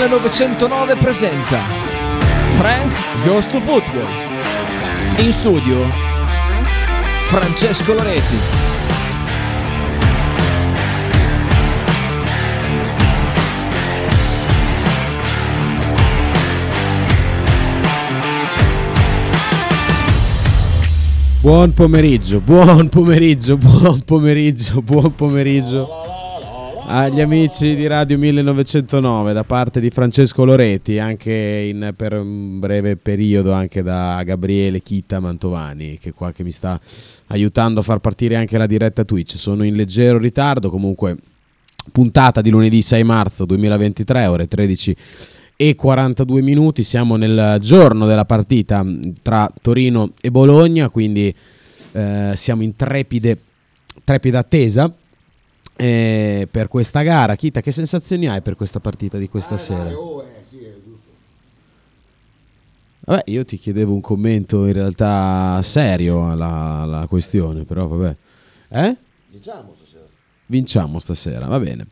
Radio 0.00 0.16
1909 0.16 0.96
presenta 0.96 1.58
Frank 2.56 2.90
Goes 3.22 3.46
to 3.48 3.60
Football. 3.60 4.08
In 5.18 5.30
studio 5.30 5.76
Francesco 7.26 7.92
Loreti. 7.92 8.36
Buon 21.42 21.74
pomeriggio, 21.74 22.40
buon 22.40 22.88
pomeriggio, 22.88 23.58
buon 23.58 24.00
pomeriggio, 24.06 24.80
buon 24.80 25.14
pomeriggio 25.14 25.99
agli 26.92 27.20
amici 27.20 27.76
di 27.76 27.86
Radio 27.86 28.18
1909 28.18 29.32
da 29.32 29.44
parte 29.44 29.80
di 29.80 29.90
Francesco 29.90 30.44
Loreti, 30.44 30.98
anche 30.98 31.32
in, 31.32 31.94
per 31.96 32.14
un 32.14 32.58
breve 32.58 32.96
periodo 32.96 33.52
anche 33.52 33.80
da 33.82 34.20
Gabriele 34.24 34.82
Chita 34.82 35.20
Mantovani, 35.20 35.98
che 35.98 36.12
qua 36.12 36.32
che 36.32 36.42
mi 36.42 36.50
sta 36.50 36.80
aiutando 37.28 37.78
a 37.78 37.82
far 37.84 38.00
partire 38.00 38.34
anche 38.34 38.58
la 38.58 38.66
diretta 38.66 39.04
Twitch. 39.04 39.38
Sono 39.38 39.62
in 39.62 39.76
leggero 39.76 40.18
ritardo, 40.18 40.68
comunque 40.68 41.16
puntata 41.92 42.40
di 42.40 42.50
lunedì 42.50 42.82
6 42.82 43.04
marzo 43.04 43.44
2023, 43.44 44.26
ore 44.26 44.48
13 44.48 44.96
e 45.54 45.74
42 45.76 46.42
minuti. 46.42 46.82
Siamo 46.82 47.14
nel 47.14 47.58
giorno 47.60 48.06
della 48.06 48.24
partita 48.24 48.84
tra 49.22 49.48
Torino 49.62 50.14
e 50.20 50.32
Bologna, 50.32 50.88
quindi 50.88 51.32
eh, 51.92 52.32
siamo 52.34 52.64
in 52.64 52.74
trepide, 52.74 53.38
trepida 54.02 54.40
attesa 54.40 54.92
eh, 55.80 56.48
per 56.50 56.68
questa 56.68 57.02
gara. 57.02 57.34
Kita, 57.34 57.60
che 57.62 57.70
sensazioni 57.70 58.28
hai 58.28 58.42
per 58.42 58.54
questa 58.54 58.80
partita 58.80 59.16
di 59.16 59.28
questa 59.28 59.54
ah, 59.54 59.58
sera? 59.58 59.96
Oh, 59.96 60.22
eh, 60.22 60.44
sì, 60.48 60.58
vabbè, 63.04 63.22
io 63.26 63.44
ti 63.44 63.56
chiedevo 63.56 63.92
un 63.92 64.00
commento 64.00 64.66
in 64.66 64.74
realtà 64.74 65.60
serio 65.62 66.28
alla, 66.28 66.80
alla 66.82 67.06
questione, 67.06 67.64
però 67.64 67.88
vabbè. 67.88 68.16
Eh? 68.68 68.96
Diciamo 69.28 69.74
stasera. 69.74 70.04
Vinciamo 70.46 70.98
stasera, 70.98 71.46
va 71.46 71.58
bene. 71.58 71.86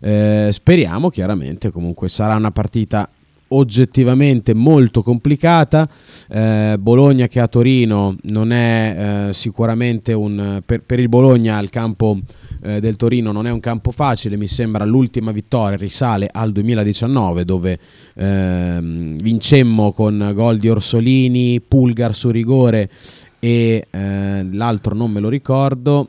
Eh, 0.00 0.48
speriamo 0.50 1.10
chiaramente, 1.10 1.70
comunque 1.70 2.08
sarà 2.08 2.36
una 2.36 2.50
partita 2.50 3.08
oggettivamente 3.48 4.54
molto 4.54 5.02
complicata. 5.02 5.88
Eh, 6.28 6.76
Bologna 6.78 7.28
che 7.28 7.40
a 7.40 7.46
Torino 7.46 8.16
non 8.22 8.52
è 8.52 9.28
eh, 9.28 9.32
sicuramente 9.32 10.12
un... 10.12 10.62
Per, 10.64 10.82
per 10.82 10.98
il 10.98 11.08
Bologna 11.08 11.58
il 11.60 11.70
campo 11.70 12.18
eh, 12.64 12.80
del 12.80 12.96
Torino 12.96 13.30
non 13.30 13.46
è 13.46 13.50
un 13.50 13.60
campo 13.60 13.90
facile, 13.90 14.36
mi 14.36 14.48
sembra 14.48 14.86
l'ultima 14.86 15.32
vittoria 15.32 15.76
risale 15.76 16.28
al 16.32 16.50
2019 16.50 17.44
dove 17.44 17.78
ehm, 18.14 19.16
vincemmo 19.18 19.92
con 19.92 20.32
gol 20.34 20.56
di 20.56 20.70
Orsolini, 20.70 21.60
Pulgar 21.60 22.14
su 22.14 22.30
rigore 22.30 22.90
e 23.38 23.86
eh, 23.90 24.48
l'altro 24.50 24.94
non 24.94 25.10
me 25.10 25.20
lo 25.20 25.28
ricordo, 25.28 26.08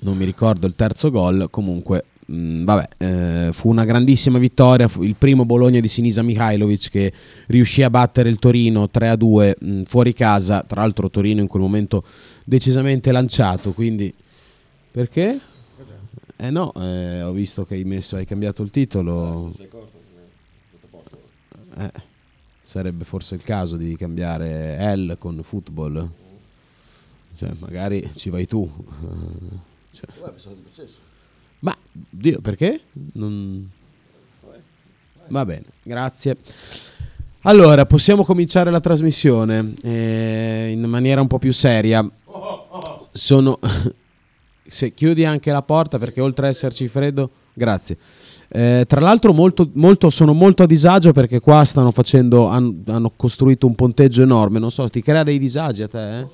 non 0.00 0.16
mi 0.16 0.24
ricordo 0.24 0.68
il 0.68 0.76
terzo 0.76 1.10
gol, 1.10 1.48
comunque 1.50 2.04
mh, 2.26 2.36
mm, 2.36 2.64
vabbè, 2.64 2.88
eh, 2.98 3.48
fu 3.50 3.68
una 3.68 3.84
grandissima 3.84 4.38
vittoria, 4.38 4.86
fu 4.86 5.02
il 5.02 5.16
primo 5.18 5.44
Bologna 5.44 5.80
di 5.80 5.88
Sinisa 5.88 6.22
Mihailovic 6.22 6.90
che 6.90 7.12
riuscì 7.48 7.82
a 7.82 7.90
battere 7.90 8.28
il 8.28 8.38
Torino 8.38 8.88
3-2 8.92 9.54
mh, 9.58 9.72
mm, 9.72 9.82
fuori 9.82 10.12
casa, 10.12 10.64
tra 10.64 10.82
l'altro 10.82 11.10
Torino 11.10 11.40
in 11.40 11.48
quel 11.48 11.62
momento 11.62 12.04
decisamente 12.44 13.10
lanciato, 13.10 13.72
quindi 13.72 14.14
perché? 14.92 15.40
Eh 16.36 16.50
no, 16.50 16.72
eh, 16.74 17.22
ho 17.22 17.32
visto 17.32 17.64
che 17.64 17.74
hai, 17.74 17.84
messo, 17.84 18.16
hai 18.16 18.26
cambiato 18.26 18.62
il 18.62 18.70
titolo. 18.70 19.52
Eh, 21.76 21.92
sarebbe 22.62 23.04
forse 23.04 23.34
il 23.36 23.42
caso 23.42 23.76
di 23.76 23.96
cambiare 23.96 24.96
L 24.96 25.16
con 25.18 25.42
football. 25.42 26.08
Cioè, 27.36 27.52
magari 27.58 28.10
ci 28.14 28.28
vai 28.28 28.46
tu. 28.46 28.70
Cioè. 29.92 30.08
Ma, 31.60 31.76
Dio, 31.90 32.40
perché? 32.40 32.80
Non... 33.12 33.70
Va 35.28 35.44
bene, 35.44 35.64
grazie. 35.82 36.36
Allora, 37.42 37.86
possiamo 37.86 38.24
cominciare 38.24 38.70
la 38.70 38.80
trasmissione 38.80 39.74
eh, 39.82 40.70
in 40.72 40.82
maniera 40.82 41.20
un 41.20 41.26
po' 41.26 41.38
più 41.38 41.52
seria. 41.52 42.08
Sono 43.12 43.58
se 44.72 44.94
chiudi 44.94 45.24
anche 45.24 45.52
la 45.52 45.62
porta 45.62 45.98
perché 45.98 46.20
oltre 46.20 46.46
ad 46.46 46.52
esserci 46.52 46.88
freddo, 46.88 47.30
grazie. 47.52 47.98
Eh, 48.48 48.84
tra 48.86 49.00
l'altro 49.00 49.32
molto, 49.32 49.68
molto, 49.74 50.08
sono 50.10 50.32
molto 50.32 50.62
a 50.62 50.66
disagio 50.66 51.12
perché 51.12 51.40
qua 51.40 51.64
stanno 51.64 51.90
facendo, 51.90 52.46
hanno, 52.46 52.76
hanno, 52.86 53.12
costruito 53.14 53.66
un 53.66 53.74
ponteggio 53.74 54.22
enorme, 54.22 54.58
non 54.58 54.70
so, 54.70 54.88
ti 54.88 55.02
crea 55.02 55.22
dei 55.22 55.38
disagi 55.38 55.82
a 55.82 55.88
te? 55.88 56.18
Eh? 56.18 56.26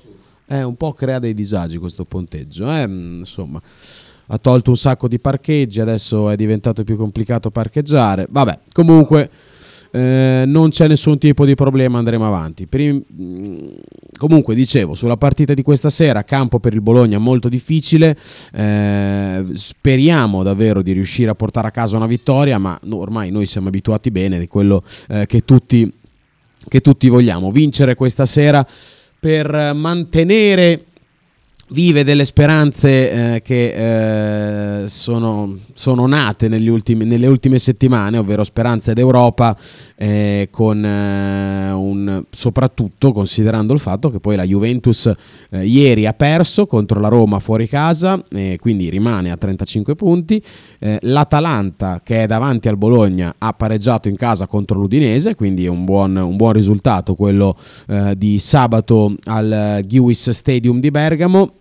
Eh, 0.47 0.63
un 0.63 0.75
po' 0.75 0.93
crea 0.93 1.19
dei 1.19 1.33
disagi 1.33 1.77
questo 1.77 2.05
ponteggio, 2.05 2.71
eh? 2.71 2.83
insomma 2.83 3.61
ha 4.31 4.37
tolto 4.37 4.69
un 4.69 4.77
sacco 4.77 5.07
di 5.07 5.19
parcheggi, 5.19 5.81
adesso 5.81 6.29
è 6.29 6.35
diventato 6.35 6.83
più 6.83 6.95
complicato 6.95 7.49
parcheggiare, 7.49 8.27
vabbè, 8.29 8.59
comunque 8.71 9.29
eh, 9.91 10.43
non 10.45 10.69
c'è 10.69 10.87
nessun 10.87 11.17
tipo 11.17 11.45
di 11.45 11.55
problema, 11.55 11.97
andremo 11.97 12.27
avanti. 12.27 12.67
Prim- 12.67 13.03
mm, 13.13 13.67
comunque, 14.17 14.55
dicevo, 14.55 14.95
sulla 14.95 15.17
partita 15.17 15.53
di 15.53 15.61
questa 15.61 15.89
sera, 15.89 16.23
campo 16.23 16.59
per 16.59 16.73
il 16.73 16.81
Bologna 16.81 17.17
molto 17.17 17.49
difficile. 17.49 18.17
Eh, 18.53 19.45
speriamo 19.53 20.43
davvero 20.43 20.81
di 20.81 20.91
riuscire 20.91 21.29
a 21.29 21.35
portare 21.35 21.67
a 21.67 21.71
casa 21.71 21.95
una 21.97 22.07
vittoria, 22.07 22.57
ma 22.57 22.79
no, 22.83 22.97
ormai 22.97 23.31
noi 23.31 23.45
siamo 23.45 23.67
abituati 23.67 24.11
bene 24.11 24.39
di 24.39 24.47
quello 24.47 24.83
eh, 25.07 25.25
che, 25.25 25.43
tutti, 25.43 25.91
che 26.67 26.81
tutti 26.81 27.09
vogliamo. 27.09 27.51
Vincere 27.51 27.95
questa 27.95 28.25
sera 28.25 28.65
per 29.19 29.73
mantenere 29.75 30.85
vive 31.69 32.03
delle 32.03 32.25
speranze 32.25 33.35
eh, 33.35 33.41
che 33.41 34.83
eh, 34.83 34.87
sono, 34.87 35.57
sono, 35.73 36.07
nate 36.07 36.47
ultimi, 36.47 37.05
nelle 37.05 37.27
ultime 37.27 37.59
settimane, 37.59 38.17
ovvero 38.17 38.43
speranze 38.43 38.93
d'Europa, 38.93 39.55
eh, 39.95 40.47
con, 40.51 40.83
eh, 40.83 41.71
un, 41.71 42.23
soprattutto 42.29 43.11
considerando 43.11 43.73
il 43.73 43.79
fatto 43.79 44.09
che 44.09 44.19
poi 44.19 44.35
la 44.35 44.43
Juventus 44.43 45.11
eh, 45.49 45.65
ieri 45.65 46.05
ha 46.05 46.13
perso 46.13 46.65
contro 46.65 46.99
la 46.99 47.07
Roma 47.07 47.39
fuori 47.39 47.67
casa, 47.67 48.23
quindi 48.59 48.89
rimane 48.89 49.31
a 49.31 49.37
35 49.37 49.95
punti, 49.95 50.41
eh, 50.79 50.97
L'Atalanta 51.01 52.01
che 52.03 52.23
è 52.23 52.27
davanti 52.27 52.67
al 52.67 52.77
Bologna 52.77 53.35
ha 53.37 53.53
pareggiato 53.53 54.07
in 54.07 54.15
casa 54.15 54.47
contro 54.47 54.79
l'Udinese, 54.79 55.35
quindi 55.35 55.65
è 55.65 55.69
un 55.69 55.85
buon, 55.85 56.15
un 56.15 56.35
buon 56.35 56.53
risultato 56.53 57.15
quello 57.15 57.57
di 58.15 58.39
sabato 58.39 59.15
al 59.25 59.81
Giwis 59.85 60.29
Stadium 60.29 60.79
di 60.79 60.91
Bergamo 60.91 61.58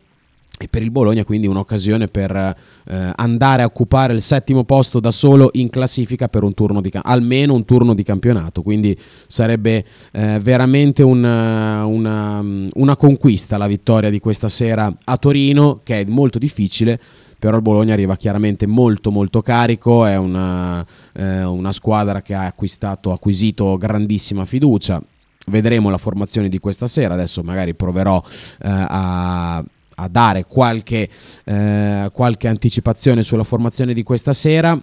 e 0.59 0.67
per 0.69 0.83
il 0.83 0.91
Bologna 0.91 1.25
quindi 1.25 1.47
un'occasione 1.47 2.09
per 2.09 2.35
eh, 2.35 3.13
andare 3.15 3.63
a 3.63 3.67
occupare 3.67 4.13
il 4.13 4.23
settimo 4.23 4.65
posto 4.65 4.99
da 4.99 5.13
solo 5.13 5.51
in 5.53 5.71
classifica 5.71 6.29
per 6.29 6.43
un 6.43 6.53
turno 6.53 6.81
di 6.81 6.91
almeno 7.01 7.55
un 7.55 7.65
turno 7.65 7.95
di 7.95 8.03
campionato. 8.03 8.63
Quindi 8.63 8.99
sarebbe 9.27 9.85
eh, 10.11 10.41
veramente 10.43 11.03
una, 11.05 11.85
una, 11.87 12.45
una, 12.75 12.97
conquista 12.97 13.57
la 13.57 13.69
vittoria 13.69 14.11
di 14.11 14.19
questa 14.19 14.49
sera 14.49 14.93
a 15.05 15.17
Torino 15.17 15.81
che 15.85 16.01
è 16.01 16.05
molto 16.09 16.39
difficile 16.39 16.99
però 17.39 17.57
il 17.57 17.63
Bologna 17.63 17.93
arriva 17.93 18.17
chiaramente 18.17 18.67
molto 18.67 19.13
molto 19.13 19.43
carico. 19.43 20.05
È 20.05 20.17
una, 20.17 20.85
eh, 21.13 21.45
una 21.45 21.71
squadra 21.71 22.21
che 22.21 22.35
ha 22.35 22.53
acquisito 22.53 23.77
grandissima 23.77 24.45
fiducia. 24.45 25.01
Vedremo 25.47 25.89
la 25.89 25.99
formazione 25.99 26.49
di 26.49 26.59
questa 26.59 26.89
sera. 26.89 27.15
Adesso 27.15 27.45
magari 27.45 27.75
proverò 27.75 28.21
eh, 28.61 28.69
a 28.69 29.65
a 30.01 30.09
dare 30.09 30.45
qualche, 30.45 31.09
eh, 31.45 32.11
qualche 32.13 32.49
anticipazione 32.49 33.23
sulla 33.23 33.45
formazione 33.45 33.95
di 33.95 34.03
questa 34.03 34.33
sera, 34.33 34.81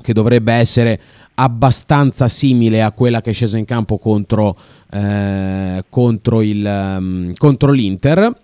che 0.00 0.12
dovrebbe 0.12 0.52
essere 0.52 1.00
abbastanza 1.34 2.28
simile 2.28 2.82
a 2.82 2.92
quella 2.92 3.20
che 3.20 3.30
è 3.30 3.32
scesa 3.32 3.58
in 3.58 3.64
campo 3.64 3.98
contro, 3.98 4.56
eh, 4.90 5.84
contro, 5.88 6.42
il, 6.42 6.64
um, 6.64 7.32
contro 7.36 7.72
l'Inter. 7.72 8.38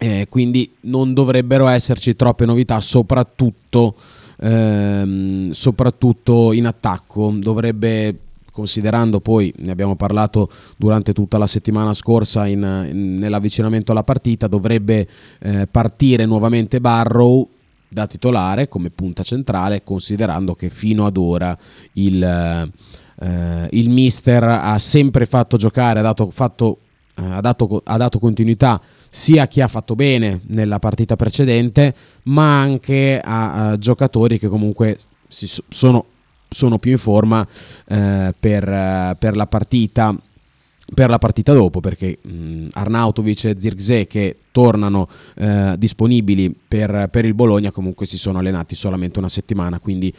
Eh, 0.00 0.26
quindi 0.28 0.72
non 0.82 1.12
dovrebbero 1.12 1.66
esserci 1.66 2.14
troppe 2.14 2.44
novità, 2.44 2.80
soprattutto, 2.80 3.96
ehm, 4.40 5.50
soprattutto 5.50 6.52
in 6.52 6.66
attacco. 6.66 7.34
Dovrebbe 7.36 8.16
considerando 8.58 9.20
poi, 9.20 9.54
ne 9.58 9.70
abbiamo 9.70 9.94
parlato 9.94 10.50
durante 10.76 11.12
tutta 11.12 11.38
la 11.38 11.46
settimana 11.46 11.94
scorsa 11.94 12.44
in, 12.48 12.88
in, 12.90 13.14
nell'avvicinamento 13.14 13.92
alla 13.92 14.02
partita, 14.02 14.48
dovrebbe 14.48 15.06
eh, 15.38 15.68
partire 15.68 16.26
nuovamente 16.26 16.80
Barrow 16.80 17.48
da 17.86 18.08
titolare 18.08 18.68
come 18.68 18.90
punta 18.90 19.22
centrale, 19.22 19.84
considerando 19.84 20.56
che 20.56 20.70
fino 20.70 21.06
ad 21.06 21.16
ora 21.16 21.56
il, 21.92 22.20
eh, 22.20 23.68
il 23.70 23.90
mister 23.90 24.42
ha 24.42 24.76
sempre 24.78 25.24
fatto 25.24 25.56
giocare, 25.56 26.00
ha 26.00 26.02
dato, 26.02 26.28
fatto, 26.30 26.78
eh, 27.14 27.22
ha 27.22 27.40
dato, 27.40 27.80
ha 27.84 27.96
dato 27.96 28.18
continuità 28.18 28.80
sia 29.08 29.44
a 29.44 29.46
chi 29.46 29.60
ha 29.60 29.68
fatto 29.68 29.94
bene 29.94 30.40
nella 30.48 30.80
partita 30.80 31.14
precedente, 31.14 31.94
ma 32.24 32.60
anche 32.60 33.20
a, 33.22 33.68
a 33.68 33.78
giocatori 33.78 34.36
che 34.36 34.48
comunque 34.48 34.98
si, 35.28 35.48
sono 35.68 36.04
sono 36.48 36.78
più 36.78 36.92
in 36.92 36.98
forma 36.98 37.46
eh, 37.86 38.34
per, 38.38 39.16
per 39.18 39.36
la 39.36 39.46
partita 39.46 40.14
per 40.94 41.10
la 41.10 41.18
partita 41.18 41.52
dopo 41.52 41.80
perché 41.80 42.18
mh, 42.20 42.68
Arnautovic 42.72 43.44
e 43.44 43.54
Zirkzee 43.58 44.06
che 44.06 44.36
tornano 44.50 45.08
eh, 45.34 45.74
disponibili 45.76 46.54
per, 46.66 47.08
per, 47.10 47.26
il 47.26 47.34
Bologna 47.34 47.70
comunque 47.70 48.06
si 48.06 48.16
sono 48.16 48.38
allenati 48.38 48.74
solamente 48.74 49.18
una 49.18 49.28
settimana 49.28 49.80
quindi 49.80 50.12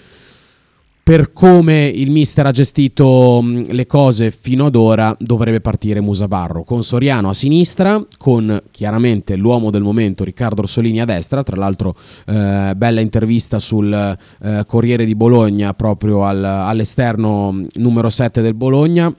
per 1.10 1.34
come 1.34 1.88
il 1.88 2.12
mister 2.12 2.46
ha 2.46 2.52
gestito 2.52 3.42
mh, 3.42 3.72
le 3.72 3.88
cose 3.88 4.30
fino 4.30 4.68
ad 4.68 4.76
ora 4.76 5.16
dovrebbe 5.20 5.60
partire 5.60 6.02
Musabarro 6.02 6.64
con 6.64 6.84
Soriano 6.84 7.30
a 7.30 7.34
sinistra 7.34 8.00
con 8.20 8.62
chiaramente 8.70 9.36
l'uomo 9.36 9.72
del 9.72 9.82
momento 9.82 10.24
Riccardo 10.24 10.62
Orsolini 10.62 11.02
a 11.02 11.06
destra 11.06 11.42
tra 11.42 11.56
l'altro 11.56 11.96
eh, 12.28 12.74
bella 12.76 13.00
intervista 13.02 13.58
sul 13.58 13.92
eh, 13.92 14.64
Corriere 14.68 15.04
di 15.04 15.16
Bologna 15.16 15.74
proprio 15.74 16.26
al, 16.26 16.44
all'esterno 16.44 17.66
numero 17.74 18.12
7 18.12 18.44
del 18.44 18.54
Bologna 18.54 19.12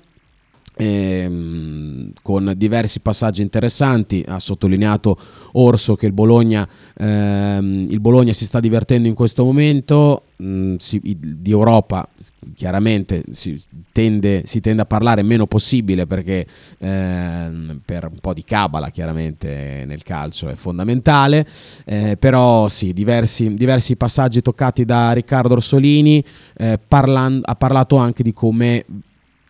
Ehm, 0.76 2.12
con 2.22 2.52
diversi 2.56 3.00
passaggi 3.00 3.42
interessanti. 3.42 4.24
Ha 4.26 4.38
sottolineato 4.38 5.18
Orso 5.52 5.96
che 5.96 6.06
il 6.06 6.12
Bologna, 6.12 6.66
ehm, 6.96 7.86
il 7.88 8.00
Bologna 8.00 8.32
si 8.32 8.44
sta 8.44 8.60
divertendo 8.60 9.08
in 9.08 9.14
questo 9.14 9.44
momento. 9.44 10.24
Mh, 10.36 10.44
mm, 10.44 10.76
si, 10.76 11.00
di 11.02 11.50
Europa 11.50 12.08
chiaramente 12.54 13.24
si 13.32 13.62
tende, 13.92 14.42
si 14.46 14.60
tende, 14.60 14.82
a 14.82 14.86
parlare 14.86 15.22
meno 15.22 15.46
possibile 15.46 16.06
perché 16.06 16.46
ehm, 16.78 17.80
per 17.84 18.08
un 18.10 18.18
po' 18.18 18.32
di 18.32 18.42
cabala 18.42 18.88
chiaramente 18.90 19.84
nel 19.86 20.02
calcio 20.02 20.48
è 20.48 20.54
fondamentale. 20.54 21.46
Eh, 21.84 22.16
però 22.18 22.68
sì, 22.68 22.92
diversi, 22.92 23.54
diversi, 23.54 23.96
passaggi 23.96 24.40
toccati 24.40 24.84
da 24.84 25.12
Riccardo 25.12 25.54
Orsolini. 25.54 26.24
Eh, 26.56 26.78
parlan- 26.86 27.40
ha 27.44 27.54
parlato 27.56 27.96
anche 27.96 28.22
di 28.22 28.32
come 28.32 28.84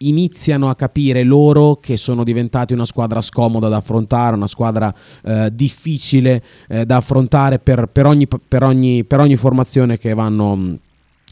iniziano 0.02 0.68
a 0.68 0.74
capire 0.74 1.24
loro 1.24 1.76
che 1.76 1.96
sono 1.96 2.24
diventati 2.24 2.72
una 2.72 2.84
squadra 2.84 3.20
scomoda 3.20 3.68
da 3.68 3.76
affrontare, 3.76 4.36
una 4.36 4.46
squadra 4.46 4.94
eh, 5.24 5.50
difficile 5.52 6.42
eh, 6.68 6.86
da 6.86 6.96
affrontare 6.96 7.58
per, 7.58 7.86
per, 7.86 8.06
ogni, 8.06 8.26
per, 8.26 8.62
ogni, 8.62 9.04
per, 9.04 9.20
ogni, 9.20 9.36
formazione 9.36 9.98
che 9.98 10.14
vanno, 10.14 10.78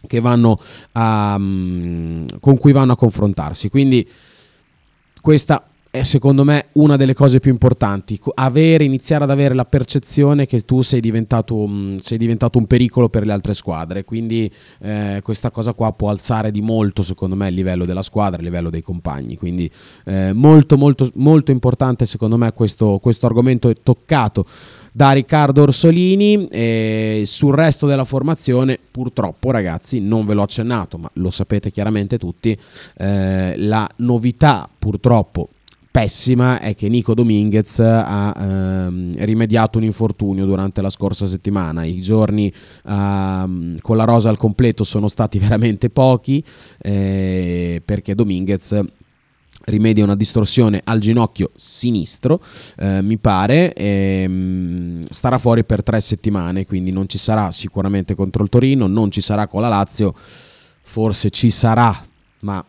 che 0.06 0.20
vanno 0.20 0.60
a, 0.92 1.34
um, 1.36 2.26
con 2.40 2.56
cui 2.58 2.72
vanno 2.72 2.92
a 2.92 2.96
confrontarsi. 2.96 3.68
Quindi 3.68 4.06
questa 5.20 5.67
è 5.90 6.02
secondo 6.02 6.44
me 6.44 6.66
una 6.72 6.96
delle 6.96 7.14
cose 7.14 7.40
più 7.40 7.50
importanti, 7.50 8.20
avere, 8.34 8.84
iniziare 8.84 9.24
ad 9.24 9.30
avere 9.30 9.54
la 9.54 9.64
percezione 9.64 10.44
che 10.44 10.60
tu 10.60 10.82
sei 10.82 11.00
diventato, 11.00 11.68
sei 12.00 12.18
diventato 12.18 12.58
un 12.58 12.66
pericolo 12.66 13.08
per 13.08 13.24
le 13.24 13.32
altre 13.32 13.54
squadre, 13.54 14.04
quindi 14.04 14.50
eh, 14.80 15.20
questa 15.22 15.50
cosa 15.50 15.72
qua 15.72 15.92
può 15.92 16.10
alzare 16.10 16.50
di 16.50 16.60
molto 16.60 17.02
secondo 17.02 17.36
me 17.36 17.48
il 17.48 17.54
livello 17.54 17.86
della 17.86 18.02
squadra, 18.02 18.38
il 18.38 18.44
livello 18.44 18.68
dei 18.68 18.82
compagni, 18.82 19.36
quindi 19.36 19.70
eh, 20.04 20.32
molto 20.34 20.76
molto 20.76 21.10
molto 21.14 21.52
importante 21.52 22.04
secondo 22.04 22.36
me 22.36 22.52
questo, 22.52 22.98
questo 23.00 23.24
argomento. 23.26 23.70
È 23.70 23.76
toccato 23.82 24.44
da 24.92 25.12
Riccardo 25.12 25.62
Orsolini 25.62 26.48
e 26.48 27.22
sul 27.24 27.54
resto 27.54 27.86
della 27.86 28.04
formazione 28.04 28.78
purtroppo 28.90 29.50
ragazzi 29.50 30.00
non 30.00 30.26
ve 30.26 30.34
l'ho 30.34 30.42
accennato 30.42 30.98
ma 30.98 31.08
lo 31.14 31.30
sapete 31.30 31.70
chiaramente 31.70 32.18
tutti 32.18 32.58
eh, 32.96 33.54
la 33.56 33.88
novità 33.96 34.68
purtroppo 34.76 35.50
pessima 35.90 36.60
è 36.60 36.74
che 36.74 36.88
Nico 36.88 37.14
Dominguez 37.14 37.78
ha 37.80 38.34
ehm, 38.36 39.16
rimediato 39.24 39.78
un 39.78 39.84
infortunio 39.84 40.46
durante 40.46 40.80
la 40.80 40.90
scorsa 40.90 41.26
settimana. 41.26 41.84
I 41.84 42.00
giorni 42.00 42.52
ehm, 42.86 43.78
con 43.80 43.96
la 43.96 44.04
rosa 44.04 44.28
al 44.28 44.36
completo 44.36 44.84
sono 44.84 45.08
stati 45.08 45.38
veramente 45.40 45.90
pochi 45.90 46.44
eh, 46.78 47.82
perché 47.84 48.14
Dominguez 48.14 48.80
rimedia 49.68 50.04
una 50.04 50.16
distorsione 50.16 50.80
al 50.84 50.98
ginocchio 50.98 51.50
sinistro, 51.54 52.42
eh, 52.76 53.02
mi 53.02 53.18
pare, 53.18 53.72
e, 53.72 54.22
ehm, 54.24 55.00
starà 55.10 55.38
fuori 55.38 55.64
per 55.64 55.82
tre 55.82 56.00
settimane, 56.00 56.66
quindi 56.66 56.90
non 56.90 57.08
ci 57.08 57.18
sarà 57.18 57.50
sicuramente 57.50 58.14
contro 58.14 58.42
il 58.42 58.48
Torino, 58.48 58.86
non 58.86 59.10
ci 59.10 59.20
sarà 59.20 59.46
con 59.46 59.60
la 59.60 59.68
Lazio, 59.68 60.14
forse 60.82 61.30
ci 61.30 61.50
sarà, 61.50 62.02
ma 62.40 62.64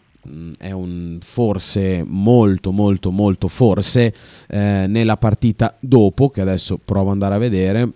è 0.58 0.72
un 0.72 1.18
forse 1.22 2.04
molto 2.06 2.72
molto 2.72 3.12
molto 3.12 3.48
forse 3.48 4.14
eh, 4.48 4.86
nella 4.88 5.18
partita 5.18 5.76
dopo 5.80 6.30
che 6.30 6.42
adesso 6.42 6.80
provo 6.84 7.08
ad 7.08 7.14
andare 7.14 7.36
a 7.36 7.38
vedere 7.38 7.92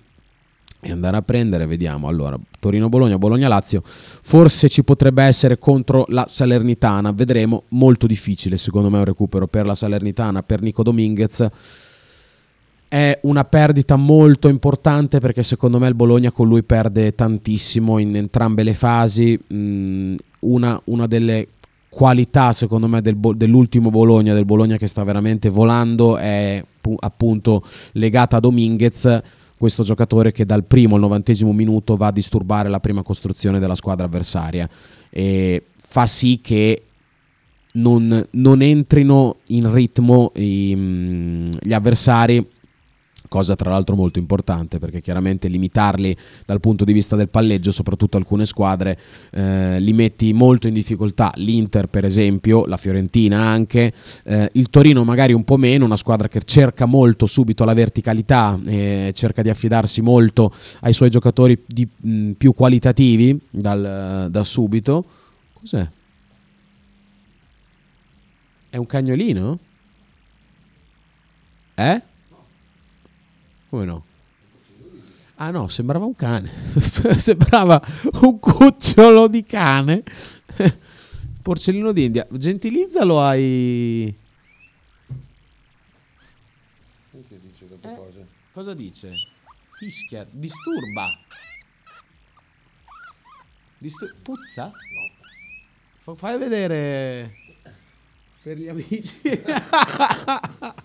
e 0.83 0.91
andare 0.91 1.17
a 1.17 1.21
prendere 1.21 1.65
vediamo. 1.65 2.07
Allora 2.07 2.37
Torino-Bologna 2.59 3.17
Bologna-Lazio 3.17 3.81
forse 3.85 4.67
ci 4.67 4.83
potrebbe 4.83 5.23
essere 5.23 5.57
contro 5.57 6.05
la 6.09 6.25
Salernitana. 6.27 7.11
Vedremo 7.11 7.63
molto 7.69 8.05
difficile 8.05 8.57
secondo 8.57 8.89
me 8.89 8.97
un 8.97 9.05
recupero 9.05 9.47
per 9.47 9.65
la 9.65 9.75
Salernitana 9.75 10.43
per 10.43 10.61
Nico 10.61 10.83
Dominguez. 10.83 11.47
È 12.87 13.17
una 13.23 13.43
perdita 13.45 13.95
molto 13.95 14.49
importante 14.49 15.19
perché 15.19 15.41
secondo 15.41 15.79
me 15.79 15.87
il 15.87 15.95
Bologna 15.95 16.31
con 16.31 16.47
lui 16.47 16.61
perde 16.61 17.15
tantissimo 17.15 17.97
in 17.97 18.15
entrambe 18.15 18.61
le 18.61 18.75
fasi. 18.75 19.39
Mm, 19.51 20.15
una, 20.41 20.79
una 20.85 21.07
delle 21.07 21.47
qualità 21.93 22.51
secondo 22.53 22.87
me 22.87 23.01
del, 23.01 23.17
dell'ultimo 23.35 23.91
Bologna, 23.91 24.33
del 24.33 24.45
Bologna 24.45 24.77
che 24.77 24.87
sta 24.87 25.03
veramente 25.03 25.49
volando, 25.49 26.17
è 26.17 26.63
appunto 26.99 27.63
legata 27.93 28.37
a 28.37 28.39
Dominguez, 28.39 29.21
questo 29.55 29.83
giocatore 29.83 30.31
che 30.31 30.45
dal 30.45 30.65
primo 30.65 30.95
al 30.95 31.01
novantesimo 31.01 31.53
minuto 31.53 31.95
va 31.95 32.07
a 32.07 32.11
disturbare 32.11 32.67
la 32.67 32.79
prima 32.79 33.03
costruzione 33.03 33.59
della 33.59 33.75
squadra 33.75 34.05
avversaria. 34.05 34.67
E 35.09 35.65
fa 35.77 36.07
sì 36.07 36.41
che 36.41 36.83
non, 37.73 38.27
non 38.31 38.61
entrino 38.61 39.37
in 39.47 39.71
ritmo 39.71 40.31
i, 40.35 40.75
gli 40.75 41.73
avversari 41.73 42.45
cosa 43.33 43.55
tra 43.55 43.71
l'altro 43.71 43.95
molto 43.95 44.19
importante 44.19 44.77
perché 44.77 45.01
chiaramente 45.01 45.47
limitarli 45.47 46.15
dal 46.45 46.59
punto 46.59 46.83
di 46.85 46.93
vista 46.93 47.15
del 47.15 47.29
palleggio, 47.29 47.71
soprattutto 47.71 48.15
alcune 48.15 48.45
squadre, 48.45 48.95
eh, 49.31 49.79
li 49.79 49.91
metti 49.91 50.31
molto 50.33 50.67
in 50.67 50.75
difficoltà. 50.75 51.31
L'Inter 51.37 51.87
per 51.87 52.05
esempio, 52.05 52.67
la 52.67 52.77
Fiorentina 52.77 53.41
anche, 53.41 53.91
eh, 54.23 54.51
il 54.53 54.69
Torino 54.69 55.03
magari 55.03 55.33
un 55.33 55.43
po' 55.43 55.57
meno, 55.57 55.83
una 55.83 55.97
squadra 55.97 56.27
che 56.27 56.41
cerca 56.43 56.85
molto 56.85 57.25
subito 57.25 57.65
la 57.65 57.73
verticalità, 57.73 58.59
eh, 58.63 59.11
cerca 59.15 59.41
di 59.41 59.49
affidarsi 59.49 60.01
molto 60.01 60.53
ai 60.81 60.93
suoi 60.93 61.09
giocatori 61.09 61.59
di, 61.65 61.87
mh, 61.89 62.31
più 62.33 62.53
qualitativi 62.53 63.39
dal, 63.49 64.27
da 64.29 64.43
subito. 64.43 65.05
Cos'è? 65.53 65.89
È 68.69 68.77
un 68.77 68.85
cagnolino? 68.85 69.57
Eh? 71.73 72.01
Come 73.73 73.85
no? 73.85 74.05
Ah 75.37 75.49
no, 75.49 75.67
sembrava 75.67 76.05
un 76.05 76.13
cane. 76.15 76.51
sembrava 77.17 77.81
un 78.21 78.37
cucciolo 78.37 79.27
di 79.27 79.43
cane. 79.43 80.03
Porcellino 81.41 81.91
d'India. 81.91 82.27
Gentilizzalo 82.29 83.19
ai... 83.19 84.15
Che 87.09 87.39
dice 87.41 87.67
dopo 87.67 87.89
eh, 87.89 87.95
cose? 87.95 88.27
Cosa 88.51 88.75
dice? 88.75 89.11
Fischia, 89.79 90.23
disturba. 90.29 91.07
Distur- 93.79 94.15
puzza? 94.21 94.71
No. 96.05 96.13
fai 96.13 96.37
vedere 96.37 97.31
per 98.43 98.55
gli 98.55 98.67
amici. 98.67 99.19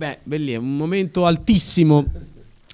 Beh, 0.00 0.20
bellissimo, 0.22 0.64
un 0.64 0.76
momento 0.78 1.26
altissimo, 1.26 2.06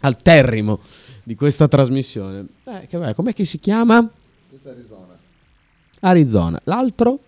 alterrimo 0.02 0.78
di 1.24 1.34
questa 1.34 1.66
trasmissione. 1.66 2.46
Eh, 2.62 2.86
che 2.86 3.14
com'è 3.14 3.32
che 3.32 3.42
si 3.42 3.58
chiama? 3.58 4.08
Questa 4.48 4.68
è 4.68 4.72
Arizona. 4.72 5.18
Arizona. 5.98 6.60
L'altro? 6.62 7.18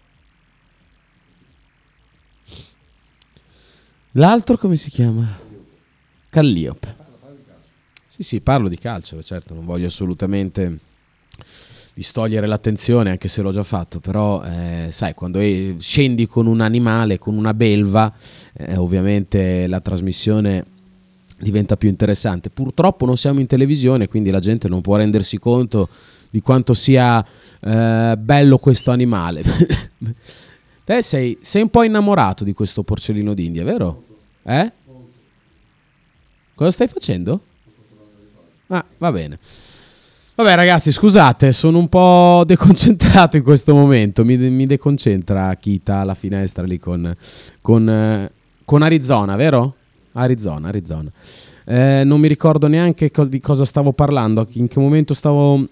L'altro 4.13 4.57
come 4.57 4.77
si 4.77 4.89
chiama? 4.89 5.37
Calliope. 6.29 6.97
Sì, 8.07 8.23
sì, 8.23 8.41
parlo 8.41 8.69
di 8.69 8.79
calcio, 8.79 9.21
certo, 9.21 9.53
non 9.53 9.65
voglio 9.65 9.89
assolutamente 9.89 10.79
distogliere 11.99 12.47
l'attenzione, 12.47 13.11
anche 13.11 13.27
se 13.27 13.43
l'ho 13.43 13.51
già 13.51 13.65
fatto, 13.65 13.99
però 13.99 14.41
eh, 14.45 14.87
sai, 14.93 15.15
quando 15.15 15.41
scendi 15.79 16.29
con 16.29 16.47
un 16.47 16.61
animale, 16.61 17.19
con 17.19 17.37
una 17.37 17.53
belva, 17.55 18.15
eh, 18.53 18.77
ovviamente 18.77 19.67
la 19.67 19.81
trasmissione 19.81 20.65
diventa 21.41 21.77
più 21.77 21.89
interessante. 21.89 22.51
Purtroppo 22.51 23.05
non 23.05 23.17
siamo 23.17 23.41
in 23.41 23.49
televisione, 23.49 24.07
quindi 24.07 24.31
la 24.31 24.39
gente 24.39 24.69
non 24.69 24.81
può 24.81 24.95
rendersi 24.95 25.41
conto 25.41 25.89
di 26.31 26.41
quanto 26.41 26.73
sia 26.73 27.25
eh, 27.59 28.17
bello 28.17 28.59
questo 28.59 28.93
animale. 28.93 29.43
Te 30.85 31.03
sei, 31.03 31.39
sei, 31.41 31.63
un 31.63 31.69
po' 31.69 31.83
innamorato 31.83 32.45
di 32.45 32.53
questo 32.53 32.85
porcellino 32.85 33.35
d'India, 33.35 33.65
vero? 33.65 34.05
Eh? 34.45 34.73
Cosa 36.55 36.71
stai 36.71 36.87
facendo? 36.87 37.41
Ah, 38.69 38.85
va 38.99 39.11
bene. 39.11 39.39
Vabbè 40.39 40.55
ragazzi, 40.55 40.93
scusate, 40.93 41.51
sono 41.51 41.79
un 41.79 41.89
po' 41.89 42.45
deconcentrato 42.47 43.37
in 43.37 43.43
questo 43.43 43.75
momento, 43.75 44.25
mi, 44.25 44.37
mi 44.37 44.67
deconcentra 44.67 45.53
Kita 45.57 45.97
alla 45.97 46.15
finestra 46.15 46.63
lì 46.63 46.79
con, 46.79 47.13
con, 47.61 47.91
eh, 47.91 48.31
con 48.65 48.83
Arizona, 48.83 49.35
vero? 49.35 49.75
Arizona, 50.13 50.69
Arizona. 50.69 51.11
Eh, 51.65 52.03
non 52.05 52.21
mi 52.21 52.29
ricordo 52.29 52.69
neanche 52.69 53.11
co- 53.11 53.25
di 53.25 53.41
cosa 53.41 53.65
stavo 53.65 53.93
parlando, 53.93 54.47
in 54.53 54.69
che 54.69 54.79
momento 54.79 55.13
stavo... 55.13 55.67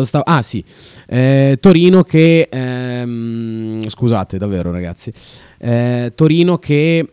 Stavo? 0.00 0.24
Ah 0.24 0.42
sì, 0.42 0.64
eh, 1.06 1.58
Torino 1.60 2.02
che... 2.02 2.48
Ehm, 2.50 3.88
scusate 3.88 4.38
davvero 4.38 4.72
ragazzi. 4.72 5.12
Eh, 5.56 6.10
Torino 6.16 6.58
che 6.58 7.08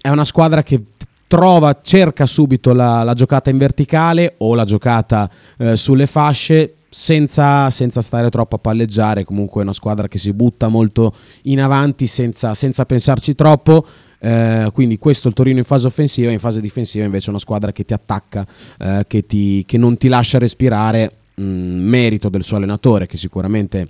è 0.00 0.10
una 0.10 0.24
squadra 0.24 0.62
che 0.62 0.80
trova, 1.26 1.80
cerca 1.82 2.26
subito 2.26 2.72
la, 2.72 3.02
la 3.02 3.14
giocata 3.14 3.50
in 3.50 3.58
verticale 3.58 4.34
o 4.38 4.54
la 4.54 4.64
giocata 4.64 5.30
eh, 5.58 5.76
sulle 5.76 6.06
fasce 6.06 6.74
senza, 6.88 7.70
senza, 7.70 8.00
stare 8.02 8.30
troppo 8.30 8.54
a 8.54 8.58
palleggiare, 8.58 9.24
comunque 9.24 9.60
è 9.60 9.64
una 9.64 9.72
squadra 9.72 10.06
che 10.06 10.18
si 10.18 10.32
butta 10.32 10.68
molto 10.68 11.12
in 11.42 11.60
avanti 11.60 12.06
senza, 12.06 12.54
senza 12.54 12.86
pensarci 12.86 13.34
troppo. 13.34 13.84
Eh, 14.20 14.70
quindi 14.72 14.96
questo 14.96 15.26
è 15.26 15.30
il 15.30 15.34
Torino 15.34 15.58
in 15.58 15.64
fase 15.64 15.86
offensiva, 15.86 16.30
in 16.30 16.38
fase 16.38 16.60
difensiva 16.60 17.04
invece 17.04 17.26
è 17.26 17.30
una 17.30 17.40
squadra 17.40 17.72
che 17.72 17.84
ti 17.84 17.92
attacca, 17.92 18.46
eh, 18.78 19.04
che, 19.06 19.26
ti, 19.26 19.64
che, 19.66 19.76
non 19.76 19.96
ti 19.96 20.08
lascia 20.08 20.38
respirare, 20.38 21.12
mh, 21.34 21.44
mm, 21.44 21.88
merito 21.88 22.28
del 22.28 22.44
suo 22.44 22.56
allenatore 22.56 23.06
che 23.06 23.16
sicuramente 23.16 23.88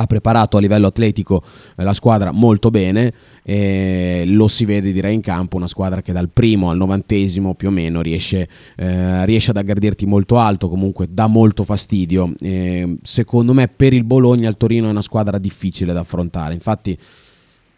ha 0.00 0.06
preparato 0.06 0.56
a 0.56 0.60
livello 0.60 0.86
atletico 0.86 1.42
eh, 1.76 1.82
la 1.82 1.92
squadra 1.92 2.32
molto 2.32 2.70
bene 2.70 3.12
e 3.42 4.24
lo 4.26 4.48
si 4.48 4.64
vede 4.64 4.92
direi 4.92 5.14
in 5.14 5.20
campo 5.20 5.56
una 5.56 5.66
squadra 5.66 6.00
che 6.00 6.12
dal 6.12 6.28
primo 6.28 6.70
al 6.70 6.76
novantesimo 6.76 7.54
più 7.54 7.68
o 7.68 7.70
meno 7.70 8.00
riesce, 8.00 8.48
eh, 8.76 9.24
riesce 9.26 9.50
ad 9.50 9.56
aggredirti 9.56 10.06
molto 10.06 10.38
alto 10.38 10.68
comunque 10.68 11.08
dà 11.10 11.26
molto 11.26 11.64
fastidio 11.64 12.32
e 12.40 12.96
secondo 13.02 13.52
me 13.52 13.68
per 13.68 13.92
il 13.92 14.04
Bologna 14.04 14.48
il 14.48 14.56
Torino 14.56 14.86
è 14.86 14.90
una 14.90 15.02
squadra 15.02 15.38
difficile 15.38 15.92
da 15.92 16.00
affrontare. 16.00 16.54
Infatti 16.54 16.96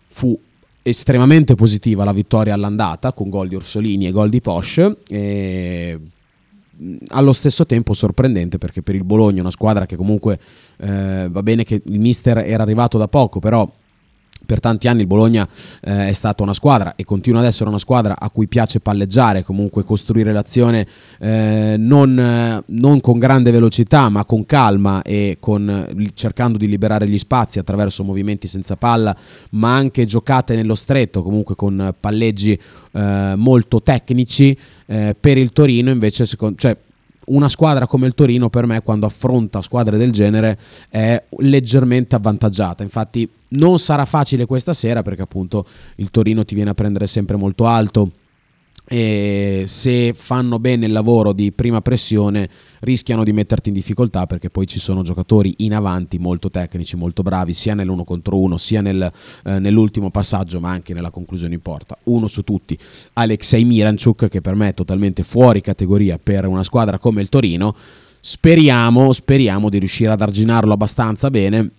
fu 0.08 0.38
estremamente 0.82 1.54
positiva 1.54 2.04
la 2.04 2.12
vittoria 2.12 2.54
all'andata 2.54 3.12
con 3.12 3.30
gol 3.30 3.48
di 3.48 3.54
Orsolini 3.54 4.06
e 4.06 4.10
gol 4.10 4.28
di 4.28 4.40
Porsche 4.40 4.96
e 5.08 5.98
allo 7.08 7.32
stesso 7.32 7.66
tempo 7.66 7.94
sorprendente 7.94 8.58
perché 8.58 8.82
per 8.82 8.94
il 8.94 9.04
Bologna, 9.04 9.40
una 9.40 9.50
squadra 9.50 9.86
che 9.86 9.96
comunque 9.96 10.38
eh, 10.78 11.28
va 11.30 11.42
bene 11.42 11.64
che 11.64 11.82
il 11.84 12.00
mister 12.00 12.38
era 12.38 12.62
arrivato 12.62 12.98
da 12.98 13.08
poco, 13.08 13.38
però 13.38 13.70
per 14.52 14.60
tanti 14.60 14.86
anni 14.86 15.00
il 15.00 15.06
Bologna 15.06 15.48
eh, 15.80 16.08
è 16.08 16.12
stata 16.12 16.42
una 16.42 16.52
squadra 16.52 16.94
e 16.94 17.06
continua 17.06 17.40
ad 17.40 17.46
essere 17.46 17.70
una 17.70 17.78
squadra 17.78 18.16
a 18.18 18.28
cui 18.28 18.48
piace 18.48 18.80
palleggiare, 18.80 19.44
comunque 19.44 19.82
costruire 19.82 20.30
l'azione 20.30 20.86
eh, 21.18 21.76
non, 21.78 22.62
non, 22.66 23.00
con 23.00 23.18
grande 23.18 23.50
velocità 23.50 24.10
ma 24.10 24.26
con 24.26 24.44
calma 24.44 25.00
e 25.00 25.38
con, 25.40 25.86
cercando 26.12 26.58
di 26.58 26.68
liberare 26.68 27.08
gli 27.08 27.16
spazi 27.16 27.60
attraverso 27.60 28.04
movimenti 28.04 28.46
senza 28.46 28.76
palla 28.76 29.16
ma 29.52 29.74
anche 29.74 30.04
giocate 30.04 30.54
nello 30.54 30.74
stretto, 30.74 31.22
comunque 31.22 31.54
con 31.54 31.94
palleggi 31.98 32.60
eh, 32.92 33.32
molto 33.34 33.80
tecnici. 33.82 34.54
Eh, 34.84 35.16
per 35.18 35.38
il 35.38 35.52
Torino 35.52 35.90
invece, 35.90 36.26
secondo, 36.26 36.58
cioè, 36.58 36.76
una 37.26 37.48
squadra 37.48 37.86
come 37.86 38.06
il 38.06 38.14
Torino 38.14 38.50
per 38.50 38.66
me 38.66 38.82
quando 38.82 39.06
affronta 39.06 39.62
squadre 39.62 39.96
del 39.96 40.12
genere 40.12 40.58
è 40.88 41.22
leggermente 41.38 42.16
avvantaggiata. 42.16 42.82
Infatti 42.82 43.28
non 43.48 43.78
sarà 43.78 44.04
facile 44.04 44.46
questa 44.46 44.72
sera 44.72 45.02
perché 45.02 45.22
appunto 45.22 45.66
il 45.96 46.10
Torino 46.10 46.44
ti 46.44 46.54
viene 46.54 46.70
a 46.70 46.74
prendere 46.74 47.06
sempre 47.06 47.36
molto 47.36 47.66
alto 47.66 48.10
e 48.92 49.64
se 49.68 50.12
fanno 50.12 50.58
bene 50.58 50.84
il 50.84 50.92
lavoro 50.92 51.32
di 51.32 51.50
prima 51.50 51.80
pressione 51.80 52.46
rischiano 52.80 53.24
di 53.24 53.32
metterti 53.32 53.70
in 53.70 53.74
difficoltà 53.74 54.26
perché 54.26 54.50
poi 54.50 54.66
ci 54.66 54.78
sono 54.78 55.00
giocatori 55.00 55.54
in 55.58 55.72
avanti 55.72 56.18
molto 56.18 56.50
tecnici, 56.50 56.94
molto 56.94 57.22
bravi 57.22 57.54
sia 57.54 57.72
nell'uno 57.72 58.04
contro 58.04 58.38
uno 58.38 58.58
sia 58.58 58.82
nel, 58.82 59.10
eh, 59.44 59.58
nell'ultimo 59.58 60.10
passaggio 60.10 60.60
ma 60.60 60.72
anche 60.72 60.92
nella 60.92 61.08
conclusione 61.08 61.54
in 61.54 61.62
porta. 61.62 61.96
Uno 62.02 62.26
su 62.26 62.42
tutti, 62.42 62.76
Alexei 63.14 63.64
Miranchuk 63.64 64.28
che 64.28 64.42
per 64.42 64.54
me 64.56 64.68
è 64.68 64.74
totalmente 64.74 65.22
fuori 65.22 65.62
categoria 65.62 66.18
per 66.22 66.46
una 66.46 66.62
squadra 66.62 66.98
come 66.98 67.22
il 67.22 67.30
Torino. 67.30 67.74
Speriamo, 68.20 69.10
speriamo 69.14 69.70
di 69.70 69.78
riuscire 69.78 70.10
ad 70.10 70.20
arginarlo 70.20 70.74
abbastanza 70.74 71.30
bene 71.30 71.70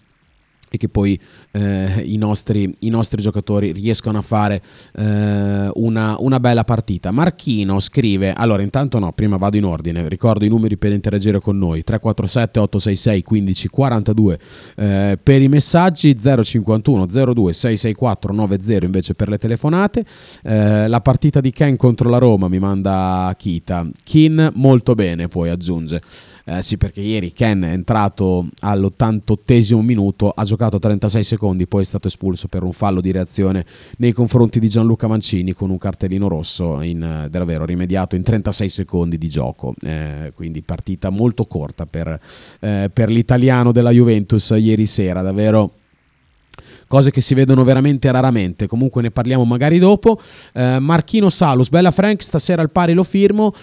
e 0.74 0.78
che 0.78 0.90
poi 0.90 1.20
eh, 1.52 2.02
i, 2.04 2.18
nostri, 2.18 2.76
i, 2.80 2.90
nostri, 2.90 3.22
giocatori 3.22 3.72
riescano 3.72 4.18
a 4.18 4.22
fare 4.24 4.60
eh, 4.96 5.70
una, 5.72 6.16
una, 6.18 6.40
bella 6.40 6.64
partita. 6.64 7.12
Marchino 7.12 7.80
scrive, 7.80 8.34
allora 8.34 8.64
intanto 8.64 8.98
no, 8.98 9.12
prima 9.12 9.38
vado 9.38 9.56
in 9.56 9.66
ordine, 9.66 10.10
ricordo 10.10 10.46
i 10.46 10.48
numeri 10.48 10.76
per 10.78 10.92
interagire 10.92 11.40
con 11.40 11.60
noi, 11.60 11.84
347 11.84 12.60
866 12.60 13.24
1542 13.30 14.40
eh, 14.76 15.20
per 15.22 15.42
i 15.44 15.48
messaggi, 15.48 16.18
051 16.18 17.06
02 17.06 17.54
664 17.54 18.34
90 18.34 18.86
invece 18.86 19.14
per 19.14 19.30
le 19.30 19.38
telefonate. 19.38 20.04
Eh, 20.42 20.88
la 20.88 21.02
partita 21.02 21.40
di 21.40 21.52
Ken 21.52 21.78
contro 21.78 22.10
la 22.10 22.18
Roma 22.18 22.48
mi 22.48 22.58
manda 22.58 23.32
Kita, 23.38 23.88
Kin 24.04 24.50
molto 24.56 24.96
bene 24.96 25.28
poi 25.28 25.50
aggiunge. 25.52 26.02
Eh, 26.46 26.62
sì, 26.62 26.78
perché 26.78 27.00
ieri 27.00 27.32
Ken 27.32 27.62
è 27.62 27.72
entrato 27.72 28.48
all'88 28.60 29.80
minuto, 29.82 30.30
ha 30.30 30.44
giocato 30.44 30.78
36 30.78 31.24
secondi, 31.24 31.68
poi 31.68 31.84
è 31.84 31.86
stato 31.86 32.08
espulso 32.08 32.50
per 32.50 32.64
un 32.64 32.74
fallo 32.74 33.00
di 33.00 33.12
reazione 33.12 33.66
nei 33.98 34.12
confronti 34.12 34.60
di 34.60 34.68
Gianluca 34.68 35.08
Mancini 35.08 35.54
con 35.54 35.70
un 35.70 35.78
cartellino 35.78 36.28
rosso 36.28 36.82
in, 36.82 37.02
eh, 37.02 37.30
davvero 37.30 37.64
rimediato 37.64 38.18
in 38.18 38.24
36 38.24 38.68
secondi 38.68 39.18
di 39.18 39.30
gioco. 39.30 39.74
Eh, 39.82 40.34
quindi 40.36 40.62
partita 40.62 41.10
molto 41.10 41.46
corta 41.46 41.86
per, 41.86 42.20
eh, 42.60 42.90
per 42.92 43.10
l'italiano 43.10 43.72
della 43.72 43.92
Juventus 43.92 44.54
ieri 44.58 44.86
sera, 44.86 45.22
davvero 45.22 45.76
cose 46.88 47.10
che 47.10 47.22
si 47.22 47.34
vedono 47.34 47.64
veramente 47.64 48.12
raramente. 48.12 48.68
Comunque 48.68 49.02
ne 49.02 49.12
parliamo 49.12 49.46
magari 49.46 49.80
dopo. 49.80 50.20
Eh, 50.54 50.78
Marchino 50.80 51.30
Salus, 51.30 51.70
bella 51.70 51.92
Frank, 51.92 52.22
stasera 52.22 52.62
al 52.62 52.70
pari 52.70 52.94
lo 52.94 53.04
firmo. 53.04 53.54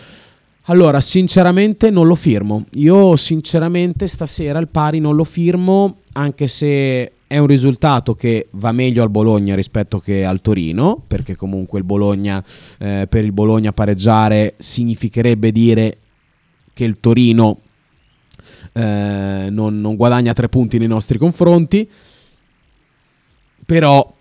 Allora, 0.64 1.00
sinceramente 1.00 1.90
non 1.90 2.06
lo 2.06 2.14
firmo. 2.14 2.66
Io 2.74 3.16
sinceramente 3.16 4.06
stasera 4.06 4.58
il 4.58 4.68
pari 4.68 5.00
non 5.00 5.16
lo 5.16 5.24
firmo, 5.24 6.00
anche 6.12 6.46
se 6.46 7.12
è 7.26 7.38
un 7.38 7.46
risultato 7.46 8.14
che 8.14 8.48
va 8.52 8.72
meglio 8.72 9.02
al 9.02 9.10
Bologna 9.10 9.54
rispetto 9.54 10.00
che 10.00 10.24
al 10.24 10.40
Torino, 10.40 11.02
perché 11.06 11.34
comunque 11.34 11.78
il 11.78 11.84
Bologna, 11.84 12.44
eh, 12.78 13.06
per 13.08 13.24
il 13.24 13.32
Bologna 13.32 13.72
pareggiare 13.72 14.54
significherebbe 14.58 15.50
dire 15.50 15.98
che 16.72 16.84
il 16.84 16.98
Torino 17.00 17.60
eh, 18.72 19.46
non, 19.50 19.80
non 19.80 19.96
guadagna 19.96 20.32
tre 20.32 20.48
punti 20.48 20.78
nei 20.78 20.88
nostri 20.88 21.18
confronti. 21.18 21.88
Però, 23.64 24.14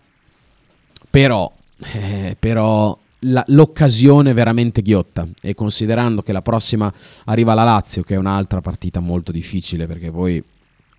però, 1.10 1.52
eh, 1.94 2.36
però 2.40 2.98
la, 3.20 3.44
l'occasione 3.48 4.34
veramente 4.34 4.82
ghiotta. 4.82 5.28
E 5.42 5.54
considerando 5.54 6.22
che 6.22 6.32
la 6.32 6.42
prossima 6.42 6.92
arriva 7.26 7.54
la 7.54 7.64
Lazio 7.64 8.04
che 8.04 8.16
è 8.16 8.18
un'altra 8.18 8.62
partita 8.62 9.00
molto 9.00 9.32
difficile 9.32 9.88
perché 9.88 10.12
poi 10.12 10.44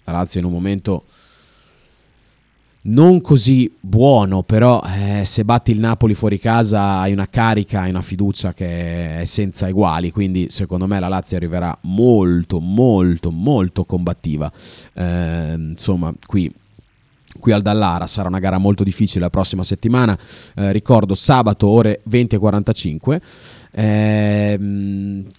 la 0.04 0.12
Lazio 0.12 0.40
in 0.40 0.46
un 0.46 0.52
momento 0.52 1.04
non 2.82 3.20
così 3.20 3.70
buono 3.78 4.42
però 4.42 4.82
eh, 4.82 5.24
se 5.26 5.44
batti 5.44 5.70
il 5.70 5.80
Napoli 5.80 6.14
fuori 6.14 6.38
casa 6.38 7.00
hai 7.00 7.12
una 7.12 7.28
carica, 7.28 7.82
hai 7.82 7.90
una 7.90 8.00
fiducia 8.00 8.54
che 8.54 9.20
è 9.20 9.24
senza 9.26 9.68
eguali. 9.68 10.10
Quindi 10.10 10.46
secondo 10.48 10.86
me 10.86 10.98
la 10.98 11.08
Lazio 11.08 11.36
arriverà 11.36 11.76
molto 11.82 12.60
molto 12.60 13.30
molto 13.30 13.84
combattiva. 13.84 14.50
Eh, 14.94 15.52
insomma 15.54 16.12
qui 16.26 16.52
qui 17.40 17.50
al 17.52 17.62
Dallara. 17.62 18.06
Sarà 18.06 18.28
una 18.28 18.38
gara 18.38 18.58
molto 18.58 18.84
difficile 18.84 19.24
la 19.24 19.30
prossima 19.30 19.64
settimana. 19.64 20.16
Eh, 20.54 20.70
ricordo 20.70 21.14
sabato 21.16 21.66
ore 21.66 22.02
20 22.04 22.36
e 22.36 22.38
45 22.38 23.20
eh, 23.72 24.58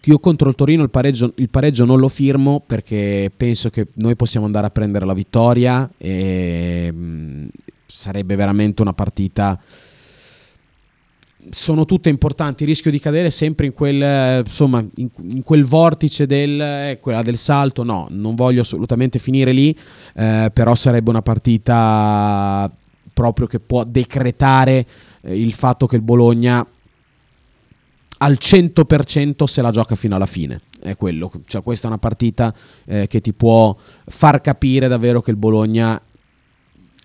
io 0.04 0.20
contro 0.20 0.50
il 0.50 0.56
Torino 0.56 0.84
il 0.84 0.90
pareggio, 0.90 1.34
il 1.36 1.50
pareggio, 1.50 1.86
non 1.86 2.00
lo 2.00 2.08
firmo 2.08 2.64
perché 2.66 3.32
penso 3.36 3.70
che 3.70 3.88
noi 3.96 4.16
possiamo 4.16 4.46
andare 4.46 4.68
a 4.68 4.70
prendere 4.70 5.06
la 5.06 5.14
vittoria 5.14 5.90
e 5.98 6.92
mh, 6.92 6.98
mm, 6.98 7.48
sarebbe 7.86 8.36
veramente 8.36 8.82
una 8.82 8.94
partita 8.94 9.60
sono 11.50 11.86
tutte 11.86 12.10
importanti, 12.10 12.64
il 12.64 12.70
rischio 12.70 12.92
di 12.92 13.00
cadere 13.00 13.30
sempre 13.30 13.66
in 13.66 13.74
quel, 13.74 14.44
insomma, 14.46 14.84
in, 14.96 15.10
in 15.30 15.44
quel 15.44 15.66
vortice 15.66 16.26
del, 16.26 16.60
eh, 16.60 17.00
del 17.24 17.38
salto, 17.38 17.84
no, 17.84 18.08
non 18.10 18.36
voglio 18.36 18.62
assolutamente 18.62 19.20
finire 19.20 19.52
lì, 19.52 19.78
eh, 20.16 20.52
però 20.54 20.76
sarebbe 20.76 21.10
una 21.10 21.22
partita 21.22 22.72
proprio 23.14 23.48
che 23.48 23.60
può 23.60 23.84
decretare 23.84 24.86
eh, 25.22 25.40
il 25.40 25.54
fatto 25.54 25.88
che 25.88 25.96
il 25.96 26.02
Bologna 26.02 26.66
al 28.18 28.38
100% 28.40 29.44
se 29.46 29.62
la 29.62 29.72
gioca 29.72 29.96
fino 29.96 30.16
alla 30.16 30.26
fine. 30.26 30.62
È 30.80 30.96
quello, 30.96 31.32
cioè 31.46 31.62
questa 31.62 31.88
è 31.88 31.90
una 31.90 32.00
partita 32.00 32.54
eh, 32.86 33.08
che 33.08 33.22
ti 33.22 33.34
può 33.34 33.76
far 34.06 34.42
capire 34.42 34.88
davvero 34.88 35.22
che 35.22 35.32
il 35.32 35.38
Bologna 35.38 36.02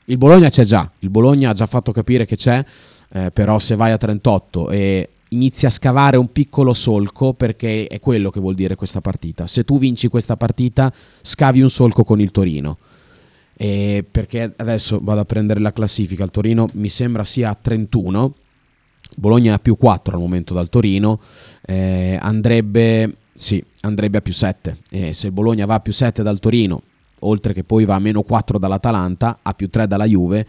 il 0.09 0.19
Bologna 0.19 0.49
c'è 0.49 0.63
già, 0.63 0.89
il 1.01 1.11
Bologna 1.11 1.51
ha 1.51 1.53
già 1.53 1.67
fatto 1.67 1.91
capire 1.91 2.27
che 2.27 2.37
c'è, 2.37 2.65
eh, 3.11 3.31
però 3.31 3.59
se 3.59 3.77
vai 3.77 3.93
a 3.93 3.97
38 3.97 4.71
e 4.71 5.09
inizi 5.31 5.67
a 5.67 5.71
scavare 5.71 6.17
un 6.17 6.31
piccolo 6.31 6.75
solco 6.75 7.35
perché 7.35 7.87
è 7.87 7.99
quello 7.99 8.31
che 8.31 8.41
vuol 8.41 8.55
dire 8.55 8.75
questa 8.75 9.01
partita. 9.01 9.47
Se 9.47 9.65
tu 9.65 9.79
vinci 9.79 10.09
questa 10.09 10.37
partita, 10.37 10.93
scavi 11.21 11.61
un 11.61 11.71
solco 11.71 12.05
con 12.05 12.21
il 12.21 12.31
Torino. 12.31 12.79
E 13.59 14.05
perché 14.09 14.53
adesso 14.57 15.01
vado 15.03 15.21
a 15.21 15.25
prendere 15.25 15.61
la 15.61 15.73
classifica. 15.73 16.25
Il 16.25 16.31
Torino 16.31 16.67
mi 16.75 16.89
sembra 16.89 17.25
sia 17.25 17.51
a 17.51 17.59
31. 17.61 18.35
Bologna 19.17 19.55
a 19.55 19.59
più 19.59 19.77
4 19.77 20.15
al 20.15 20.21
momento 20.21 20.53
dal 20.53 20.69
Torino. 20.69 21.21
Eh, 21.63 22.19
andrebbe, 22.21 23.17
sì, 23.35 23.63
andrebbe 23.81 24.19
a 24.19 24.21
più 24.21 24.33
7. 24.33 24.79
E 24.91 25.13
se 25.13 25.29
il 25.29 25.33
Bologna 25.33 25.65
va 25.65 25.77
a 25.77 25.81
più 25.81 25.93
7 25.93 26.23
dal 26.23 26.39
Torino, 26.39 26.83
oltre 27.21 27.55
che 27.55 27.65
poi 27.65 27.85
va 27.85 27.95
a 27.95 28.01
meno 28.01 28.23
4 28.23 28.59
dall'Atalanta, 28.59 29.39
a 29.43 29.55
più 29.55 29.71
3 29.71 29.87
dalla 29.87 30.07
Juve, 30.07 30.47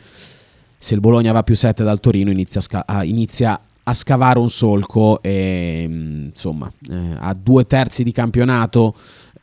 se 0.77 0.93
il 0.93 0.99
Bologna 0.99 1.31
va 1.31 1.43
più 1.43 1.55
7 1.55 1.83
dal 1.83 1.99
Torino 1.99 2.29
inizia 2.29 2.59
a, 2.59 2.63
sca- 2.63 2.85
a, 2.85 3.03
inizia 3.03 3.59
a 3.83 3.93
scavare 3.93 4.39
un 4.39 4.49
solco 4.49 5.21
e 5.21 5.85
mm, 5.87 6.25
insomma 6.25 6.71
eh, 6.89 7.15
a 7.17 7.33
due 7.33 7.65
terzi 7.65 8.03
di 8.03 8.11
campionato 8.11 8.95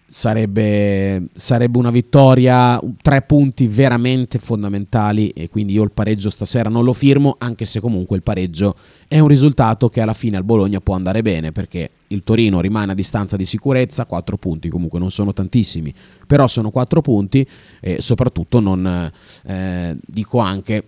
sarebbe, 0.07 1.29
sarebbe 1.35 1.79
una 1.79 1.91
vittoria, 1.91 2.81
tre 3.03 3.23
punti 3.23 3.67
veramente 3.67 4.39
fondamentali 4.39 5.31
e 5.31 5.49
quindi 5.49 5.73
io 5.73 5.83
il 5.83 5.91
pareggio 5.91 6.31
stasera 6.31 6.69
non 6.69 6.85
lo 6.85 6.93
firmo, 6.93 7.35
anche 7.39 7.65
se 7.65 7.81
comunque 7.81 8.17
il 8.17 8.23
pareggio 8.23 8.77
è 9.09 9.19
un 9.19 9.27
risultato 9.27 9.89
che 9.89 10.01
alla 10.01 10.15
fine 10.15 10.37
al 10.37 10.45
Bologna 10.45 10.81
può 10.81 10.95
andare 10.95 11.21
bene 11.23 11.51
perché 11.51 11.91
il 12.09 12.23
Torino 12.23 12.61
rimane 12.61 12.93
a 12.93 12.95
distanza 12.95 13.37
di 13.37 13.45
sicurezza, 13.45 14.07
quattro 14.07 14.37
punti 14.37 14.69
comunque 14.69 15.01
non 15.01 15.11
sono 15.11 15.33
tantissimi, 15.33 15.93
però 16.29 16.47
sono 16.47 16.71
quattro 16.71 17.01
punti 17.01 17.45
e 17.81 18.01
soprattutto 18.01 18.61
non 18.61 19.11
eh, 19.47 19.97
dico 20.07 20.39
anche 20.39 20.85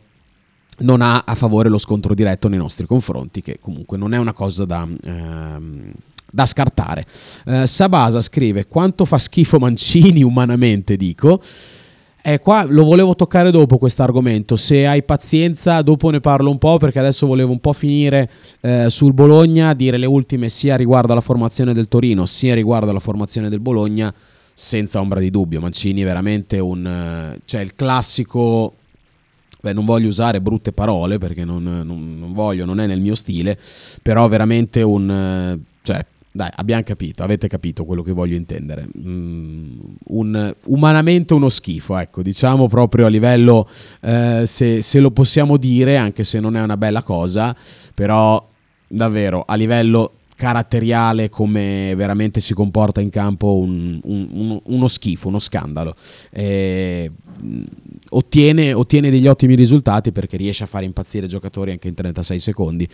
non 0.79 1.01
ha 1.01 1.25
a 1.25 1.35
favore 1.35 1.69
lo 1.69 1.79
scontro 1.79 2.15
diretto 2.15 2.49
nei 2.49 2.59
nostri 2.59 2.87
confronti, 2.87 3.41
che 3.41 3.59
comunque 3.61 3.97
non 3.97 4.15
è 4.15 4.19
una 4.19 4.33
cosa 4.33 4.65
da... 4.65 4.87
Ehm, 5.05 5.93
da 6.29 6.45
scartare. 6.45 7.07
Eh, 7.47 7.67
Sabasa 7.67 8.21
scrive: 8.21 8.67
Quanto 8.67 9.05
fa 9.05 9.17
schifo 9.17 9.59
Mancini 9.59 10.23
umanamente, 10.23 10.97
dico. 10.97 11.41
E 12.29 12.41
qua 12.41 12.65
lo 12.69 12.83
volevo 12.83 13.15
toccare 13.15 13.53
dopo 13.53 13.79
questo 13.79 14.03
argomento. 14.03 14.57
Se 14.57 14.85
hai 14.85 15.05
pazienza, 15.05 15.81
dopo 15.83 16.11
ne 16.11 16.19
parlo 16.19 16.51
un 16.51 16.59
po' 16.59 16.77
perché 16.77 16.99
adesso 16.99 17.25
volevo 17.27 17.53
un 17.53 17.61
po' 17.61 17.73
finire 17.73 18.29
eh, 18.63 18.87
sul 18.91 19.13
Bologna, 19.13 19.75
dire 19.75 19.97
le 19.97 20.07
ultime 20.07 20.49
sia 20.49 20.75
riguardo 20.75 21.13
alla 21.13 21.21
formazione 21.21 21.73
del 21.73 21.87
Torino 21.87 22.27
sia 22.27 22.55
riguardo 22.55 22.91
alla 22.91 22.99
formazione 22.99 23.49
del 23.49 23.61
Bologna, 23.61 24.13
senza 24.53 24.99
ombra 24.99 25.21
di 25.21 25.31
dubbio. 25.31 25.61
Mancini 25.61 26.01
è 26.01 26.05
veramente 26.05 26.59
un. 26.59 27.39
cioè 27.45 27.61
il 27.61 27.75
classico. 27.75 28.75
Beh, 29.67 29.73
non 29.73 29.85
voglio 29.85 30.07
usare 30.07 30.41
brutte 30.41 30.71
parole 30.71 31.19
perché 31.19 31.45
non, 31.45 31.65
non, 31.65 32.19
non 32.21 32.33
voglio, 32.33 32.65
non 32.65 32.79
è 32.79 32.87
nel 32.87 33.01
mio 33.01 33.17
stile, 33.17 33.59
però 34.01 34.29
veramente 34.29 34.81
un. 34.81 35.59
Cioè, 35.83 36.07
dai, 36.31 36.51
abbiamo 36.55 36.85
capito, 36.85 37.25
avete 37.25 37.49
capito 37.49 37.85
quello 37.85 38.05
che 38.05 38.13
voglio 38.13 38.37
intendere. 38.37 38.87
Mm, 38.97 39.79
un, 40.11 40.55
umanamente 40.67 41.35
uno 41.35 41.49
schifo, 41.49 41.99
ecco, 41.99 42.23
diciamo 42.23 42.69
proprio 42.69 43.07
a 43.07 43.09
livello, 43.09 43.69
eh, 44.03 44.45
se, 44.47 44.83
se, 44.83 45.01
lo 45.01 45.11
possiamo 45.11 45.57
dire, 45.57 45.97
anche 45.97 46.23
se 46.23 46.39
non 46.39 46.55
è 46.55 46.63
una 46.63 46.77
bella 46.77 47.03
cosa, 47.03 47.57
però 47.93 48.49
davvero 48.87 49.43
a 49.45 49.57
livello 49.57 50.13
caratteriale, 50.37 51.29
come 51.29 51.95
veramente 51.97 52.39
si 52.41 52.55
comporta 52.55 53.01
in 53.01 53.11
campo, 53.11 53.57
un, 53.57 53.99
un, 54.05 54.61
uno 54.63 54.89
schifo, 54.89 55.29
uno 55.29 55.41
scandalo. 55.41 55.97
Eh, 56.31 57.11
ottiene, 58.11 58.73
ottiene 58.73 59.11
degli 59.11 59.27
ottimi 59.27 59.57
risultati 59.57 60.13
perché 60.13 60.37
riesce 60.37 60.65
a 60.65 60.67
fare 60.67 60.85
impazzire 60.85 61.27
i 61.27 61.29
giocatori 61.29 61.73
anche 61.73 61.89
in 61.89 61.95
36 61.95 62.39
secondi 62.39 62.89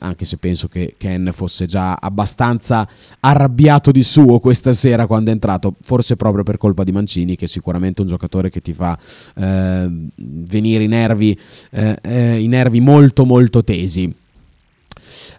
anche 0.00 0.24
se 0.24 0.36
penso 0.36 0.68
che 0.68 0.94
Ken 0.96 1.30
fosse 1.32 1.66
già 1.66 1.94
abbastanza 1.94 2.88
arrabbiato 3.20 3.90
di 3.90 4.02
suo 4.02 4.38
questa 4.38 4.72
sera 4.72 5.06
quando 5.06 5.30
è 5.30 5.32
entrato, 5.32 5.74
forse 5.80 6.16
proprio 6.16 6.44
per 6.44 6.58
colpa 6.58 6.84
di 6.84 6.92
Mancini, 6.92 7.36
che 7.36 7.46
è 7.46 7.48
sicuramente 7.48 8.00
un 8.02 8.06
giocatore 8.06 8.50
che 8.50 8.60
ti 8.60 8.72
fa 8.72 8.98
eh, 9.34 9.90
venire 10.14 10.84
i 10.84 10.88
nervi, 10.88 11.38
eh, 11.70 11.98
eh, 12.00 12.40
i 12.40 12.46
nervi 12.46 12.80
molto 12.80 13.24
molto 13.24 13.64
tesi. 13.64 14.14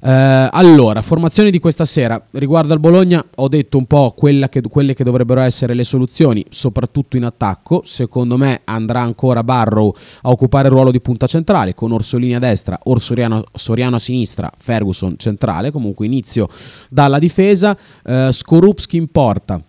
Eh, 0.01 0.49
allora, 0.51 1.01
formazione 1.01 1.51
di 1.51 1.59
questa 1.59 1.85
sera. 1.85 2.21
Riguardo 2.31 2.73
al 2.73 2.79
Bologna, 2.79 3.23
ho 3.35 3.47
detto 3.47 3.77
un 3.77 3.85
po' 3.85 4.13
che, 4.49 4.61
quelle 4.61 4.93
che 4.93 5.03
dovrebbero 5.03 5.41
essere 5.41 5.73
le 5.73 5.83
soluzioni, 5.83 6.45
soprattutto 6.49 7.17
in 7.17 7.25
attacco. 7.25 7.81
Secondo 7.85 8.37
me 8.37 8.61
andrà 8.65 9.01
ancora 9.01 9.43
Barrow 9.43 9.93
a 10.21 10.29
occupare 10.29 10.67
il 10.67 10.73
ruolo 10.73 10.91
di 10.91 11.01
punta 11.01 11.27
centrale, 11.27 11.73
con 11.73 11.91
Orsolini 11.91 12.35
a 12.35 12.39
destra, 12.39 12.79
Orsoriano, 12.83 13.43
Soriano 13.53 13.95
a 13.95 13.99
sinistra, 13.99 14.51
Ferguson 14.55 15.15
centrale. 15.17 15.71
Comunque 15.71 16.05
inizio 16.05 16.47
dalla 16.89 17.19
difesa. 17.19 17.77
Eh, 18.03 18.29
Skorupski 18.31 18.97
in 18.97 19.09
porta. 19.09 19.61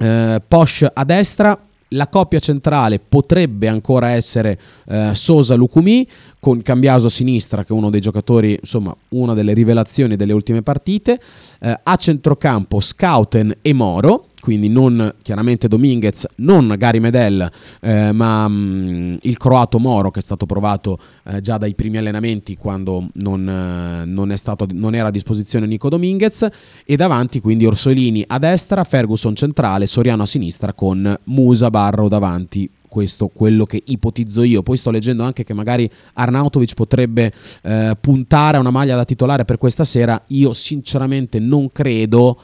Eh, 0.00 0.42
Posh 0.46 0.86
a 0.92 1.04
destra, 1.04 1.58
la 1.92 2.08
coppia 2.08 2.38
centrale 2.38 2.98
potrebbe 2.98 3.68
ancora 3.68 4.10
essere 4.10 4.58
eh, 4.86 5.10
Sosa-Lucumi 5.14 6.06
con 6.38 6.62
Cambiaso 6.62 7.06
a 7.06 7.10
sinistra 7.10 7.64
che 7.64 7.72
è 7.72 7.76
uno 7.76 7.90
dei 7.90 8.00
giocatori, 8.00 8.58
insomma 8.60 8.94
una 9.10 9.34
delle 9.34 9.52
rivelazioni 9.52 10.16
delle 10.16 10.32
ultime 10.32 10.62
partite, 10.62 11.20
eh, 11.60 11.80
a 11.82 11.96
centrocampo 11.96 12.80
Scouten 12.80 13.58
e 13.62 13.72
Moro 13.72 14.27
quindi 14.48 14.70
non 14.70 15.16
chiaramente 15.20 15.68
Dominguez, 15.68 16.26
non 16.36 16.74
Gary 16.78 17.00
Medel, 17.00 17.50
eh, 17.82 18.12
ma 18.12 18.48
mh, 18.48 18.54
mm, 18.54 19.16
il 19.20 19.36
croato 19.36 19.78
Moro 19.78 20.10
che 20.10 20.20
è 20.20 20.22
stato 20.22 20.46
provato 20.46 20.98
eh, 21.26 21.42
già 21.42 21.58
dai 21.58 21.74
primi 21.74 21.98
allenamenti 21.98 22.56
quando 22.56 23.10
non, 23.12 23.46
eh, 23.46 24.06
non, 24.06 24.34
stato, 24.38 24.66
non, 24.72 24.94
era 24.94 25.08
a 25.08 25.10
disposizione 25.10 25.66
Nico 25.66 25.90
Dominguez 25.90 26.48
e 26.86 26.96
davanti 26.96 27.42
quindi 27.42 27.66
Orsolini 27.66 28.24
a 28.26 28.38
destra, 28.38 28.84
Ferguson 28.84 29.34
centrale, 29.34 29.86
Soriano 29.86 30.22
a 30.22 30.26
sinistra 30.26 30.72
con 30.72 31.14
Musa 31.24 31.68
Barro 31.68 32.08
davanti 32.08 32.70
questo 32.88 33.28
quello 33.28 33.66
che 33.66 33.82
ipotizzo 33.84 34.42
io. 34.44 34.62
Poi 34.62 34.78
sto 34.78 34.90
leggendo 34.90 35.24
anche 35.24 35.44
che 35.44 35.52
magari 35.52 35.90
Arnautovic 36.14 36.72
potrebbe 36.72 37.30
eh, 37.60 37.94
puntare 38.00 38.56
a 38.56 38.60
una 38.60 38.70
maglia 38.70 38.96
da 38.96 39.04
titolare 39.04 39.44
per 39.44 39.58
questa 39.58 39.84
sera. 39.84 40.22
Io 40.28 40.54
sinceramente 40.54 41.38
non 41.38 41.70
credo 41.70 42.40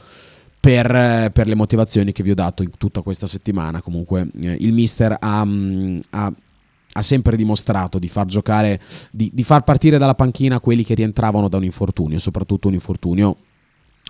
per, 0.65 1.29
per, 1.31 1.45
le 1.45 1.53
motivazioni 1.53 2.11
che 2.11 2.23
vi 2.23 2.31
ho 2.31 2.35
dato 2.35 2.63
in 2.63 2.71
tutta 2.75 3.01
questa 3.01 3.27
settimana. 3.27 3.83
Comunque, 3.83 4.27
eh, 4.41 4.57
il 4.61 4.73
mister 4.73 5.15
ha, 5.19 5.45
mm, 5.45 5.99
ha, 6.09 6.33
ha, 6.93 7.01
sempre 7.03 7.37
dimostrato 7.37 7.99
di 7.99 8.07
far 8.07 8.25
giocare, 8.25 8.81
di, 9.11 9.29
di 9.31 9.43
far 9.43 9.63
partire 9.63 9.99
dalla 9.99 10.15
panchina 10.15 10.59
quelli 10.59 10.83
che 10.83 10.95
rientravano 10.95 11.49
da 11.49 11.57
un 11.57 11.65
infortunio, 11.65 12.17
soprattutto 12.17 12.67
un 12.67 12.73
infortunio 12.73 13.37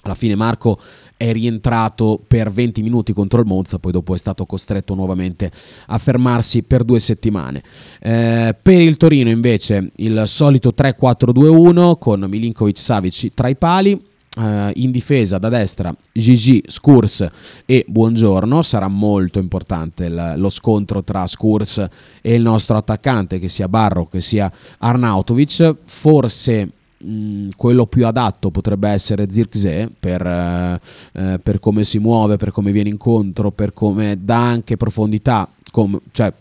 alla 0.03 0.13
fine 0.13 0.35
Marco 0.35 0.79
è 1.17 1.33
rientrato 1.33 2.21
per 2.25 2.49
20 2.49 2.83
minuti 2.83 3.11
contro 3.11 3.41
il 3.41 3.47
Monza, 3.47 3.77
poi 3.77 3.91
dopo 3.91 4.13
è 4.13 4.17
stato 4.17 4.45
costretto 4.45 4.93
nuovamente 4.93 5.51
a 5.87 5.97
fermarsi 5.97 6.63
per 6.63 6.85
due 6.85 6.99
settimane. 6.99 7.63
Eh, 7.99 8.55
per 8.61 8.79
il 8.79 8.95
Torino 8.95 9.29
invece 9.29 9.91
il 9.97 10.23
solito 10.25 10.73
3-4-2-1 10.77 11.97
con 11.97 12.25
Milinkovic 12.29 12.77
Savic 12.77 13.33
tra 13.33 13.49
i 13.49 13.57
pali, 13.57 14.13
Uh, 14.35 14.69
in 14.73 14.91
difesa 14.91 15.37
da 15.37 15.47
destra 15.47 15.95
Gigi, 16.11 16.61
Skurs 16.67 17.25
e 17.65 17.85
Buongiorno 17.87 18.61
sarà 18.63 18.89
molto 18.89 19.39
importante 19.39 20.03
il, 20.07 20.33
lo 20.35 20.49
scontro 20.49 21.05
tra 21.05 21.25
Skurs 21.25 21.87
e 22.21 22.33
il 22.33 22.41
nostro 22.41 22.75
attaccante 22.75 23.39
che 23.39 23.47
sia 23.47 23.69
Barro 23.69 24.07
che 24.07 24.19
sia 24.19 24.51
Arnautovic. 24.79 25.75
Forse 25.85 26.69
mh, 26.97 27.07
mm, 27.07 27.49
quello 27.55 27.85
più 27.85 28.05
adatto 28.05 28.51
potrebbe 28.51 28.89
essere 28.89 29.31
Zirkzee 29.31 29.89
per, 29.97 30.21
uh, 30.25 31.39
per, 31.41 31.59
come 31.61 31.85
si 31.85 31.99
muove 31.99 32.35
per 32.35 32.51
come 32.51 32.73
viene 32.73 32.89
incontro 32.89 33.51
per 33.51 33.71
come 33.73 34.17
dà 34.21 34.49
anche 34.49 34.75
profondità 34.75 35.47
com- 35.71 36.01
cioè 36.11 36.33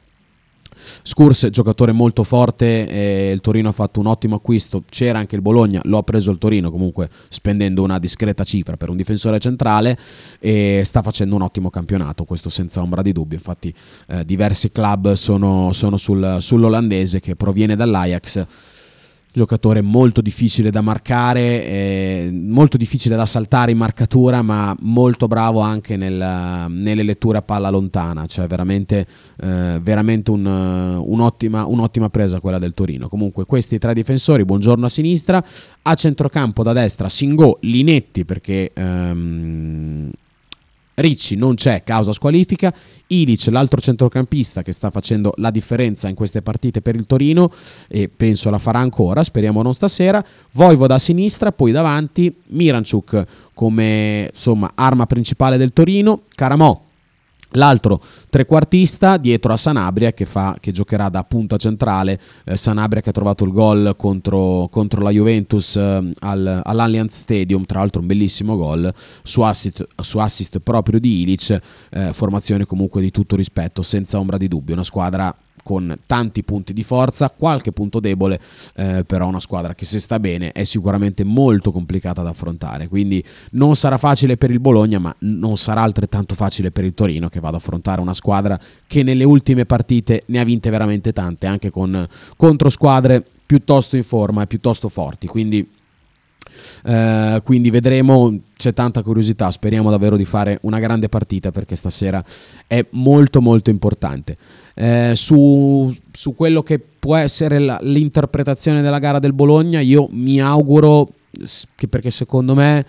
Scurs, 1.02 1.48
giocatore 1.50 1.92
molto 1.92 2.24
forte, 2.24 2.88
eh, 2.88 3.30
il 3.30 3.40
Torino 3.40 3.68
ha 3.68 3.72
fatto 3.72 4.00
un 4.00 4.06
ottimo 4.06 4.36
acquisto, 4.36 4.84
c'era 4.88 5.18
anche 5.18 5.36
il 5.36 5.42
Bologna, 5.42 5.80
lo 5.84 5.98
ha 5.98 6.02
preso 6.02 6.30
il 6.30 6.38
Torino 6.38 6.70
comunque 6.70 7.08
spendendo 7.28 7.82
una 7.82 7.98
discreta 7.98 8.44
cifra 8.44 8.76
per 8.76 8.90
un 8.90 8.96
difensore 8.96 9.38
centrale 9.38 9.98
e 10.38 10.82
sta 10.84 11.02
facendo 11.02 11.34
un 11.34 11.42
ottimo 11.42 11.70
campionato, 11.70 12.24
questo 12.24 12.48
senza 12.48 12.80
ombra 12.80 13.02
di 13.02 13.12
dubbio, 13.12 13.36
infatti 13.36 13.72
eh, 14.08 14.24
diversi 14.24 14.70
club 14.72 15.12
sono, 15.12 15.72
sono 15.72 15.96
sul, 15.96 16.36
sull'olandese 16.40 17.20
che 17.20 17.36
proviene 17.36 17.76
dall'Ajax 17.76 18.46
giocatore 19.34 19.80
molto 19.82 20.20
difficile 20.20 20.70
da 20.70 20.80
marcare, 20.80 21.66
eh, 21.66 22.30
molto 22.32 22.76
difficile 22.76 23.16
da 23.16 23.26
saltare 23.26 23.72
in 23.72 23.76
marcatura, 23.76 24.42
ma 24.42 24.74
molto 24.82 25.26
bravo 25.26 25.58
anche 25.58 25.96
nel, 25.96 26.66
nelle 26.68 27.02
letture 27.02 27.38
a 27.38 27.42
palla 27.42 27.68
lontana, 27.68 28.26
cioè 28.26 28.46
veramente, 28.46 29.04
eh, 29.40 29.80
veramente 29.82 30.30
un, 30.30 30.46
un'ottima, 30.46 31.66
un'ottima, 31.66 32.08
presa 32.10 32.38
quella 32.38 32.60
del 32.60 32.74
Torino. 32.74 33.08
Comunque 33.08 33.44
questi 33.44 33.78
tre 33.78 33.92
difensori, 33.92 34.44
buongiorno 34.44 34.86
a 34.86 34.88
sinistra, 34.88 35.44
a 35.82 35.94
centrocampo 35.94 36.62
da 36.62 36.72
destra 36.72 37.08
Singo, 37.08 37.58
Linetti 37.62 38.24
perché... 38.24 38.70
Ehm, 38.72 40.10
Ricci 40.94 41.36
non 41.36 41.54
c'è 41.54 41.82
causa 41.82 42.12
squalifica, 42.12 42.72
Ilic 43.08 43.46
l'altro 43.50 43.80
centrocampista 43.80 44.62
che 44.62 44.72
sta 44.72 44.90
facendo 44.90 45.32
la 45.36 45.50
differenza 45.50 46.08
in 46.08 46.14
queste 46.14 46.40
partite 46.42 46.82
per 46.82 46.94
il 46.94 47.06
Torino 47.06 47.52
e 47.88 48.08
penso 48.08 48.50
la 48.50 48.58
farà 48.58 48.78
ancora, 48.78 49.22
speriamo 49.22 49.62
non 49.62 49.74
stasera, 49.74 50.24
Voivoda 50.52 50.94
a 50.94 50.98
sinistra, 50.98 51.52
poi 51.52 51.72
davanti 51.72 52.34
Miranchuk 52.48 53.24
come 53.54 54.30
insomma, 54.32 54.70
arma 54.74 55.06
principale 55.06 55.56
del 55.56 55.72
Torino, 55.72 56.22
Caramò 56.34 56.83
L'altro 57.56 58.02
trequartista 58.30 59.16
dietro 59.16 59.52
a 59.52 59.56
Sanabria 59.56 60.12
che, 60.12 60.26
fa, 60.26 60.56
che 60.58 60.72
giocherà 60.72 61.08
da 61.08 61.22
punta 61.22 61.56
centrale, 61.56 62.20
eh, 62.44 62.56
Sanabria 62.56 63.00
che 63.00 63.10
ha 63.10 63.12
trovato 63.12 63.44
il 63.44 63.52
gol 63.52 63.94
contro, 63.96 64.68
contro 64.70 65.02
la 65.02 65.10
Juventus 65.10 65.76
eh, 65.76 66.08
al, 66.18 66.60
all'Allianz 66.64 67.16
Stadium, 67.16 67.64
tra 67.64 67.78
l'altro 67.78 68.00
un 68.00 68.08
bellissimo 68.08 68.56
gol 68.56 68.92
su 69.22 69.42
assist, 69.42 69.86
su 70.00 70.18
assist 70.18 70.58
proprio 70.60 70.98
di 70.98 71.22
Ilic, 71.22 71.60
eh, 71.90 72.12
formazione 72.12 72.66
comunque 72.66 73.00
di 73.00 73.10
tutto 73.12 73.36
rispetto, 73.36 73.82
senza 73.82 74.18
ombra 74.18 74.36
di 74.36 74.48
dubbio, 74.48 74.74
una 74.74 74.82
squadra 74.82 75.34
con 75.64 75.96
tanti 76.06 76.44
punti 76.44 76.74
di 76.74 76.84
forza, 76.84 77.30
qualche 77.30 77.72
punto 77.72 77.98
debole, 77.98 78.38
eh, 78.76 79.02
però 79.04 79.26
una 79.26 79.40
squadra 79.40 79.74
che 79.74 79.86
se 79.86 79.98
sta 79.98 80.20
bene 80.20 80.52
è 80.52 80.62
sicuramente 80.64 81.24
molto 81.24 81.72
complicata 81.72 82.22
da 82.22 82.28
affrontare, 82.28 82.86
quindi 82.86 83.24
non 83.52 83.74
sarà 83.74 83.96
facile 83.96 84.36
per 84.36 84.50
il 84.50 84.60
Bologna, 84.60 84.98
ma 84.98 85.14
non 85.20 85.56
sarà 85.56 85.82
altrettanto 85.82 86.34
facile 86.34 86.70
per 86.70 86.84
il 86.84 86.94
Torino 86.94 87.30
che 87.30 87.40
va 87.40 87.48
ad 87.48 87.54
affrontare 87.54 88.02
una 88.02 88.14
squadra 88.14 88.60
che 88.86 89.02
nelle 89.02 89.24
ultime 89.24 89.64
partite 89.64 90.24
ne 90.26 90.38
ha 90.38 90.44
vinte 90.44 90.68
veramente 90.68 91.12
tante, 91.14 91.46
anche 91.46 91.70
con, 91.70 92.06
contro 92.36 92.68
squadre 92.68 93.24
piuttosto 93.46 93.96
in 93.96 94.04
forma 94.04 94.42
e 94.42 94.46
piuttosto 94.46 94.90
forti, 94.90 95.26
quindi 95.26 95.66
eh, 96.84 97.40
quindi 97.44 97.70
vedremo, 97.70 98.38
c'è 98.56 98.72
tanta 98.72 99.02
curiosità, 99.02 99.50
speriamo 99.50 99.90
davvero 99.90 100.16
di 100.16 100.24
fare 100.24 100.58
una 100.62 100.78
grande 100.78 101.08
partita 101.08 101.50
perché 101.50 101.76
stasera 101.76 102.24
è 102.66 102.84
molto 102.90 103.40
molto 103.40 103.70
importante. 103.70 104.36
Eh, 104.74 105.12
su, 105.14 105.94
su, 106.10 106.34
quello 106.34 106.62
che 106.62 106.78
può 106.78 107.16
essere 107.16 107.58
la, 107.58 107.78
l'interpretazione 107.82 108.82
della 108.82 108.98
gara 108.98 109.18
del 109.18 109.32
Bologna, 109.32 109.80
io 109.80 110.08
mi 110.10 110.40
auguro 110.40 111.08
che 111.74 111.88
perché 111.88 112.10
secondo 112.10 112.54
me 112.54 112.84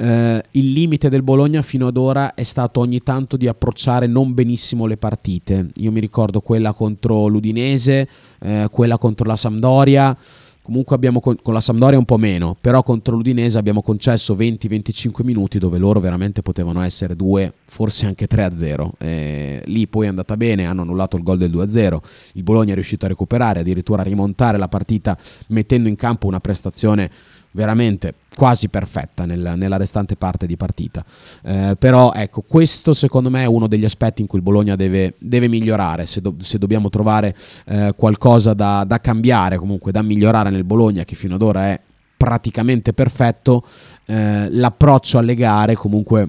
eh, 0.00 0.42
il 0.52 0.72
limite 0.72 1.10
del 1.10 1.22
Bologna 1.22 1.60
fino 1.60 1.86
ad 1.86 1.98
ora 1.98 2.34
è 2.34 2.42
stato 2.42 2.80
ogni 2.80 3.02
tanto 3.02 3.36
di 3.36 3.46
approcciare 3.46 4.06
non 4.06 4.32
benissimo 4.32 4.86
le 4.86 4.96
partite. 4.96 5.68
Io 5.76 5.92
mi 5.92 6.00
ricordo 6.00 6.40
quella 6.40 6.72
contro 6.72 7.26
l'Udinese, 7.26 8.08
eh, 8.40 8.68
quella 8.70 8.96
contro 8.96 9.26
la 9.26 9.36
Sampdoria 9.36 10.16
comunque 10.62 10.94
abbiamo 10.94 11.20
con, 11.20 11.36
con, 11.42 11.54
la 11.54 11.60
Sampdoria 11.60 11.98
un 11.98 12.04
po' 12.04 12.18
meno, 12.18 12.56
però 12.60 12.82
contro 12.82 13.16
l'Udinese 13.16 13.58
abbiamo 13.58 13.82
concesso 13.82 14.34
20-25 14.34 15.24
minuti 15.24 15.58
dove 15.58 15.78
loro 15.78 16.00
veramente 16.00 16.42
potevano 16.42 16.82
essere 16.82 17.16
2, 17.16 17.52
forse 17.64 18.06
anche 18.06 18.26
3-0. 18.26 18.90
Eh, 18.98 19.62
lì 19.66 19.86
poi 19.86 20.06
è 20.06 20.08
andata 20.08 20.36
bene, 20.36 20.66
hanno 20.66 20.82
annullato 20.82 21.16
il 21.16 21.22
gol 21.22 21.38
del 21.38 21.50
2-0, 21.50 21.98
il 22.34 22.42
Bologna 22.42 22.72
è 22.72 22.74
riuscito 22.74 23.04
a 23.04 23.08
recuperare, 23.08 23.60
addirittura 23.60 24.02
a 24.02 24.04
rimontare 24.04 24.58
la 24.58 24.68
partita 24.68 25.16
mettendo 25.48 25.88
in 25.88 25.96
campo 25.96 26.26
una 26.26 26.40
prestazione 26.40 27.10
veramente 27.52 28.14
quasi 28.34 28.68
perfetta 28.68 29.26
nel, 29.26 29.54
nella 29.56 29.76
restante 29.76 30.16
parte 30.16 30.46
di 30.46 30.56
partita. 30.56 31.04
Eh, 31.42 31.76
però 31.78 32.12
ecco, 32.12 32.42
questo 32.42 32.92
secondo 32.92 33.30
me 33.30 33.42
è 33.42 33.46
uno 33.46 33.66
degli 33.66 33.84
aspetti 33.84 34.20
in 34.20 34.26
cui 34.26 34.38
il 34.38 34.44
Bologna 34.44 34.76
deve, 34.76 35.14
deve 35.18 35.48
migliorare, 35.48 36.06
se, 36.06 36.20
do, 36.20 36.34
se, 36.38 36.58
dobbiamo 36.58 36.88
trovare 36.88 37.36
eh, 37.66 37.92
qualcosa 37.96 38.54
da, 38.54 38.84
da, 38.86 39.00
cambiare, 39.00 39.56
comunque 39.56 39.92
da 39.92 40.02
migliorare 40.02 40.50
nel 40.50 40.64
Bologna 40.64 41.04
che 41.04 41.14
fino 41.14 41.34
ad 41.34 41.42
ora 41.42 41.68
è 41.68 41.80
praticamente 42.16 42.92
perfetto, 42.92 43.64
eh, 44.06 44.48
l'approccio 44.50 45.18
alle 45.18 45.34
gare 45.34 45.74
comunque 45.74 46.28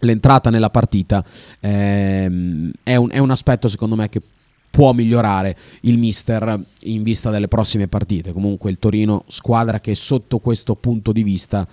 l'entrata 0.00 0.48
nella 0.50 0.70
partita 0.70 1.24
ehm, 1.58 2.70
è 2.84 2.94
un, 2.94 3.08
è 3.10 3.18
un 3.18 3.30
aspetto 3.32 3.66
secondo 3.66 3.96
me 3.96 4.08
che 4.08 4.22
può 4.70 4.92
migliorare 4.92 5.56
il 5.82 5.98
mister 5.98 6.64
in 6.82 7.02
vista 7.02 7.30
delle 7.30 7.48
prossime 7.48 7.88
partite. 7.88 8.32
Comunque 8.32 8.70
il 8.70 8.78
Torino, 8.78 9.24
squadra 9.28 9.80
che 9.80 9.94
sotto 9.94 10.38
questo 10.38 10.74
punto 10.74 11.12
di 11.12 11.22
vista 11.22 11.66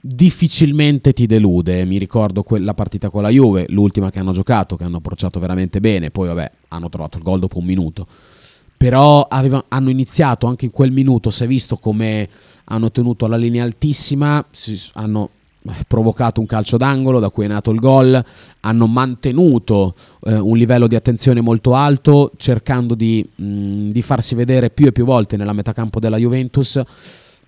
difficilmente 0.00 1.12
ti 1.12 1.26
delude. 1.26 1.84
Mi 1.84 1.98
ricordo 1.98 2.42
quella 2.42 2.74
partita 2.74 3.10
con 3.10 3.22
la 3.22 3.30
Juve, 3.30 3.66
l'ultima 3.68 4.10
che 4.10 4.18
hanno 4.18 4.32
giocato, 4.32 4.76
che 4.76 4.84
hanno 4.84 4.98
approcciato 4.98 5.40
veramente 5.40 5.80
bene, 5.80 6.10
poi 6.10 6.28
vabbè, 6.28 6.50
hanno 6.68 6.88
trovato 6.88 7.18
il 7.18 7.24
gol 7.24 7.40
dopo 7.40 7.58
un 7.58 7.64
minuto. 7.64 8.06
Però 8.76 9.26
aveva, 9.28 9.64
hanno 9.68 9.90
iniziato 9.90 10.46
anche 10.46 10.66
in 10.66 10.70
quel 10.70 10.92
minuto, 10.92 11.30
si 11.30 11.44
è 11.44 11.46
visto 11.46 11.76
come 11.76 12.28
hanno 12.64 12.90
tenuto 12.90 13.26
la 13.26 13.36
linea 13.36 13.64
altissima, 13.64 14.44
si, 14.50 14.78
hanno 14.94 15.30
provocato 15.86 16.40
un 16.40 16.46
calcio 16.46 16.76
d'angolo 16.76 17.18
da 17.18 17.30
cui 17.30 17.44
è 17.44 17.48
nato 17.48 17.70
il 17.70 17.78
gol, 17.78 18.22
hanno 18.60 18.86
mantenuto 18.86 19.94
eh, 20.24 20.36
un 20.36 20.56
livello 20.56 20.86
di 20.86 20.94
attenzione 20.94 21.40
molto 21.40 21.74
alto 21.74 22.32
cercando 22.36 22.94
di, 22.94 23.26
mh, 23.34 23.90
di, 23.90 24.02
farsi 24.02 24.34
vedere 24.34 24.70
più 24.70 24.86
e 24.86 24.92
più 24.92 25.04
volte 25.04 25.36
nella 25.36 25.52
metacampo 25.52 26.00
della 26.00 26.16
Juventus. 26.16 26.80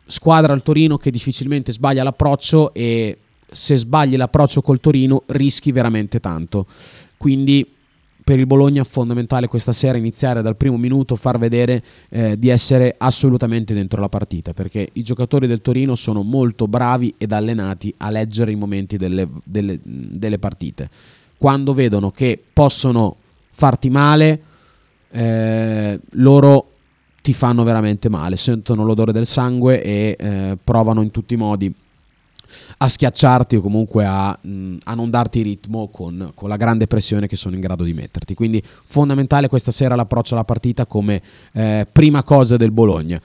Squadra 0.06 0.52
al 0.52 0.62
Torino 0.62 0.96
che 0.96 1.10
difficilmente 1.10 1.72
sbaglia 1.72 2.02
l'approccio 2.02 2.72
e 2.72 3.18
se 3.50 3.76
sbagli 3.76 4.16
l'approccio 4.16 4.62
col 4.62 4.80
Torino 4.80 5.22
rischi 5.26 5.72
veramente 5.72 6.20
tanto. 6.20 6.66
Quindi 7.16 7.66
per 8.28 8.38
il 8.38 8.46
Bologna 8.46 8.84
fondamentale 8.84 9.48
questa 9.48 9.72
sera 9.72 9.96
iniziare 9.96 10.42
dal 10.42 10.54
primo 10.54 10.76
minuto, 10.76 11.16
far 11.16 11.38
vedere 11.38 11.82
eh, 12.10 12.38
di 12.38 12.50
essere 12.50 12.94
assolutamente 12.98 13.72
dentro 13.72 14.02
la 14.02 14.10
partita, 14.10 14.52
perché 14.52 14.86
i 14.92 15.02
giocatori 15.02 15.46
del 15.46 15.62
Torino 15.62 15.94
sono 15.94 16.22
molto 16.22 16.68
bravi 16.68 17.14
ed 17.16 17.32
allenati 17.32 17.94
a 17.96 18.10
leggere 18.10 18.52
i 18.52 18.54
momenti 18.54 18.98
delle, 18.98 19.26
delle, 19.44 19.80
delle 19.82 20.38
partite. 20.38 20.90
Quando 21.38 21.72
vedono 21.72 22.10
che 22.10 22.38
possono 22.52 23.16
farti 23.50 23.88
male, 23.88 24.42
eh, 25.10 25.98
loro 26.10 26.72
ti 27.22 27.32
fanno 27.32 27.64
veramente 27.64 28.10
male, 28.10 28.36
sentono 28.36 28.84
l'odore 28.84 29.12
del 29.12 29.24
sangue 29.24 29.82
e 29.82 30.16
eh, 30.18 30.58
provano 30.62 31.00
in 31.00 31.10
tutti 31.10 31.32
i 31.32 31.38
modi 31.38 31.74
a 32.78 32.88
schiacciarti 32.88 33.56
o 33.56 33.60
comunque 33.60 34.04
a, 34.04 34.36
mh, 34.40 34.76
a 34.84 34.94
non 34.94 35.10
darti 35.10 35.42
ritmo 35.42 35.88
con, 35.88 36.32
con, 36.34 36.48
la 36.48 36.56
grande 36.56 36.86
pressione 36.86 37.26
che 37.26 37.36
sono 37.36 37.54
in 37.54 37.60
grado 37.60 37.84
di 37.84 37.94
metterti. 37.94 38.34
Quindi 38.34 38.62
fondamentale 38.84 39.48
questa 39.48 39.70
sera 39.70 39.94
l'approccio 39.94 40.34
alla 40.34 40.44
partita 40.44 40.86
come 40.86 41.22
eh, 41.52 41.86
prima 41.90 42.22
cosa 42.22 42.56
del 42.56 42.70
Bologna. 42.70 43.20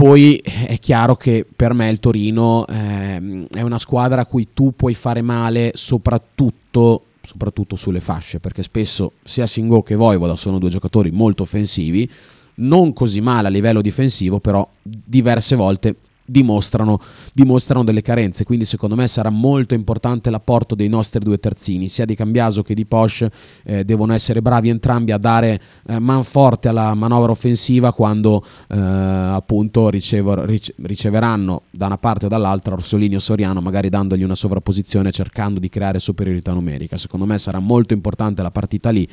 Poi 0.00 0.36
è 0.36 0.78
chiaro 0.78 1.14
che 1.14 1.44
per 1.54 1.74
me 1.74 1.90
il 1.90 2.00
Torino 2.00 2.66
eh, 2.66 3.46
è 3.50 3.60
una 3.60 3.78
squadra 3.78 4.22
a 4.22 4.24
cui 4.24 4.48
tu 4.54 4.74
puoi 4.74 4.94
fare 4.94 5.20
male 5.20 5.72
soprattutto, 5.74 7.04
soprattutto 7.20 7.76
sulle 7.76 8.00
fasce, 8.00 8.40
perché 8.40 8.62
spesso 8.62 9.12
sia 9.22 9.46
Singo 9.46 9.82
che 9.82 9.96
Voivoda 9.96 10.36
sono 10.36 10.58
due 10.58 10.70
giocatori 10.70 11.10
molto 11.10 11.42
offensivi, 11.42 12.10
non 12.54 12.94
così 12.94 13.20
male 13.20 13.48
a 13.48 13.50
livello 13.50 13.82
difensivo, 13.82 14.40
però 14.40 14.66
diverse 14.82 15.54
volte 15.54 15.94
dimostrano, 16.30 17.00
dimostrano, 17.32 17.84
delle 17.84 18.02
carenze. 18.02 18.44
Quindi, 18.44 18.64
secondo 18.64 18.94
me, 18.94 19.06
sarà 19.06 19.30
molto 19.30 19.74
importante 19.74 20.30
l'apporto 20.30 20.74
dei 20.74 20.88
nostri 20.88 21.20
due 21.20 21.38
terzini, 21.38 21.88
sia 21.88 22.04
di 22.04 22.14
Cambiaso 22.14 22.62
che 22.62 22.74
di 22.74 22.86
Posch. 22.86 23.28
Eh, 23.64 23.84
devono 23.84 24.12
essere 24.12 24.40
bravi 24.40 24.68
entrambi 24.68 25.12
a 25.12 25.18
dare 25.18 25.60
eh, 25.86 25.98
man 25.98 26.22
forte 26.24 26.68
alla 26.68 26.94
manovra 26.94 27.32
offensiva 27.32 27.92
quando 27.92 28.44
eh, 28.68 28.78
appunto 28.78 29.88
ricever, 29.88 30.38
rice, 30.40 30.74
riceveranno 30.82 31.62
da 31.70 31.86
una 31.86 31.98
parte 31.98 32.26
o 32.26 32.28
dall'altra 32.28 32.74
Orsolini 32.74 33.16
o 33.16 33.18
Soriano, 33.18 33.60
magari 33.60 33.88
dandogli 33.88 34.22
una 34.22 34.34
sovrapposizione 34.34 35.10
cercando 35.10 35.58
di 35.58 35.68
creare 35.68 35.98
superiorità 35.98 36.52
numerica. 36.52 36.96
Secondo 36.96 37.26
me 37.26 37.38
sarà 37.38 37.58
molto 37.58 37.92
importante 37.94 38.42
la 38.42 38.50
partita 38.50 38.90
lì. 38.90 39.04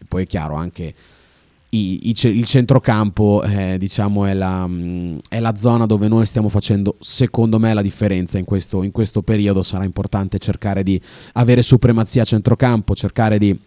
E 0.00 0.04
poi 0.06 0.22
è 0.22 0.26
chiaro 0.26 0.54
anche 0.54 0.94
i, 1.70 2.08
i, 2.08 2.16
il 2.28 2.44
centrocampo 2.46 3.42
eh, 3.42 3.76
diciamo 3.78 4.24
è 4.24 4.32
la, 4.32 4.66
mm, 4.66 5.18
è 5.28 5.38
la, 5.40 5.54
zona 5.54 5.84
dove 5.86 6.08
noi 6.08 6.24
stiamo 6.24 6.48
facendo 6.48 6.96
secondo 7.00 7.58
me 7.58 7.74
la 7.74 7.82
differenza 7.82 8.38
in 8.38 8.44
questo, 8.44 8.82
in 8.82 8.90
questo 8.90 9.22
periodo. 9.22 9.62
Sarà 9.62 9.84
importante 9.84 10.38
cercare 10.38 10.82
di 10.82 11.00
avere 11.34 11.62
supremazia 11.62 12.22
a 12.22 12.24
centrocampo 12.24 12.94
cercare 12.94 13.38
di 13.38 13.58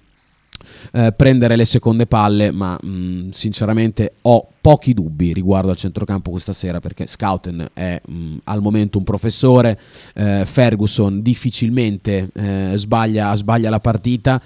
eh, 0.92 1.12
prendere 1.14 1.56
le 1.56 1.66
seconde 1.66 2.06
palle 2.06 2.52
ma 2.52 2.78
mh, 2.80 2.88
mm, 2.88 3.30
sinceramente 3.30 4.14
ho 4.22 4.48
pochi 4.62 4.94
dubbi 4.94 5.34
riguardo 5.34 5.72
al 5.72 5.78
centrocampo 5.78 6.30
questa 6.30 6.54
sera 6.54 6.80
perché 6.80 7.08
Scouten 7.08 7.70
è 7.74 8.00
mh, 8.06 8.14
mm, 8.14 8.38
al 8.46 8.62
momento 8.62 8.98
un 8.98 9.04
professore 9.04 9.80
eh, 10.14 10.44
Ferguson 10.46 11.22
difficilmente 11.22 12.30
eh, 12.34 12.74
sbaglia, 12.76 13.34
sbaglia 13.36 13.70
la 13.70 13.80
partita 13.80 14.42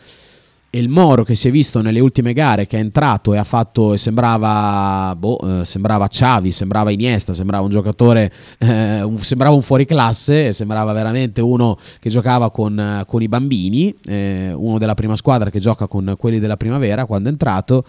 e 0.76 0.80
il 0.80 0.90
Moro 0.90 1.24
che 1.24 1.36
si 1.36 1.48
è 1.48 1.52
visto 1.52 1.82
nelle 1.82 2.02
ultime 2.02 2.34
gare 2.34 2.68
che 2.68 2.76
è 2.76 2.82
entrato 2.82 3.34
e 3.34 3.38
ha 3.38 3.46
fatto 3.46 3.94
e 3.94 3.98
sembrava 3.98 5.16
boh, 5.18 5.62
eh, 5.62 5.64
sembrava 5.64 6.06
Xavi, 6.06 6.52
sembrava 6.52 6.92
Iniesta, 6.92 7.32
sembrava 7.32 7.64
un 7.64 7.70
giocatore 7.70 8.30
eh, 8.58 9.02
un, 9.02 9.18
sembrava 9.20 9.56
un 9.56 9.62
fuoriclasse, 9.62 10.52
sembrava 10.52 10.92
veramente 10.92 11.40
uno 11.40 11.80
che 12.02 12.10
giocava 12.10 12.52
con, 12.52 12.78
eh, 12.78 13.04
con 13.08 13.22
i 13.22 13.30
bambini, 13.30 13.96
eh, 14.04 14.52
uno 14.54 14.78
della 14.78 14.96
prima 14.96 15.16
squadra 15.16 15.50
che 15.50 15.62
gioca 15.62 15.88
con 15.88 16.16
quelli 16.18 16.40
della 16.40 16.58
primavera 16.58 17.06
quando 17.06 17.30
è 17.30 17.32
entrato 17.32 17.86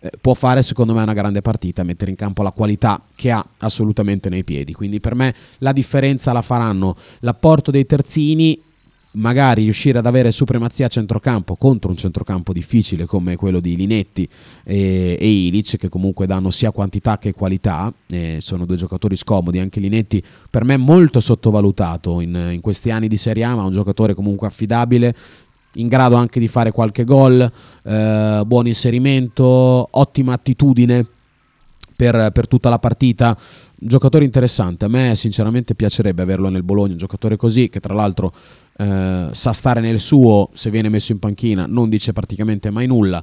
eh, 0.00 0.10
può 0.20 0.34
fare 0.34 0.64
secondo 0.64 0.92
me 0.92 1.02
una 1.02 1.12
grande 1.12 1.40
partita, 1.40 1.84
mettere 1.84 2.10
in 2.10 2.16
campo 2.16 2.42
la 2.42 2.50
qualità 2.50 3.00
che 3.14 3.30
ha 3.30 3.46
assolutamente 3.58 4.28
nei 4.28 4.42
piedi. 4.42 4.72
Quindi 4.72 4.98
per 4.98 5.14
me 5.14 5.32
la 5.58 5.70
differenza 5.70 6.32
la 6.32 6.42
faranno 6.42 6.96
l'apporto 7.20 7.70
dei 7.70 7.86
terzini 7.86 8.60
magari 9.14 9.62
riuscire 9.64 9.98
ad 9.98 10.06
avere 10.06 10.32
supremazia 10.32 10.86
a 10.86 10.88
centrocampo 10.88 11.56
contro 11.56 11.90
un 11.90 11.96
centrocampo 11.96 12.52
difficile 12.52 13.06
come 13.06 13.36
quello 13.36 13.60
di 13.60 13.76
Linetti 13.76 14.28
e, 14.64 15.16
e 15.18 15.28
Ilic 15.28 15.76
che 15.76 15.88
comunque 15.88 16.26
danno 16.26 16.50
sia 16.50 16.70
quantità 16.70 17.18
che 17.18 17.32
qualità 17.32 17.92
eh, 18.08 18.38
sono 18.40 18.66
due 18.66 18.76
giocatori 18.76 19.16
scomodi 19.16 19.58
anche 19.58 19.80
Linetti 19.80 20.22
per 20.50 20.64
me 20.64 20.76
molto 20.76 21.20
sottovalutato 21.20 22.20
in, 22.20 22.50
in 22.52 22.60
questi 22.60 22.90
anni 22.90 23.08
di 23.08 23.16
Serie 23.16 23.44
A 23.44 23.54
ma 23.54 23.62
un 23.62 23.72
giocatore 23.72 24.14
comunque 24.14 24.46
affidabile 24.46 25.14
in 25.74 25.88
grado 25.88 26.16
anche 26.16 26.40
di 26.40 26.48
fare 26.48 26.70
qualche 26.70 27.04
gol 27.04 27.40
eh, 27.82 28.42
buon 28.46 28.66
inserimento 28.66 29.88
ottima 29.90 30.32
attitudine 30.32 31.06
per, 31.96 32.30
per 32.32 32.48
tutta 32.48 32.68
la 32.68 32.78
partita 32.78 33.36
giocatore 33.86 34.24
interessante. 34.24 34.86
A 34.86 34.88
me 34.88 35.14
sinceramente 35.14 35.74
piacerebbe 35.74 36.22
averlo 36.22 36.48
nel 36.48 36.62
Bologna, 36.62 36.92
un 36.92 36.98
giocatore 36.98 37.36
così 37.36 37.68
che 37.68 37.80
tra 37.80 37.94
l'altro 37.94 38.32
eh, 38.76 39.28
sa 39.30 39.52
stare 39.52 39.80
nel 39.80 40.00
suo, 40.00 40.50
se 40.52 40.70
viene 40.70 40.88
messo 40.88 41.12
in 41.12 41.18
panchina 41.18 41.66
non 41.66 41.88
dice 41.88 42.12
praticamente 42.12 42.70
mai 42.70 42.86
nulla. 42.86 43.22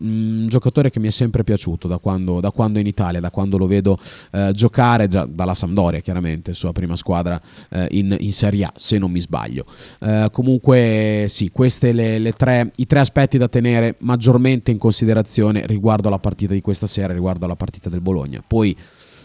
Un 0.00 0.46
giocatore 0.48 0.88
che 0.88 0.98
mi 0.98 1.08
è 1.08 1.10
sempre 1.10 1.44
piaciuto 1.44 1.86
da 1.86 1.98
quando, 1.98 2.40
da 2.40 2.50
quando 2.50 2.78
in 2.78 2.86
Italia, 2.86 3.20
da 3.20 3.30
quando 3.30 3.58
lo 3.58 3.66
vedo 3.66 3.98
eh, 4.30 4.50
giocare, 4.54 5.08
già 5.08 5.26
dalla 5.26 5.52
Sampdoria 5.52 6.00
chiaramente, 6.00 6.54
sua 6.54 6.72
prima 6.72 6.96
squadra 6.96 7.38
eh, 7.68 7.86
in, 7.90 8.16
in, 8.18 8.32
Serie 8.32 8.64
A, 8.64 8.72
se 8.74 8.96
non 8.96 9.10
mi 9.10 9.20
sbaglio. 9.20 9.66
Eh, 9.98 10.28
comunque 10.32 11.26
sì, 11.28 11.50
questi 11.50 12.32
tre, 12.34 12.70
i 12.76 12.86
tre 12.86 12.98
aspetti 12.98 13.36
da 13.36 13.48
tenere 13.48 13.96
maggiormente 13.98 14.70
in 14.70 14.78
considerazione 14.78 15.66
riguardo 15.66 16.08
alla 16.08 16.18
partita 16.18 16.54
di 16.54 16.62
questa 16.62 16.86
sera, 16.86 17.12
riguardo 17.12 17.44
alla 17.44 17.56
partita 17.56 17.90
del 17.90 18.00
Bologna. 18.00 18.42
Poi 18.46 18.74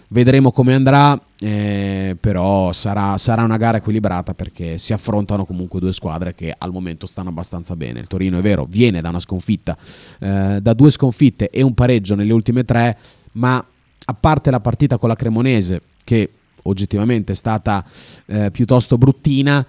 Vedremo 0.08 0.52
come 0.52 0.74
andrà, 0.74 1.20
eh, 1.40 2.16
però 2.20 2.72
sarà, 2.74 3.18
sarà, 3.18 3.44
una 3.44 3.58
gara 3.58 3.78
equilibrata 3.78 4.34
perché 4.34 4.78
si 4.78 4.94
affrontano 4.94 5.46
comunque 5.46 5.80
due 5.80 5.94
squadre 5.94 6.36
che 6.36 6.54
al 6.56 6.72
momento 6.72 7.08
stanno 7.08 7.30
abbastanza 7.30 7.76
bene. 7.76 8.00
Il 8.00 8.08
Torino 8.08 8.38
è 8.38 8.42
vero, 8.42 8.66
viene 8.70 9.02
da 9.02 9.10
una 9.10 9.20
sconfitta, 9.20 9.76
eh, 10.20 10.60
da 10.62 10.74
due 10.74 10.92
sconfitte 10.92 11.50
e 11.50 11.64
un 11.64 11.74
pareggio 11.74 12.14
nelle 12.16 12.34
ultime 12.34 12.64
tre, 12.64 12.98
ma 13.34 13.64
a 14.08 14.14
parte 14.14 14.52
la 14.52 14.60
partita 14.60 14.98
con 14.98 15.10
la 15.10 15.16
Cremonese, 15.16 15.82
che 16.04 16.30
oggettivamente 16.64 17.32
è 17.32 17.36
stata 17.36 17.84
eh, 18.28 18.52
piuttosto 18.52 18.98
bruttina, 18.98 19.66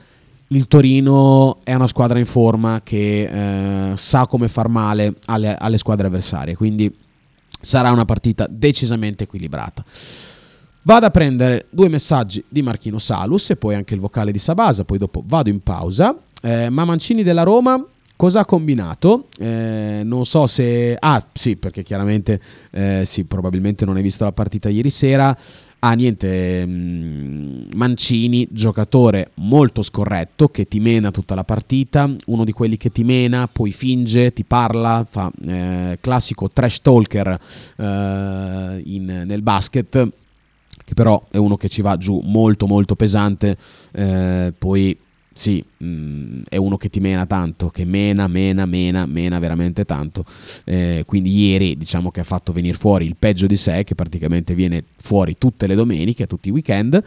il 0.49 0.69
Torino 0.69 1.59
è 1.65 1.75
una 1.75 1.89
squadra 1.89 2.19
in 2.19 2.27
forma 2.27 2.81
che 2.85 3.91
eh, 3.91 3.97
sa 3.97 4.27
come 4.27 4.49
far 4.49 4.69
male 4.69 5.15
alle, 5.25 5.57
alle 5.57 5.79
squadre 5.79 6.07
avversarie, 6.07 6.55
quindi 6.55 6.95
sarà 7.67 7.91
una 7.91 8.05
partita 8.05 8.47
decisamente 8.49 9.25
equilibrata. 9.25 9.85
Vado 10.83 11.05
a 11.05 11.11
prendere 11.11 11.67
due 11.71 11.89
messaggi 11.89 12.45
di 12.49 12.63
Marchino 12.63 13.01
Salus 13.01 13.51
e 13.51 13.57
poi 13.57 13.75
anche 13.75 13.95
il 13.95 14.01
vocale 14.01 14.31
di 14.31 14.39
Sabasa, 14.39 14.85
poi 14.85 14.99
dopo 14.99 15.25
vado 15.27 15.49
in 15.49 15.61
pausa. 15.61 16.17
Eh, 16.41 16.71
ma 16.71 16.85
Mancini 16.85 17.25
della 17.25 17.43
Roma 17.43 17.85
cosa 18.15 18.41
ha 18.41 18.45
combinato? 18.45 19.27
Eh, 19.37 20.03
non 20.05 20.25
so 20.25 20.47
se... 20.47 20.97
Ah 20.97 21.27
sì, 21.33 21.57
perché 21.57 21.83
chiaramente 21.83 22.41
eh, 22.71 23.03
sì, 23.05 23.25
probabilmente 23.25 23.85
non 23.85 23.97
hai 23.97 24.03
visto 24.03 24.23
la 24.23 24.31
partita 24.31 24.69
ieri 24.69 24.91
sera. 24.91 25.37
Ah, 25.81 25.93
niente, 25.93 26.67
mm, 26.67 27.71
Mancini, 27.75 28.49
giocatore 28.51 29.31
molto 29.35 29.83
scorretto 29.83 30.49
che 30.49 30.67
ti 30.67 30.81
mena 30.81 31.11
tutta 31.11 31.35
la 31.35 31.45
partita, 31.45 32.11
uno 32.27 32.45
di 32.45 32.53
quelli 32.53 32.77
che 32.77 32.91
ti 32.91 33.05
mena, 33.05 33.47
poi 33.47 33.73
finge, 33.73 34.33
ti 34.33 34.45
parla, 34.45 35.07
fa 35.09 35.31
eh, 35.47 35.99
classico 36.01 36.49
trash 36.49 36.81
talker 36.81 37.39
eh, 37.77 38.83
in, 38.85 39.23
nel 39.27 39.43
basket 39.43 40.13
che 40.87 40.95
però 40.95 41.27
è 41.31 41.37
uno 41.37 41.57
che 41.57 41.69
ci 41.69 41.83
va 41.83 41.97
giù 41.97 42.21
molto 42.23 42.69
molto 42.69 42.95
pesante, 42.95 43.57
eh, 43.91 44.53
poi 44.57 44.97
sì, 45.37 45.63
mh, 45.77 45.87
mm, 45.87 46.43
è 46.49 46.57
uno 46.57 46.79
che 46.79 46.89
ti 46.89 46.99
mena 46.99 47.27
tanto, 47.27 47.69
che 47.69 47.85
mena, 47.85 48.27
mena, 48.27 48.65
mena, 48.65 49.05
mena 49.05 49.39
veramente 49.39 49.85
tanto. 49.85 50.25
Eh, 50.65 51.05
quindi 51.07 51.31
ieri 51.31 51.77
diciamo 51.77 52.11
che 52.11 52.21
ha 52.21 52.25
fatto 52.25 52.53
venire 52.53 52.77
fuori 52.77 53.05
il 53.05 53.17
peggio 53.19 53.47
di 53.47 53.57
sé, 53.57 53.85
che 53.85 53.95
praticamente 53.95 54.55
viene 54.55 54.83
fuori 54.97 55.37
tutte 55.37 55.67
le 55.67 55.75
domeniche, 55.75 56.27
tutti 56.27 56.49
i 56.49 56.53
weekend, 56.53 57.03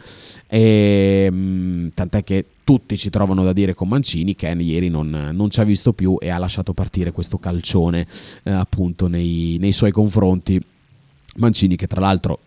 e, 0.46 1.28
mh, 1.28 1.36
mm, 1.36 1.88
tant'è 1.92 2.22
che 2.22 2.46
tutti 2.62 2.96
ci 2.96 3.10
trovano 3.10 3.42
da 3.42 3.52
dire 3.52 3.74
con 3.74 3.88
Mancini, 3.88 4.36
Ken 4.36 4.60
ieri 4.60 4.88
non, 4.88 5.30
non 5.32 5.50
ci 5.50 5.58
ha 5.58 5.64
visto 5.64 5.92
più 5.92 6.16
e 6.20 6.28
ha 6.28 6.38
lasciato 6.38 6.72
partire 6.72 7.10
questo 7.10 7.38
calcione 7.38 8.06
eh, 8.44 8.52
appunto 8.52 9.08
nei, 9.08 9.56
nei 9.58 9.72
suoi 9.72 9.90
confronti. 9.90 10.62
Mancini 11.36 11.74
che 11.74 11.88
tra 11.88 12.00
l'altro 12.00 12.38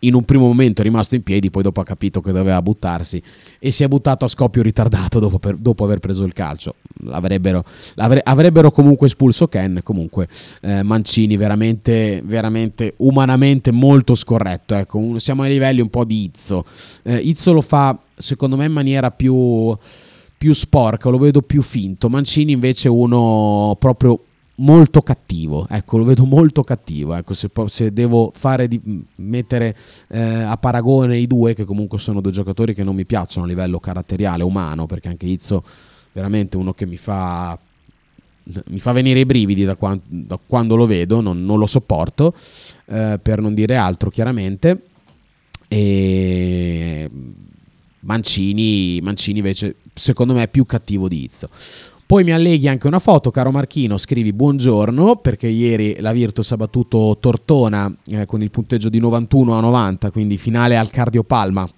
in 0.00 0.14
un 0.14 0.24
primo 0.24 0.46
momento 0.46 0.80
è 0.80 0.84
rimasto 0.84 1.14
in 1.14 1.22
piedi, 1.22 1.50
poi 1.50 1.62
dopo 1.62 1.80
ha 1.80 1.84
capito 1.84 2.20
che 2.20 2.32
doveva 2.32 2.60
buttarsi 2.60 3.22
e 3.58 3.70
si 3.70 3.82
è 3.82 3.88
buttato 3.88 4.24
a 4.24 4.28
scoppio 4.28 4.62
ritardato 4.62 5.18
dopo, 5.18 5.38
per, 5.38 5.56
dopo 5.56 5.84
aver 5.84 6.00
preso 6.00 6.24
il 6.24 6.32
calcio. 6.32 6.74
Avrebbero, 7.08 7.64
avrebbero 7.96 8.70
comunque 8.70 9.06
espulso 9.06 9.48
Ken, 9.48 9.80
comunque 9.82 10.28
eh, 10.60 10.82
Mancini 10.82 11.36
veramente, 11.36 12.22
veramente 12.24 12.94
umanamente 12.98 13.70
molto 13.70 14.14
scorretto. 14.14 14.74
Ecco, 14.74 15.18
siamo 15.18 15.42
ai 15.42 15.50
livelli 15.50 15.80
un 15.80 15.88
po' 15.88 16.04
di 16.04 16.24
Izzo. 16.24 16.64
Eh, 17.02 17.16
Izzo 17.16 17.52
lo 17.52 17.60
fa 17.60 17.98
secondo 18.16 18.56
me 18.56 18.64
in 18.64 18.72
maniera 18.72 19.10
più, 19.10 19.76
più 20.36 20.52
sporca, 20.52 21.08
lo 21.08 21.18
vedo 21.18 21.42
più 21.42 21.62
finto. 21.62 22.08
Mancini 22.08 22.52
invece 22.52 22.88
uno 22.88 23.76
proprio 23.78 24.20
molto 24.56 25.02
cattivo, 25.02 25.66
ecco, 25.68 25.98
lo 25.98 26.04
vedo 26.04 26.24
molto 26.24 26.62
cattivo, 26.62 27.14
ecco, 27.14 27.34
se, 27.34 27.50
se 27.66 27.92
devo 27.92 28.32
fare 28.34 28.68
di, 28.68 28.80
mettere 29.16 29.76
eh, 30.08 30.20
a 30.20 30.56
paragone 30.56 31.18
i 31.18 31.26
due, 31.26 31.54
che 31.54 31.64
comunque 31.64 31.98
sono 31.98 32.20
due 32.20 32.32
giocatori 32.32 32.74
che 32.74 32.84
non 32.84 32.94
mi 32.94 33.04
piacciono 33.04 33.44
a 33.44 33.48
livello 33.48 33.78
caratteriale, 33.78 34.42
umano, 34.42 34.86
perché 34.86 35.08
anche 35.08 35.26
Izzo 35.26 35.62
veramente 36.12 36.56
uno 36.56 36.72
che 36.72 36.86
mi 36.86 36.96
fa, 36.96 37.58
mi 38.68 38.78
fa 38.78 38.92
venire 38.92 39.20
i 39.20 39.26
brividi 39.26 39.64
da, 39.64 39.74
quando, 39.74 40.02
da 40.06 40.38
quando 40.44 40.76
lo 40.76 40.86
vedo, 40.86 41.20
non, 41.20 41.44
non 41.44 41.58
lo 41.58 41.66
sopporto, 41.66 42.34
eh, 42.86 43.18
per 43.20 43.40
non 43.40 43.52
dire 43.52 43.76
altro 43.76 44.08
chiaramente, 44.08 44.82
e 45.68 47.10
Mancini, 48.00 49.00
Mancini 49.02 49.38
invece 49.38 49.76
secondo 49.92 50.32
me 50.32 50.44
è 50.44 50.48
più 50.48 50.64
cattivo 50.64 51.08
di 51.08 51.24
Izzo. 51.24 51.50
Poi 52.06 52.22
mi 52.22 52.30
alleghi 52.30 52.68
anche 52.68 52.86
una 52.86 53.00
foto, 53.00 53.32
caro 53.32 53.50
Marchino, 53.50 53.98
scrivi 53.98 54.32
buongiorno, 54.32 55.16
perché 55.16 55.48
ieri 55.48 55.96
la 55.98 56.12
Virtus 56.12 56.52
ha 56.52 56.56
battuto 56.56 57.16
Tortona 57.18 57.92
eh, 58.06 58.26
con 58.26 58.42
il 58.42 58.50
punteggio 58.52 58.88
di 58.88 59.00
91 59.00 59.58
a 59.58 59.60
90, 59.60 60.12
quindi 60.12 60.38
finale 60.38 60.76
al 60.76 60.88
Cardiopalma. 60.88 61.68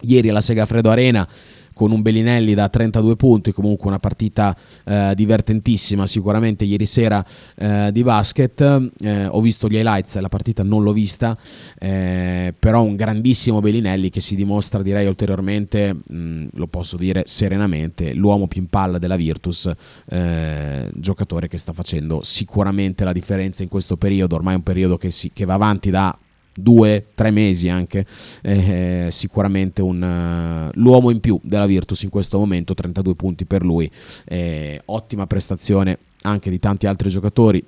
Ieri 0.00 0.30
alla 0.30 0.40
Segafredo 0.40 0.90
Arena 0.90 1.28
con 1.72 1.90
un 1.90 2.02
Bellinelli 2.02 2.54
da 2.54 2.68
32 2.68 3.16
punti, 3.16 3.52
comunque 3.52 3.88
una 3.88 3.98
partita 3.98 4.56
eh, 4.84 5.12
divertentissima 5.14 6.06
sicuramente. 6.06 6.64
Ieri 6.64 6.86
sera 6.86 7.24
eh, 7.56 7.90
di 7.92 8.02
basket, 8.02 8.90
eh, 9.00 9.26
ho 9.26 9.40
visto 9.40 9.68
gli 9.68 9.76
highlights, 9.76 10.18
la 10.18 10.28
partita 10.28 10.62
non 10.62 10.82
l'ho 10.82 10.92
vista, 10.92 11.36
eh, 11.78 12.54
però 12.58 12.82
un 12.82 12.96
grandissimo 12.96 13.60
Bellinelli 13.60 14.10
che 14.10 14.20
si 14.20 14.34
dimostra 14.34 14.82
direi 14.82 15.06
ulteriormente, 15.06 15.92
mh, 15.94 16.14
mm, 16.14 16.46
lo 16.54 16.66
posso 16.66 16.96
dire 16.96 17.24
serenamente, 17.26 18.14
l'uomo 18.14 18.46
più 18.46 18.60
in 18.60 18.68
palla 18.68 18.98
della 18.98 19.16
Virtus, 19.16 19.70
eh, 20.08 20.90
giocatore 20.94 21.48
che 21.48 21.58
sta 21.58 21.72
facendo 21.72 22.20
sicuramente 22.22 23.04
la 23.04 23.12
differenza 23.12 23.62
in 23.62 23.68
questo 23.68 23.96
periodo, 23.96 24.34
ormai 24.34 24.54
è 24.54 24.56
un 24.56 24.62
periodo 24.62 24.98
che, 24.98 25.10
si, 25.10 25.30
che 25.32 25.44
va 25.44 25.54
avanti 25.54 25.90
da 25.90 26.16
due, 26.54 27.06
tre 27.14 27.30
mesi 27.30 27.68
anche, 27.68 28.06
eh, 28.42 29.08
sicuramente 29.10 29.82
un, 29.82 30.02
uh, 30.02 30.78
l'uomo 30.78 31.10
in 31.10 31.20
più 31.20 31.38
della 31.42 31.66
Virtus 31.66 32.02
in 32.02 32.10
questo 32.10 32.38
momento, 32.38 32.74
32 32.74 33.14
punti 33.14 33.44
per 33.44 33.64
lui, 33.64 33.90
eh, 34.24 34.80
ottima 34.86 35.26
prestazione 35.26 35.98
anche 36.22 36.50
di 36.50 36.58
tanti 36.58 36.86
altri 36.86 37.08
giocatori. 37.08 37.64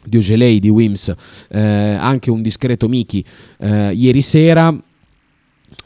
Di 0.00 0.16
Ogelei, 0.16 0.60
di 0.60 0.70
Wims, 0.70 1.12
eh, 1.48 1.60
anche 1.60 2.30
un 2.30 2.40
discreto 2.40 2.88
Miki 2.88 3.22
eh, 3.58 3.92
ieri 3.92 4.22
sera, 4.22 4.74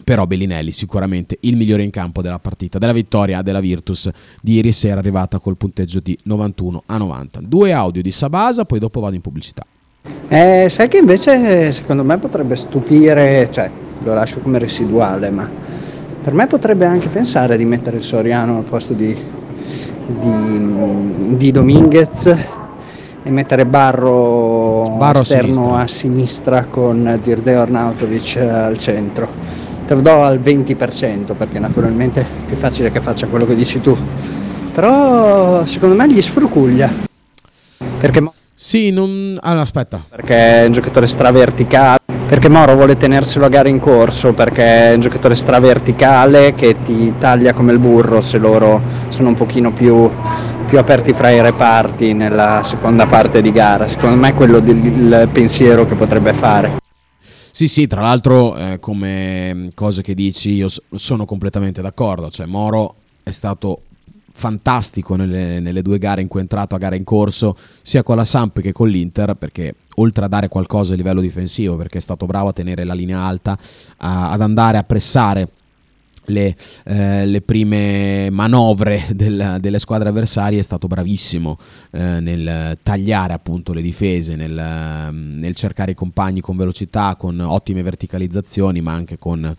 però 0.04 0.26
Bellinelli 0.26 0.70
sicuramente 0.70 1.38
il 1.40 1.56
migliore 1.56 1.82
in 1.82 1.90
campo 1.90 2.22
della 2.22 2.38
partita, 2.38 2.78
della 2.78 2.92
vittoria 2.92 3.42
della 3.42 3.58
Virtus 3.60 4.08
di 4.40 4.54
ieri 4.54 4.70
sera 4.70 5.00
arrivata 5.00 5.38
col 5.38 5.56
punteggio 5.56 5.98
di 6.00 6.16
91 6.24 6.82
a 6.86 6.96
90. 6.98 7.40
Due 7.40 7.72
audio 7.72 8.02
di 8.02 8.10
Sabasa, 8.10 8.64
poi 8.64 8.78
dopo 8.78 9.00
vado 9.00 9.16
in 9.16 9.22
pubblicità. 9.22 9.66
Eh, 10.34 10.70
sai 10.70 10.88
che 10.88 10.96
invece 10.96 11.72
secondo 11.72 12.02
me 12.02 12.16
potrebbe 12.16 12.56
stupire, 12.56 13.48
cioè 13.50 13.70
lo 14.02 14.14
lascio 14.14 14.40
come 14.40 14.58
residuale, 14.58 15.28
ma 15.28 15.46
per 16.24 16.32
me 16.32 16.46
potrebbe 16.46 16.86
anche 16.86 17.08
pensare 17.08 17.58
di 17.58 17.66
mettere 17.66 17.98
il 17.98 18.02
Soriano 18.02 18.56
al 18.56 18.62
posto 18.62 18.94
di, 18.94 19.14
di, 20.06 21.36
di 21.36 21.50
Dominguez 21.50 22.34
e 23.22 23.30
mettere 23.30 23.66
Barro, 23.66 24.94
Barro 24.96 25.20
esterno 25.20 25.76
a 25.76 25.86
sinistra. 25.86 26.56
a 26.56 26.64
sinistra 26.64 26.64
con 26.64 27.18
Zirzeo 27.20 27.60
Arnautovic 27.60 28.36
al 28.36 28.78
centro. 28.78 29.28
Te 29.86 29.92
lo 29.92 30.00
do 30.00 30.22
al 30.22 30.38
20% 30.38 31.36
perché 31.36 31.58
naturalmente 31.58 32.22
è 32.22 32.26
più 32.46 32.56
facile 32.56 32.90
che 32.90 33.02
faccia 33.02 33.26
quello 33.26 33.44
che 33.44 33.54
dici 33.54 33.82
tu. 33.82 33.94
Però 34.72 35.66
secondo 35.66 35.94
me 35.94 36.10
gli 36.10 36.22
sfrucuglia. 36.22 36.90
Perché 38.00 38.22
Sì, 38.64 38.90
non... 38.90 39.36
Allora, 39.40 39.62
aspetta. 39.62 40.04
Perché 40.08 40.60
è 40.60 40.66
un 40.66 40.70
giocatore 40.70 41.08
straverticale. 41.08 41.98
Perché 42.28 42.48
Moro 42.48 42.76
vuole 42.76 42.96
tenerselo 42.96 43.44
a 43.44 43.48
gara 43.48 43.68
in 43.68 43.80
corso, 43.80 44.34
perché 44.34 44.90
è 44.90 44.94
un 44.94 45.00
giocatore 45.00 45.34
straverticale 45.34 46.54
che 46.54 46.80
ti 46.84 47.12
taglia 47.18 47.54
come 47.54 47.72
il 47.72 47.80
burro 47.80 48.20
se 48.20 48.38
loro 48.38 48.80
sono 49.08 49.30
un 49.30 49.34
pochino 49.34 49.72
più, 49.72 50.08
più 50.68 50.78
aperti 50.78 51.12
fra 51.12 51.30
i 51.30 51.42
reparti 51.42 52.12
nella 52.12 52.62
seconda 52.62 53.04
parte 53.06 53.42
di 53.42 53.50
gara. 53.50 53.88
Secondo 53.88 54.14
me 54.14 54.28
è 54.28 54.34
quello 54.34 54.60
del 54.60 55.28
pensiero 55.32 55.84
che 55.84 55.96
potrebbe 55.96 56.32
fare. 56.32 56.76
Sì, 57.50 57.66
sì, 57.66 57.88
tra 57.88 58.00
l'altro 58.00 58.56
eh, 58.56 58.78
come 58.78 59.70
cose 59.74 60.02
che 60.02 60.14
dici 60.14 60.52
io 60.52 60.68
sono 60.94 61.24
completamente 61.24 61.82
d'accordo, 61.82 62.30
cioè 62.30 62.46
Moro 62.46 62.94
è 63.24 63.30
stato 63.30 63.80
fantastico 64.32 65.14
nelle, 65.14 65.60
nelle, 65.60 65.82
due 65.82 65.98
gare 65.98 66.22
in 66.22 66.28
cui 66.28 66.40
è 66.40 66.42
entrato 66.42 66.74
a 66.74 66.78
gara 66.78 66.96
in 66.96 67.04
corso, 67.04 67.56
sia 67.82 68.02
con 68.02 68.16
la 68.16 68.24
Samp 68.24 68.60
che 68.60 68.72
con 68.72 68.88
l'Inter, 68.88 69.34
perché 69.34 69.74
oltre 69.96 70.24
a 70.24 70.28
dare 70.28 70.48
qualcosa 70.48 70.94
a 70.94 70.96
livello 70.96 71.20
difensivo, 71.20 71.76
perché 71.76 71.98
è 71.98 72.00
stato 72.00 72.26
bravo 72.26 72.48
a 72.48 72.52
tenere 72.52 72.84
la 72.84 72.94
linea 72.94 73.20
alta, 73.20 73.58
a, 73.98 74.30
ad 74.30 74.40
andare 74.40 74.78
a 74.78 74.82
pressare 74.82 75.48
le, 76.26 76.56
eh, 76.84 77.26
le, 77.26 77.40
prime 77.40 78.30
manovre 78.30 79.06
del, 79.14 79.56
delle 79.60 79.78
squadre 79.78 80.08
avversarie 80.08 80.58
è 80.58 80.62
stato 80.62 80.86
bravissimo 80.86 81.58
eh, 81.90 82.20
nel 82.20 82.78
tagliare 82.82 83.32
appunto 83.32 83.72
le 83.72 83.82
difese, 83.82 84.36
nel, 84.36 85.12
nel, 85.12 85.54
cercare 85.54 85.92
i 85.92 85.96
compagni 85.96 86.40
con 86.40 86.56
velocità, 86.56 87.16
con 87.16 87.40
ottime 87.40 87.82
verticalizzazioni, 87.82 88.80
ma 88.80 88.92
anche 88.92 89.18
con 89.18 89.54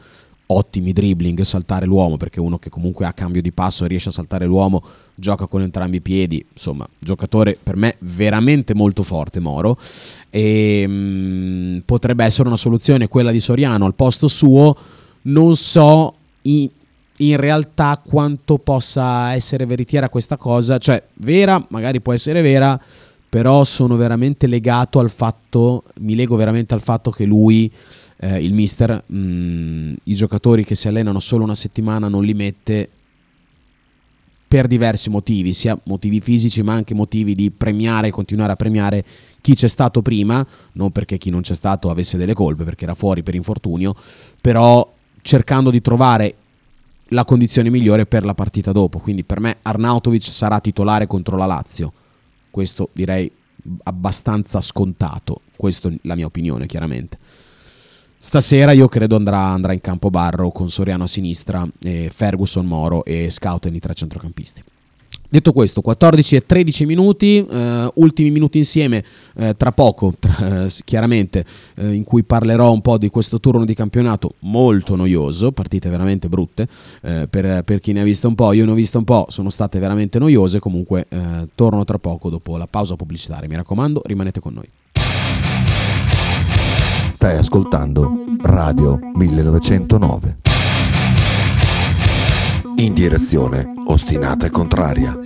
ottimi 0.47 0.93
dribbling, 0.93 1.41
saltare 1.41 1.85
l'uomo, 1.85 2.17
perché 2.17 2.39
uno 2.39 2.57
che 2.59 2.69
comunque 2.69 3.05
ha 3.05 3.13
cambio 3.13 3.41
di 3.41 3.51
passo 3.51 3.85
riesce 3.85 4.09
a 4.09 4.11
saltare 4.11 4.45
l'uomo, 4.45 4.83
gioca 5.15 5.47
con 5.47 5.61
entrambi 5.61 5.97
i 5.97 6.01
piedi, 6.01 6.45
insomma, 6.51 6.87
giocatore 6.99 7.57
per 7.61 7.75
me 7.75 7.95
veramente 7.99 8.73
molto 8.73 9.03
forte 9.03 9.39
Moro. 9.39 9.77
E 10.29 10.85
mh, 10.87 10.91
mm, 10.93 11.77
potrebbe 11.85 12.25
essere 12.25 12.47
una 12.47 12.57
soluzione 12.57 13.07
quella 13.07 13.31
di 13.31 13.39
Soriano 13.39 13.85
al 13.85 13.95
posto 13.95 14.27
suo, 14.27 14.75
non 15.23 15.55
so 15.55 16.13
in, 16.43 16.69
in 17.17 17.37
realtà 17.37 18.01
quanto 18.03 18.57
possa 18.57 19.33
essere 19.33 19.65
veritiera 19.65 20.09
questa 20.09 20.37
cosa, 20.37 20.77
cioè 20.77 21.01
vera, 21.15 21.63
magari 21.69 22.01
può 22.01 22.13
essere 22.13 22.41
vera, 22.41 22.79
però 23.29 23.63
sono 23.63 23.95
veramente 23.95 24.45
legato 24.45 24.99
al 24.99 25.09
fatto, 25.09 25.85
mi 26.01 26.15
lego 26.15 26.35
veramente 26.35 26.73
al 26.73 26.81
fatto 26.81 27.09
che 27.09 27.25
lui 27.25 27.71
eh, 28.23 28.41
il 28.41 28.53
mister 28.53 29.03
mh, 29.05 29.17
mm, 29.17 29.93
i 30.03 30.15
giocatori 30.15 30.63
che 30.63 30.75
si 30.75 30.87
allenano 30.87 31.19
solo 31.19 31.43
una 31.43 31.55
settimana 31.55 32.07
non 32.07 32.23
li 32.23 32.33
mette 32.33 32.89
per 34.47 34.67
diversi 34.67 35.09
motivi, 35.09 35.51
sia 35.53 35.77
motivi 35.85 36.21
fisici 36.21 36.61
ma 36.61 36.73
anche 36.73 36.93
motivi 36.93 37.33
di 37.35 37.49
premiare 37.49 38.07
e 38.07 38.11
continuare 38.11 38.53
a 38.53 38.55
premiare 38.55 39.03
chi 39.41 39.55
c'è 39.55 39.67
stato 39.67 40.01
prima, 40.01 40.45
non 40.73 40.91
perché 40.91 41.17
chi 41.17 41.31
non 41.31 41.41
c'è 41.41 41.55
stato 41.55 41.89
avesse 41.89 42.17
delle 42.17 42.35
colpe, 42.35 42.63
perché 42.63 42.83
era 42.83 42.93
fuori 42.93 43.23
per 43.23 43.33
infortunio, 43.33 43.95
però 44.39 44.89
cercando 45.21 45.71
di 45.71 45.81
trovare 45.81 46.35
la 47.07 47.25
condizione 47.25 47.71
migliore 47.71 48.05
per 48.05 48.25
la 48.25 48.35
partita 48.35 48.71
dopo. 48.71 48.99
Quindi 48.99 49.23
per 49.23 49.39
me 49.39 49.57
Arnautovic 49.63 50.23
sarà 50.23 50.59
titolare 50.59 51.07
contro 51.07 51.35
la 51.35 51.47
Lazio. 51.47 51.91
Questo 52.51 52.89
direi 52.93 53.29
abbastanza 53.83 54.61
scontato, 54.61 55.41
questa 55.55 55.89
è 55.89 55.93
la 56.03 56.15
mia 56.15 56.27
opinione 56.27 56.67
chiaramente. 56.67 57.17
Stasera 58.25 58.71
io 58.71 58.87
credo 58.87 59.17
andrà, 59.17 59.37
andrà 59.37 59.73
in 59.73 59.81
campo 59.81 60.09
Barro 60.09 60.49
con 60.49 60.69
Soriano 60.69 61.03
a 61.03 61.07
sinistra, 61.07 61.67
Ferguson, 62.09 62.65
Moro 62.65 63.03
e 63.03 63.29
Scouten 63.29 63.75
i 63.75 63.79
tre 63.79 63.93
centrocampisti. 63.93 64.63
Detto 65.27 65.51
questo, 65.51 65.81
14 65.81 66.37
e 66.37 66.45
13 66.45 66.85
minuti, 66.85 67.45
eh, 67.45 67.91
ultimi 67.95 68.31
minuti 68.31 68.59
insieme, 68.59 69.03
eh, 69.35 69.57
tra 69.57 69.73
poco, 69.73 70.13
tra, 70.17 70.63
eh, 70.63 70.71
chiaramente, 70.85 71.43
in 71.79 72.05
cui 72.05 72.23
parlerò 72.23 72.71
un 72.71 72.79
po' 72.79 72.97
di 72.97 73.09
questo 73.09 73.41
turno 73.41 73.65
di 73.65 73.73
campionato 73.73 74.35
molto 74.39 74.95
noioso, 74.95 75.51
partite 75.51 75.89
veramente 75.89 76.29
brutte, 76.29 76.65
eh, 77.01 77.27
per, 77.29 77.63
per, 77.63 77.81
chi 77.81 77.91
ne 77.91 77.99
ha 77.99 78.05
visto 78.05 78.29
un 78.29 78.35
po', 78.35 78.53
io 78.53 78.63
ne 78.63 78.71
ho 78.71 78.75
visto 78.75 78.97
un 78.97 79.03
po', 79.03 79.25
sono 79.27 79.49
state 79.49 79.79
veramente 79.79 80.17
noiose, 80.17 80.59
comunque 80.59 81.07
eh, 81.09 81.49
torno 81.55 81.83
tra 81.83 81.99
poco 81.99 82.29
dopo 82.29 82.55
la 82.55 82.67
pausa 82.67 82.95
pubblicitaria, 82.95 83.49
mi 83.49 83.55
raccomando, 83.55 84.01
rimanete 84.05 84.39
con 84.39 84.53
noi. 84.53 84.69
Stai 87.23 87.37
ascoltando 87.37 88.25
Radio 88.41 88.99
1909. 89.13 90.37
In 92.79 92.93
direzione 92.93 93.65
ostinata 93.85 94.47
e 94.47 94.49
contraria. 94.49 95.17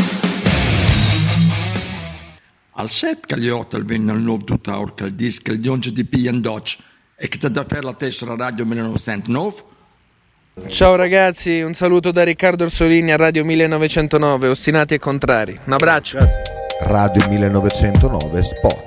Al 2.74 2.92
set 2.92 3.26
che 3.26 3.40
gli 3.40 3.48
hotel 3.50 3.84
venne 3.84 4.12
al 4.12 4.22
nuovo 4.22 4.44
tuttaur 4.44 4.94
che 4.94 5.06
il 5.06 5.16
disco 5.16 5.52
il 5.52 5.60
dionge 5.60 5.92
di 5.92 6.06
Pian 6.06 6.40
Dodge 6.40 6.78
e 7.16 7.28
che 7.30 7.40
ti 7.40 7.50
da 7.50 7.66
per 7.66 7.84
la 7.84 7.96
tessera 7.96 8.36
Radio 8.36 8.64
1909 8.68 9.56
Ciao 10.68 10.96
ragazzi, 10.96 11.62
un 11.62 11.74
saluto 11.74 12.12
da 12.12 12.24
Riccardo 12.24 12.66
Orsolini 12.66 13.12
a 13.12 13.16
Radio 13.16 13.44
1909, 13.44 14.48
ostinati 14.50 14.94
e 14.94 15.00
contrari. 15.00 15.60
Un 15.64 15.74
abbraccio. 15.74 16.20
Radio 16.82 17.28
1909 17.28 18.44
Spot. 18.44 18.87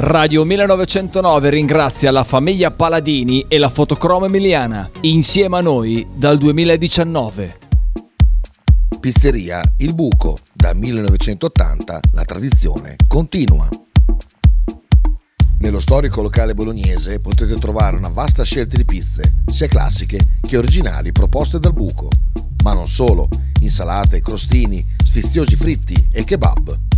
Radio 0.00 0.44
1909 0.44 1.50
ringrazia 1.50 2.12
la 2.12 2.22
famiglia 2.22 2.70
Paladini 2.70 3.46
e 3.48 3.58
la 3.58 3.68
fotocromo 3.68 4.26
emiliana, 4.26 4.88
insieme 5.00 5.58
a 5.58 5.60
noi 5.60 6.06
dal 6.14 6.38
2019. 6.38 7.58
Pizzeria 9.00 9.60
Il 9.78 9.96
Buco, 9.96 10.38
dal 10.52 10.76
1980 10.76 12.00
la 12.12 12.22
tradizione 12.22 12.94
continua. 13.08 13.68
Nello 15.58 15.80
storico 15.80 16.22
locale 16.22 16.54
bolognese 16.54 17.18
potete 17.18 17.54
trovare 17.54 17.96
una 17.96 18.08
vasta 18.08 18.44
scelta 18.44 18.76
di 18.76 18.84
pizze, 18.84 19.42
sia 19.46 19.66
classiche 19.66 20.38
che 20.40 20.56
originali 20.56 21.10
proposte 21.10 21.58
dal 21.58 21.72
buco. 21.72 22.08
Ma 22.62 22.72
non 22.72 22.86
solo, 22.86 23.28
insalate, 23.62 24.20
crostini, 24.20 24.86
sfiziosi 25.04 25.56
fritti 25.56 26.06
e 26.12 26.22
kebab. 26.22 26.97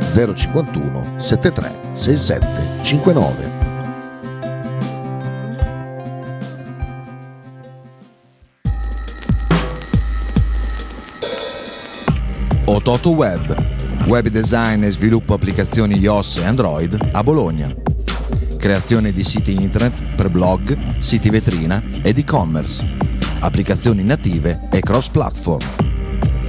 051 0.11 1.15
73 1.17 1.71
67 1.93 2.83
59. 2.83 3.59
Ototo 12.65 13.11
Web, 13.11 13.55
web 14.07 14.27
design 14.27 14.83
e 14.83 14.91
sviluppo 14.91 15.33
applicazioni 15.33 15.97
iOS 15.97 16.37
e 16.37 16.45
Android 16.45 17.09
a 17.11 17.23
Bologna. 17.23 17.73
Creazione 18.57 19.11
di 19.11 19.23
siti 19.23 19.53
internet 19.53 20.15
per 20.15 20.29
blog, 20.29 20.77
siti 20.97 21.29
vetrina 21.29 21.81
ed 22.01 22.17
e-commerce. 22.17 22.85
Applicazioni 23.39 24.03
native 24.03 24.67
e 24.71 24.81
cross-platform 24.81 25.80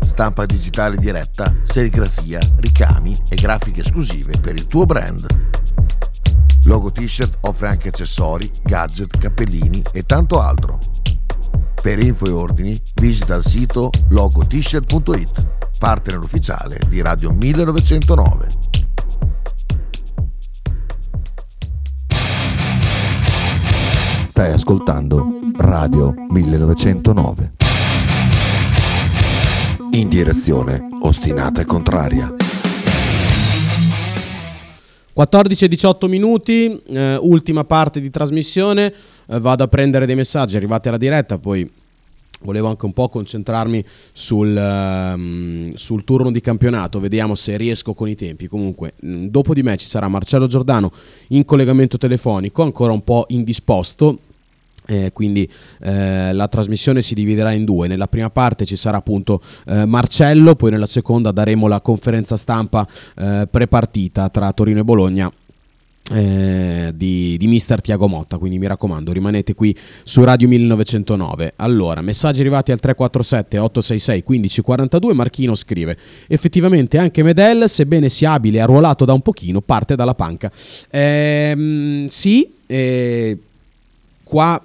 stampa 0.00 0.46
digitale 0.46 0.96
diretta, 0.96 1.54
serigrafia, 1.62 2.40
ricami 2.56 3.16
e 3.28 3.36
grafiche 3.36 3.82
esclusive 3.82 4.38
per 4.38 4.56
il 4.56 4.66
tuo 4.66 4.84
brand. 4.84 5.26
Logo 6.64 6.90
T-shirt 6.90 7.38
offre 7.42 7.68
anche 7.68 7.88
accessori, 7.88 8.50
gadget, 8.62 9.16
cappellini 9.16 9.82
e 9.92 10.02
tanto 10.02 10.40
altro. 10.40 10.78
Per 11.80 11.98
info 11.98 12.26
e 12.26 12.30
ordini 12.30 12.80
visita 12.94 13.36
il 13.36 13.44
sito 13.44 13.90
logotshirt.it, 14.08 15.46
partner 15.78 16.18
ufficiale 16.18 16.80
di 16.88 17.00
Radio 17.00 17.30
1909. 17.30 18.48
Stai 24.28 24.52
ascoltando 24.52 25.26
Radio 25.56 26.14
1909 26.28 27.56
in 29.98 30.08
direzione 30.08 30.80
ostinata 31.00 31.60
e 31.60 31.64
contraria. 31.64 32.32
14 35.12 35.64
e 35.64 35.68
18 35.68 36.06
minuti, 36.06 36.80
eh, 36.86 37.16
ultima 37.16 37.64
parte 37.64 38.00
di 38.00 38.08
trasmissione, 38.08 38.94
eh, 39.26 39.40
vado 39.40 39.64
a 39.64 39.66
prendere 39.66 40.06
dei 40.06 40.14
messaggi 40.14 40.56
arrivati 40.56 40.86
alla 40.86 40.98
diretta, 40.98 41.38
poi 41.38 41.68
volevo 42.42 42.68
anche 42.68 42.86
un 42.86 42.92
po' 42.92 43.08
concentrarmi 43.08 43.84
sul, 44.12 44.54
um, 44.56 45.74
sul, 45.74 46.04
turno 46.04 46.30
di 46.30 46.40
campionato, 46.40 47.00
vediamo 47.00 47.34
se 47.34 47.56
riesco 47.56 47.92
con 47.92 48.08
i 48.08 48.14
tempi. 48.14 48.46
Comunque, 48.46 48.92
mm, 49.04 49.26
dopo 49.26 49.52
di 49.52 49.64
me 49.64 49.76
ci 49.76 49.88
sarà 49.88 50.06
Marcello 50.06 50.46
Giordano 50.46 50.92
in 51.30 51.44
collegamento 51.44 51.98
telefonico, 51.98 52.62
ancora 52.62 52.92
un 52.92 53.02
po' 53.02 53.24
indisposto, 53.30 54.20
eh, 54.90 55.12
quindi 55.12 55.48
eh, 55.80 56.32
la 56.32 56.48
trasmissione 56.48 57.02
si 57.02 57.14
dividerà 57.14 57.52
in 57.52 57.66
due. 57.66 57.88
Nella 57.88 58.08
prima 58.08 58.30
parte 58.30 58.64
ci 58.64 58.76
sarà 58.76 58.96
appunto 58.96 59.42
eh, 59.66 59.84
Marcello, 59.84 60.54
poi 60.54 60.70
nella 60.70 60.86
seconda 60.86 61.30
daremo 61.30 61.66
la 61.68 61.80
conferenza 61.82 62.36
stampa 62.36 62.88
eh, 63.16 63.46
prepartita 63.50 64.30
tra 64.30 64.50
Torino 64.52 64.80
e 64.80 64.84
Bologna. 64.84 65.30
Eh, 66.10 66.90
di, 66.94 67.36
di 67.36 67.46
mister 67.46 67.82
Tiago 67.82 68.08
Motta 68.08 68.38
quindi 68.38 68.58
mi 68.58 68.66
raccomando 68.66 69.12
rimanete 69.12 69.52
qui 69.52 69.76
su 70.04 70.24
Radio 70.24 70.48
1909 70.48 71.52
allora 71.56 72.00
messaggi 72.00 72.40
arrivati 72.40 72.72
al 72.72 72.80
347 72.80 73.58
866 73.58 74.24
1542 74.26 75.12
Marchino 75.12 75.54
scrive 75.54 75.98
effettivamente 76.28 76.96
anche 76.96 77.22
Medel 77.22 77.68
sebbene 77.68 78.08
sia 78.08 78.32
abile 78.32 78.56
e 78.56 78.60
arruolato 78.62 79.04
da 79.04 79.12
un 79.12 79.20
pochino 79.20 79.60
parte 79.60 79.96
dalla 79.96 80.14
panca 80.14 80.50
ehm, 80.88 82.06
sì 82.06 82.54
eh, 82.66 83.38
qua 84.22 84.62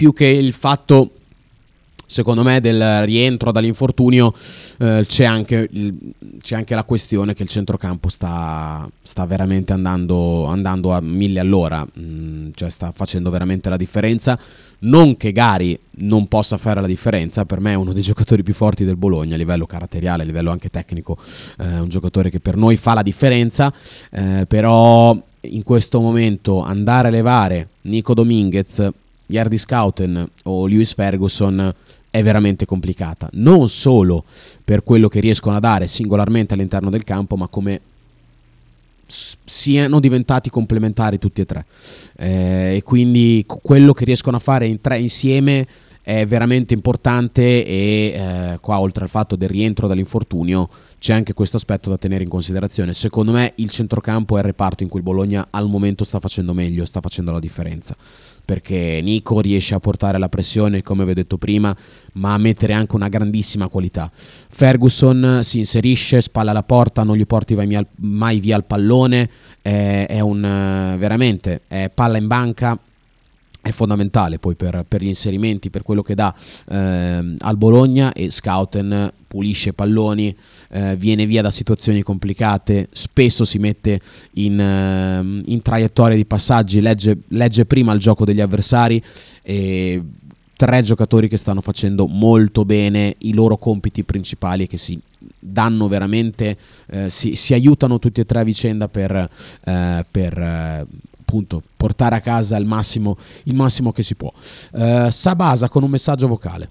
più 0.00 0.14
che 0.14 0.24
il 0.24 0.54
fatto 0.54 1.10
secondo 2.06 2.42
me 2.42 2.62
del 2.62 3.04
rientro 3.04 3.52
dall'infortunio 3.52 4.32
eh, 4.78 5.04
c'è, 5.06 5.24
anche 5.24 5.68
c'è, 6.40 6.54
anche, 6.54 6.74
la 6.74 6.84
questione 6.84 7.34
che 7.34 7.42
il 7.42 7.50
centrocampo 7.50 8.08
sta, 8.08 8.88
sta 9.02 9.26
veramente 9.26 9.74
andando, 9.74 10.46
andando, 10.46 10.92
a 10.92 11.02
mille 11.02 11.38
all'ora, 11.40 11.86
mm, 11.86 12.52
cioè 12.54 12.70
sta 12.70 12.92
facendo 12.96 13.28
veramente 13.28 13.68
la 13.68 13.76
differenza. 13.76 14.40
Non 14.78 15.18
che 15.18 15.32
Gari 15.32 15.78
non 15.96 16.28
possa 16.28 16.56
fare 16.56 16.80
la 16.80 16.86
differenza, 16.86 17.44
per 17.44 17.60
me 17.60 17.72
è 17.72 17.76
uno 17.76 17.92
dei 17.92 18.00
giocatori 18.02 18.42
più 18.42 18.54
forti 18.54 18.86
del 18.86 18.96
Bologna 18.96 19.34
a 19.34 19.38
livello 19.38 19.66
caratteriale, 19.66 20.22
a 20.22 20.26
livello 20.26 20.50
anche 20.50 20.70
tecnico, 20.70 21.18
eh, 21.58 21.78
un 21.78 21.90
giocatore 21.90 22.30
che 22.30 22.40
per 22.40 22.56
noi 22.56 22.78
fa 22.78 22.94
la 22.94 23.02
differenza, 23.02 23.70
eh, 24.10 24.46
però 24.48 25.14
in 25.42 25.62
questo 25.62 26.00
momento 26.00 26.62
andare 26.62 27.08
a 27.08 27.10
levare 27.10 27.68
Nico 27.82 28.14
Dominguez 28.14 28.90
Yardi 29.30 29.58
Scouten 29.58 30.28
o 30.44 30.66
Lewis 30.66 30.94
Ferguson 30.94 31.74
è 32.10 32.22
veramente 32.22 32.66
complicata, 32.66 33.28
non 33.34 33.68
solo 33.68 34.24
per 34.64 34.82
quello 34.82 35.08
che 35.08 35.20
riescono 35.20 35.56
a 35.56 35.60
dare 35.60 35.86
singolarmente 35.86 36.54
all'interno 36.54 36.90
del 36.90 37.04
campo, 37.04 37.36
ma 37.36 37.46
come 37.46 37.80
siano 39.06 40.00
diventati 40.00 40.50
complementari 40.50 41.18
tutti 41.18 41.40
e 41.40 41.46
tre. 41.46 41.64
Eh, 42.16 42.76
e 42.76 42.82
quindi 42.82 43.44
quello 43.46 43.92
che 43.92 44.04
riescono 44.04 44.36
a 44.36 44.40
fare 44.40 44.66
in 44.66 44.80
tre 44.80 44.98
insieme 44.98 45.66
è 46.02 46.26
veramente 46.26 46.74
importante 46.74 47.64
e 47.64 48.14
eh, 48.14 48.58
qua 48.60 48.80
oltre 48.80 49.04
al 49.04 49.10
fatto 49.10 49.36
del 49.36 49.48
rientro 49.48 49.86
dall'infortunio 49.86 50.68
c'è 50.98 51.12
anche 51.12 51.34
questo 51.34 51.56
aspetto 51.56 51.90
da 51.90 51.98
tenere 51.98 52.24
in 52.24 52.28
considerazione. 52.28 52.94
Secondo 52.94 53.32
me 53.32 53.52
il 53.56 53.70
centrocampo 53.70 54.36
è 54.36 54.40
il 54.40 54.46
reparto 54.46 54.82
in 54.82 54.88
cui 54.88 54.98
il 54.98 55.04
Bologna 55.04 55.46
al 55.50 55.68
momento 55.68 56.04
sta 56.04 56.18
facendo 56.18 56.54
meglio, 56.54 56.84
sta 56.84 57.00
facendo 57.00 57.30
la 57.30 57.38
differenza 57.38 57.94
perché 58.50 58.98
Nico 59.00 59.38
riesce 59.38 59.76
a 59.76 59.78
portare 59.78 60.18
la 60.18 60.28
pressione, 60.28 60.82
come 60.82 61.04
vi 61.04 61.12
ho 61.12 61.14
detto 61.14 61.38
prima, 61.38 61.72
ma 62.14 62.32
a 62.32 62.38
mettere 62.38 62.72
anche 62.72 62.96
una 62.96 63.06
grandissima 63.06 63.68
qualità. 63.68 64.10
Ferguson 64.48 65.38
si 65.42 65.58
inserisce, 65.58 66.20
spalla 66.20 66.50
alla 66.50 66.64
porta, 66.64 67.04
non 67.04 67.14
gli 67.14 67.26
porti 67.26 67.56
mai 67.98 68.40
via 68.40 68.56
il 68.56 68.64
pallone, 68.64 69.30
è, 69.62 70.06
è 70.08 70.18
un 70.18 70.40
veramente 70.98 71.60
è 71.68 71.92
palla 71.94 72.16
in 72.18 72.26
banca, 72.26 72.76
è 73.62 73.70
fondamentale 73.70 74.40
poi 74.40 74.56
per, 74.56 74.84
per, 74.88 75.00
gli 75.00 75.06
inserimenti, 75.06 75.70
per 75.70 75.84
quello 75.84 76.02
che 76.02 76.16
dà 76.16 76.34
eh, 76.68 77.36
al 77.38 77.56
Bologna 77.56 78.12
e 78.12 78.30
Scouten 78.30 79.12
pulisce 79.28 79.74
palloni, 79.74 80.36
eh, 80.70 80.96
viene 80.96 81.26
via 81.26 81.42
da 81.42 81.50
situazioni 81.50 82.02
complicate, 82.02 82.88
spesso 82.92 83.44
si 83.44 83.58
mette 83.58 84.00
in, 84.34 84.58
eh, 84.58 85.50
in 85.50 85.62
traiettoria 85.62 86.16
di 86.16 86.24
passaggi, 86.24 86.80
legge, 86.80 87.18
legge, 87.28 87.64
prima 87.64 87.92
il 87.92 88.00
gioco 88.00 88.24
degli 88.24 88.40
avversari 88.40 89.02
e 89.42 90.02
tre 90.56 90.82
giocatori 90.82 91.28
che 91.28 91.36
stanno 91.36 91.62
facendo 91.62 92.06
molto 92.06 92.64
bene 92.64 93.16
i 93.18 93.32
loro 93.32 93.56
compiti 93.56 94.04
principali 94.04 94.64
e 94.64 94.66
che 94.66 94.76
si 94.76 95.00
danno 95.38 95.88
veramente, 95.88 96.56
eh, 96.86 97.10
si, 97.10 97.34
si, 97.34 97.54
aiutano 97.54 97.98
tutti 97.98 98.20
e 98.20 98.26
tre 98.26 98.40
a 98.40 98.44
vicenda 98.44 98.86
per, 98.88 99.30
eh, 99.64 100.04
per 100.10 100.38
eh, 100.38 100.86
appunto 101.18 101.62
portare 101.76 102.16
a 102.16 102.20
casa 102.20 102.56
il 102.56 102.66
massimo, 102.66 103.16
il 103.44 103.54
massimo 103.54 103.90
che 103.92 104.02
si 104.02 104.14
può. 104.14 104.32
Eh, 104.74 105.08
Sabasa 105.10 105.68
con 105.68 105.82
un 105.82 105.90
messaggio 105.90 106.28
vocale. 106.28 106.68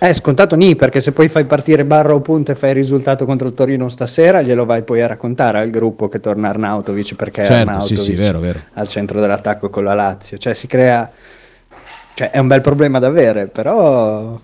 È 0.00 0.14
scontato 0.14 0.56
ni 0.56 0.76
perché 0.76 1.02
se 1.02 1.12
poi 1.12 1.28
fai 1.28 1.44
partire 1.44 1.84
Barra 1.84 2.14
o 2.14 2.22
Punta 2.22 2.52
e 2.52 2.54
fai 2.54 2.70
il 2.70 2.76
risultato 2.76 3.26
contro 3.26 3.48
il 3.48 3.52
Torino 3.52 3.90
stasera 3.90 4.40
glielo 4.40 4.64
vai 4.64 4.82
poi 4.82 5.02
a 5.02 5.06
raccontare 5.06 5.58
al 5.58 5.68
gruppo 5.68 6.08
che 6.08 6.20
torna 6.20 6.48
Arnautovic 6.48 7.16
perché 7.16 7.44
certo, 7.44 7.68
Arnautovic 7.68 7.98
sì, 7.98 8.04
sì, 8.04 8.14
vero, 8.14 8.40
vero. 8.40 8.60
al 8.72 8.88
centro 8.88 9.20
dell'attacco 9.20 9.68
con 9.68 9.84
la 9.84 9.92
Lazio. 9.92 10.38
Cioè 10.38 10.54
si 10.54 10.66
crea... 10.66 11.12
Cioè 12.14 12.30
è 12.30 12.38
un 12.38 12.46
bel 12.46 12.62
problema 12.62 12.98
da 12.98 13.08
avere, 13.08 13.48
però 13.48 14.40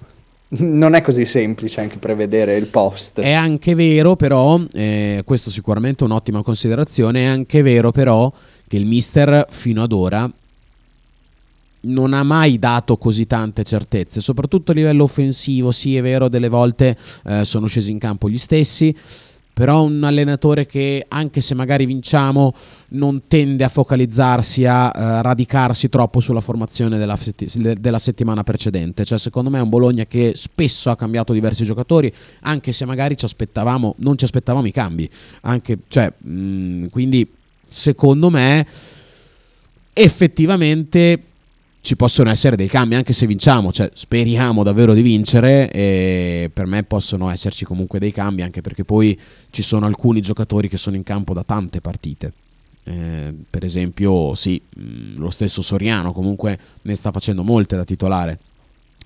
non 0.49 0.95
è 0.95 1.01
così 1.01 1.25
semplice 1.25 1.81
anche 1.81 1.97
prevedere 1.97 2.59
il 2.59 2.67
post. 2.67 3.21
È 3.21 3.33
anche 3.33 3.75
vero 3.75 4.15
però, 4.15 4.61
eh, 4.75 5.23
questo 5.25 5.49
sicuramente 5.49 6.05
è 6.05 6.07
un'ottima 6.07 6.43
considerazione, 6.43 7.23
è 7.23 7.27
anche 7.29 7.63
vero 7.63 7.93
però 7.93 8.31
che 8.69 8.77
il 8.77 8.85
mister 8.85 9.47
fino 9.49 9.83
ad 9.83 9.93
ora 9.93 10.31
non 11.87 12.13
ha 12.13 12.23
mai 12.23 12.59
dato 12.59 12.97
così 12.97 13.27
tante 13.27 13.65
certezze, 13.65 14.21
soprattutto 14.21 14.73
a 14.73 14.75
livello 14.75 15.05
offensivo. 15.05 15.71
Sì, 15.73 15.97
è 15.97 16.03
vero, 16.03 16.29
delle 16.29 16.49
volte 16.49 16.97
eh, 17.25 17.45
sono 17.45 17.67
scesi 17.67 17.91
in 17.91 17.99
campo 17.99 18.29
gli 18.29 18.39
stessi, 18.39 18.95
però 19.57 19.85
un 19.85 20.05
allenatore 20.05 20.67
che 20.67 21.07
anche 21.09 21.41
se 21.41 21.55
magari 21.55 21.87
vinciamo 21.87 22.55
non 22.89 23.23
tende 23.27 23.65
a 23.65 23.71
focalizzarsi, 23.71 24.67
a 24.67 24.89
uh, 24.89 25.23
radicarsi 25.23 25.89
troppo 25.89 26.21
sulla 26.21 26.43
formazione 26.43 26.99
della, 26.99 27.19
della, 27.79 27.99
settimana 27.99 28.43
precedente. 28.43 29.07
Cioè, 29.07 29.17
secondo 29.17 29.49
me 29.49 29.57
è 29.57 29.63
un 29.63 29.71
Bologna 29.71 30.05
che 30.05 30.33
spesso 30.35 30.91
ha 30.91 30.97
cambiato 30.97 31.33
diversi 31.33 31.65
giocatori, 31.65 32.13
anche 32.41 32.73
se 32.73 32.85
magari 32.85 33.17
ci 33.17 33.25
aspettavamo, 33.25 33.95
non 34.01 34.19
ci 34.19 34.25
aspettavamo 34.25 34.67
i 34.67 34.73
cambi. 34.73 35.09
Anche, 35.41 35.79
cioè, 35.89 36.13
mh, 36.19 36.31
mm, 36.31 36.85
quindi, 36.89 37.27
secondo 37.67 38.29
me, 38.29 38.67
effettivamente 39.95 41.23
ci 41.87 41.95
possono 41.95 42.31
essere 42.31 42.57
dei 42.57 42.67
cambi 42.67 42.97
anche 42.97 43.13
se 43.13 43.29
vinciamo, 43.29 43.73
cioè 43.73 43.89
speriamo 43.95 44.65
davvero 44.65 44.93
di 44.93 45.03
vincere 45.03 45.71
e 45.71 46.51
per 46.53 46.67
me 46.67 46.83
possono 46.83 47.31
esserci 47.31 47.65
comunque 47.65 48.01
dei 48.01 48.11
cambi 48.11 48.43
anche 48.43 48.61
perché 48.61 48.85
poi 48.85 49.17
ci 49.51 49.63
sono 49.63 49.87
alcuni 49.87 50.21
giocatori 50.21 50.69
che 50.69 50.79
sono 50.79 50.97
in 50.97 51.05
campo 51.05 51.33
da 51.33 51.45
tante 51.45 51.81
partite. 51.81 52.33
Eh, 52.83 53.33
per 53.49 53.63
esempio, 53.63 54.35
sì, 54.35 54.61
mm, 54.61 55.19
lo 55.19 55.31
stesso 55.31 55.63
Soriano 55.63 56.13
comunque 56.13 56.59
ne 56.83 56.95
sta 56.97 57.13
facendo 57.13 57.45
molte 57.45 57.77
da 57.77 57.85
titolare 57.85 58.39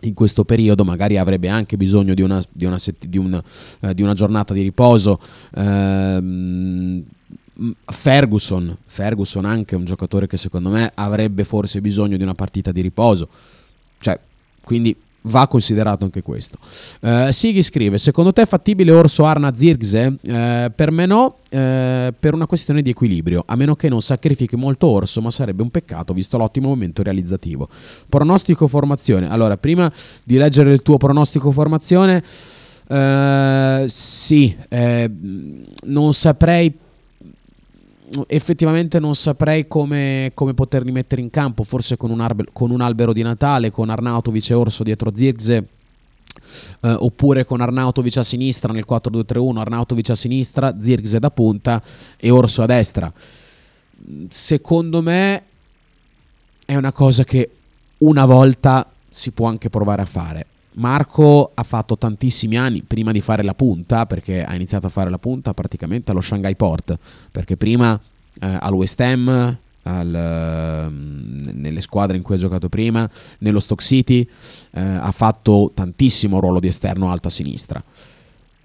in 0.05 0.15
questo 0.15 0.47
periodo 0.47 0.83
magari 0.83 1.19
avrebbe 1.19 1.51
anche 1.51 1.77
bisogno 1.77 2.15
di 2.15 2.23
una, 2.23 2.43
di 2.51 2.65
una, 2.65 2.79
di 2.99 3.19
una, 3.19 3.45
eh, 3.81 3.93
di 3.93 4.01
una 4.01 4.15
giornata 4.15 4.55
di 4.55 4.63
riposo. 4.63 5.21
Eh, 5.55 7.03
Ferguson, 7.85 8.77
Ferguson 8.87 9.45
anche 9.45 9.77
un 9.77 9.85
giocatore 9.85 10.27
che 10.27 10.37
secondo 10.37 10.71
me 10.71 10.91
avrebbe 10.95 11.45
forse 11.45 11.81
bisogno 11.81 12.17
di 12.17 12.23
una 12.23 12.35
partita 12.35 12.73
di 12.73 12.81
riposo. 12.81 13.29
Cioè, 13.99 14.19
quindi 14.65 14.97
va 15.23 15.47
considerato 15.47 16.05
anche 16.05 16.23
questo. 16.23 16.59
Uh, 17.01 17.31
Sighi 17.31 17.63
scrive: 17.63 17.99
Secondo 17.99 18.33
te 18.33 18.43
è 18.43 18.47
fattibile 18.47 18.93
Orso 18.93 19.25
Arna 19.25 19.55
Zirgze? 19.55 20.17
Uh, 20.23 20.73
per 20.75 20.91
me 20.91 21.05
no, 21.05 21.25
uh, 21.51 22.15
per 22.19 22.33
una 22.33 22.47
questione 22.47 22.81
di 22.81 22.91
equilibrio, 22.91 23.43
a 23.47 23.57
meno 23.57 23.77
che 23.77 23.89
non 23.89 24.01
sacrifichi 24.01 24.57
molto 24.57 24.87
Orso, 24.87 25.21
ma 25.21 25.31
sarebbe 25.31 25.63
un 25.63 25.71
peccato 25.71 26.15
visto 26.15 26.39
l'ottimo 26.39 26.69
momento 26.69 27.03
realizzativo. 27.03 27.69
Pronostico 28.09 28.67
formazione. 28.69 29.29
Allora, 29.29 29.59
prima 29.59 29.93
di 30.25 30.37
leggere 30.37 30.73
il 30.73 30.83
tuo 30.83 30.97
pronostico 30.97 31.51
formazione, 31.51 32.25
sì, 33.87 34.57
non 35.85 36.15
saprei 36.15 36.77
effettivamente 38.27 38.99
non 38.99 39.15
saprei 39.15 39.69
come, 39.69 40.33
come, 40.35 40.55
poterli 40.55 40.91
mettere 40.91 41.21
in 41.21 41.31
campo, 41.31 41.63
forse 41.63 41.97
con 41.97 42.11
un, 42.11 42.21
arbe, 42.21 42.47
con 42.53 42.71
un, 42.71 42.81
albero 42.81 43.13
di 43.13 43.23
Natale, 43.23 43.71
con 43.71 43.89
Arnautovic 43.89 44.51
e 44.51 44.55
Orso 44.55 44.83
dietro 44.83 45.15
Zirze, 45.15 45.69
eh, 46.81 46.91
oppure 46.91 47.45
con 47.45 47.61
Arnautovic 47.61 48.17
a 48.17 48.23
sinistra 48.23 48.73
nel 48.73 48.87
4-2-3-1, 48.89 49.59
Arnautovic 49.59 50.11
a 50.11 50.15
sinistra, 50.15 50.77
Zirze 50.81 51.19
da 51.19 51.31
punta 51.31 51.83
e 52.17 52.31
Orso 52.31 52.63
a 52.63 52.67
destra. 52.67 53.13
Secondo 54.29 55.03
me 55.03 55.43
è 56.65 56.75
una 56.75 56.93
cosa 56.93 57.25
che 57.25 57.51
una 57.99 58.25
volta 58.25 58.91
si 59.09 59.31
può 59.31 59.47
anche 59.47 59.71
provare 59.71 60.03
a 60.03 60.07
fare. 60.07 60.47
Marco 60.75 61.51
ha 61.53 61.63
fatto 61.63 61.99
tantissimi 61.99 62.57
anni 62.57 62.83
prima 62.83 63.13
di 63.13 63.21
fare 63.21 63.43
la 63.43 63.55
punta, 63.55 64.07
perché 64.07 64.45
ha 64.45 64.55
iniziato 64.55 64.87
a 64.87 64.91
fare 64.91 65.11
la 65.11 65.19
punta 65.19 65.53
praticamente 65.53 66.11
allo 66.11 66.21
Shanghai 66.21 66.55
Port, 66.55 66.97
perché 67.31 67.57
prima 67.57 67.99
eh, 68.41 68.57
al 68.61 68.73
West 68.73 69.01
Ham, 69.01 69.59
al, 69.83 70.09
uh, 70.09 71.53
nelle 71.59 71.81
squadre 71.81 72.17
in 72.17 72.23
cui 72.23 72.35
ha 72.35 72.39
giocato 72.39 72.69
prima, 72.69 73.09
nello 73.39 73.61
Stock 73.61 73.83
City, 73.83 74.29
eh, 74.73 74.81
ha 74.81 75.11
fatto 75.11 75.73
tantissimo 75.75 76.39
ruolo 76.39 76.61
di 76.61 76.69
esterno 76.69 77.11
alta 77.11 77.31
sinistra. 77.31 77.83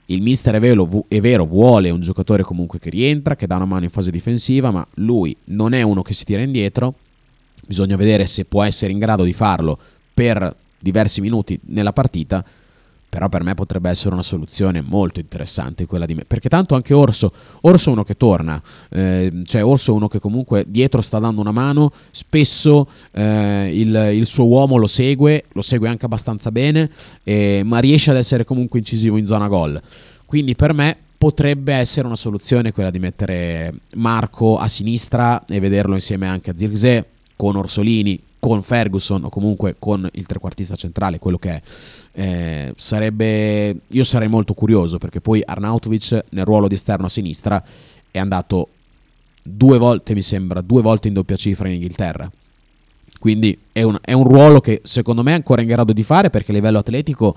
Il 0.08 0.22
mister 0.22 0.54
è 0.54 0.60
vero, 0.60 1.06
è 1.08 1.20
vero, 1.20 1.46
vuole 1.46 1.90
un 1.90 2.02
giocatore 2.02 2.44
comunque 2.44 2.78
che 2.78 2.92
rientra, 2.92 3.36
che 3.36 3.48
dà 3.48 3.56
una 3.56 3.66
mano 3.66 3.86
in 3.86 3.90
fase 3.90 4.12
difensiva, 4.12 4.70
ma 4.70 4.86
lui 4.96 5.36
non 5.46 5.74
è 5.74 5.82
uno 5.82 6.04
che 6.04 6.14
si 6.14 6.26
tira 6.26 6.44
indietro. 6.44 6.94
Bisogna 7.66 7.96
vedere 7.96 8.28
se 8.28 8.46
può 8.46 8.62
essere 8.62 8.92
in 8.92 9.00
grado 9.00 9.24
di 9.24 9.34
farlo 9.34 9.80
per 10.14 10.56
diversi 10.86 11.20
minuti 11.20 11.60
nella 11.66 11.94
partita, 11.94 12.46
però 13.10 13.28
per 13.28 13.42
me 13.42 13.56
potrebbe 13.56 13.90
essere 13.90 14.14
una 14.14 14.22
soluzione 14.22 14.82
molto 14.82 15.20
interessante 15.20 15.88
quella 15.88 16.06
di 16.06 16.14
me, 16.14 16.26
perché 16.26 16.48
tanto 16.48 16.76
anche 16.76 16.94
Orso, 16.94 17.32
Orso 17.62 17.90
è 17.90 17.94
uno 17.94 18.04
che 18.04 18.16
torna, 18.16 18.62
eh, 18.90 19.42
cioè 19.46 19.66
Orso 19.66 19.94
è 19.94 19.96
uno 19.96 20.08
che 20.08 20.20
comunque 20.20 20.64
dietro 20.68 21.02
sta 21.02 21.18
dando 21.18 21.42
una 21.42 21.52
mano, 21.52 21.92
spesso 22.12 22.88
eh, 23.12 23.72
il, 23.74 24.10
il, 24.14 24.26
suo 24.28 24.46
uomo 24.46 24.78
lo 24.78 24.86
segue, 24.86 25.46
lo 25.54 25.64
segue 25.64 25.90
anche 25.90 26.06
abbastanza 26.06 26.52
bene, 26.52 26.92
eh, 27.24 27.64
ma 27.66 27.80
riesce 27.80 28.12
ad 28.12 28.18
essere 28.18 28.44
comunque 28.44 28.78
incisivo 28.78 29.18
in 29.18 29.26
zona 29.26 29.48
gol. 29.48 29.82
Quindi 30.26 30.54
per 30.54 30.74
me 30.74 30.96
potrebbe 31.18 31.74
essere 31.74 32.06
una 32.06 32.16
soluzione 32.16 32.74
quella 32.74 32.92
di 32.92 33.00
mettere 33.00 33.74
Marco 33.96 34.58
a 34.58 34.68
sinistra 34.68 35.46
e 35.48 35.60
vederlo 35.60 35.96
insieme 35.96 36.28
anche 36.28 36.52
a 36.52 36.56
Zirze 36.56 37.06
con 37.36 37.56
Orsolini 37.56 38.22
con 38.48 38.62
Ferguson 38.62 39.24
o 39.24 39.30
comunque 39.30 39.76
con 39.80 40.08
il 40.14 40.26
trequartista 40.26 40.76
centrale, 40.76 41.20
quello 41.20 41.38
che 41.38 41.50
è. 41.50 41.62
Eh, 42.12 42.74
sarebbe, 42.78 43.76
io 43.88 44.04
sarei 44.04 44.28
molto 44.28 44.54
curioso 44.54 44.98
perché 44.98 45.20
poi 45.20 45.42
Arnautovic 45.44 46.26
nel 46.30 46.46
ruolo 46.46 46.68
di 46.68 46.76
esterno 46.76 47.08
a 47.08 47.10
sinistra 47.10 47.64
è 48.12 48.20
andato 48.20 48.70
due 49.42 49.78
volte, 49.78 50.14
mi 50.14 50.22
sembra, 50.22 50.62
due 50.62 50.82
volte 50.82 51.08
in 51.08 51.16
doppia 51.16 51.36
cifra 51.36 51.68
in 51.68 51.76
Inghilterra. 51.76 52.32
Quindi 53.20 53.58
è 53.72 53.82
un, 53.82 53.98
è 54.02 54.14
un 54.14 54.24
ruolo 54.24 54.62
che 54.62 54.82
secondo 54.84 55.24
me 55.24 55.32
è 55.32 55.36
ancora 55.36 55.62
in 55.62 55.68
grado 55.68 55.94
di 55.94 56.04
fare 56.04 56.30
perché 56.30 56.52
a 56.52 56.54
livello 56.54 56.78
atletico 56.78 57.36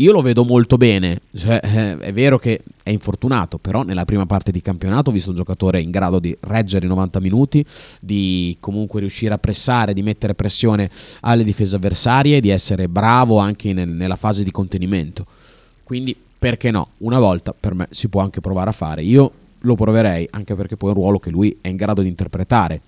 io 0.00 0.12
lo 0.12 0.22
vedo 0.22 0.44
molto 0.44 0.76
bene. 0.76 1.20
Cioè, 1.34 1.60
eh, 1.62 1.98
è 1.98 2.12
vero 2.12 2.38
che 2.38 2.62
è 2.82 2.90
infortunato, 2.90 3.58
però 3.58 3.82
nella 3.82 4.04
prima 4.04 4.26
parte 4.26 4.50
di 4.50 4.62
campionato 4.62 5.10
ho 5.10 5.12
visto 5.12 5.28
un 5.28 5.36
giocatore 5.36 5.80
in 5.80 5.90
grado 5.90 6.18
di 6.18 6.36
reggere 6.40 6.86
i 6.86 6.88
90 6.88 7.20
minuti, 7.20 7.64
di 8.00 8.56
comunque 8.60 9.00
riuscire 9.00 9.34
a 9.34 9.38
pressare, 9.38 9.92
di 9.92 10.02
mettere 10.02 10.34
pressione 10.34 10.90
alle 11.20 11.44
difese 11.44 11.76
avversarie, 11.76 12.40
di 12.40 12.48
essere 12.48 12.88
bravo 12.88 13.38
anche 13.38 13.72
nel, 13.72 13.88
nella 13.88 14.16
fase 14.16 14.42
di 14.42 14.50
contenimento. 14.50 15.26
Quindi, 15.84 16.16
perché 16.38 16.70
no? 16.70 16.88
Una 16.98 17.18
volta 17.18 17.54
per 17.58 17.74
me 17.74 17.86
si 17.90 18.08
può 18.08 18.22
anche 18.22 18.40
provare 18.40 18.70
a 18.70 18.74
fare. 18.74 19.02
Io 19.02 19.30
lo 19.60 19.74
proverei, 19.74 20.26
anche 20.30 20.54
perché 20.54 20.76
poi 20.76 20.90
è 20.90 20.92
un 20.94 20.98
ruolo 20.98 21.18
che 21.18 21.30
lui 21.30 21.58
è 21.60 21.68
in 21.68 21.76
grado 21.76 22.00
di 22.00 22.08
interpretare. 22.08 22.80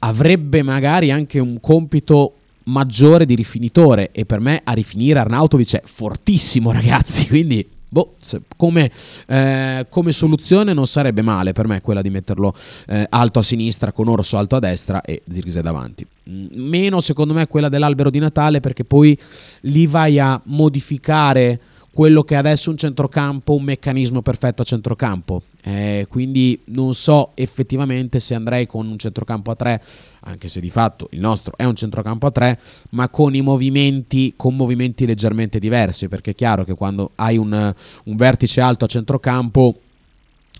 Avrebbe 0.00 0.62
magari 0.62 1.10
anche 1.10 1.40
un 1.40 1.58
compito 1.58 2.34
maggiore 2.68 3.26
di 3.26 3.34
rifinitore 3.34 4.10
e 4.12 4.24
per 4.24 4.40
me 4.40 4.60
a 4.62 4.72
rifinire 4.72 5.18
Arnautovic 5.18 5.76
è 5.76 5.82
fortissimo 5.84 6.70
ragazzi, 6.72 7.26
quindi 7.26 7.66
boh, 7.88 8.16
come, 8.56 8.90
eh, 9.26 9.86
come, 9.88 10.12
soluzione 10.12 10.72
non 10.72 10.86
sarebbe 10.86 11.22
male 11.22 11.52
per 11.52 11.66
me 11.66 11.80
quella 11.80 12.02
di 12.02 12.10
metterlo 12.10 12.54
eh, 12.86 13.06
alto 13.08 13.38
a 13.38 13.42
sinistra 13.42 13.92
con 13.92 14.08
Orso 14.08 14.36
alto 14.36 14.56
a 14.56 14.60
destra 14.60 15.00
e 15.02 15.22
Zirze 15.28 15.62
davanti. 15.62 16.06
Mm, 16.28 16.46
meno 16.52 17.00
secondo 17.00 17.32
me 17.32 17.46
quella 17.46 17.68
dell'albero 17.68 18.10
di 18.10 18.18
Natale 18.18 18.60
perché 18.60 18.84
poi 18.84 19.18
lì 19.62 19.86
vai 19.86 20.18
a 20.18 20.40
modificare 20.44 21.60
quello 21.98 22.22
che 22.22 22.34
è 22.34 22.36
adesso 22.36 22.70
un 22.70 22.76
centrocampo, 22.76 23.56
un 23.56 23.64
meccanismo 23.64 24.22
perfetto 24.22 24.62
a 24.62 24.64
centrocampo. 24.64 25.42
Eh, 25.60 26.06
quindi 26.08 26.56
non 26.66 26.94
so 26.94 27.32
effettivamente 27.34 28.20
se 28.20 28.36
andrei 28.36 28.68
con 28.68 28.86
un 28.86 28.96
centrocampo 28.96 29.50
a 29.50 29.56
3, 29.56 29.82
anche 30.20 30.46
se 30.46 30.60
di 30.60 30.70
fatto 30.70 31.08
il 31.10 31.18
nostro 31.18 31.54
è 31.56 31.64
un 31.64 31.74
centrocampo 31.74 32.28
a 32.28 32.30
3, 32.30 32.58
ma 32.90 33.08
con 33.08 33.34
i 33.34 33.40
movimenti, 33.40 34.34
con 34.36 34.54
movimenti 34.54 35.06
leggermente 35.06 35.58
diversi, 35.58 36.06
perché 36.06 36.30
è 36.30 36.34
chiaro 36.36 36.62
che 36.62 36.74
quando 36.74 37.10
hai 37.16 37.36
un, 37.36 37.74
un 38.04 38.16
vertice 38.16 38.60
alto 38.60 38.84
a 38.84 38.88
centrocampo 38.88 39.80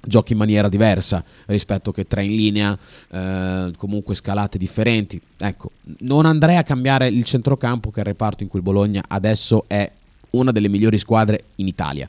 giochi 0.01 0.33
in 0.33 0.39
maniera 0.39 0.69
diversa 0.69 1.23
rispetto 1.47 1.93
che 1.93 2.09
tre 2.09 2.25
in 2.25 2.35
linea, 2.35 2.79
eh, 3.11 3.71
comunque 3.77 4.17
scalate 4.17 4.59
differenti. 4.59 5.21
Ecco, 5.37 5.71
non 6.01 6.27
andrei 6.27 6.57
a 6.57 6.65
cambiare 6.65 7.07
il 7.07 7.23
centrocampo 7.23 7.91
che 7.91 7.99
è 7.99 8.01
il 8.01 8.07
reparto 8.07 8.43
in 8.43 8.49
cui 8.49 8.59
il 8.59 8.65
Bologna 8.65 9.05
adesso 9.07 9.65
è 9.69 9.89
una 10.31 10.53
delle 10.53 10.69
migliori 10.69 10.99
squadre 10.99 11.45
in 11.57 11.67
Italia. 11.67 12.09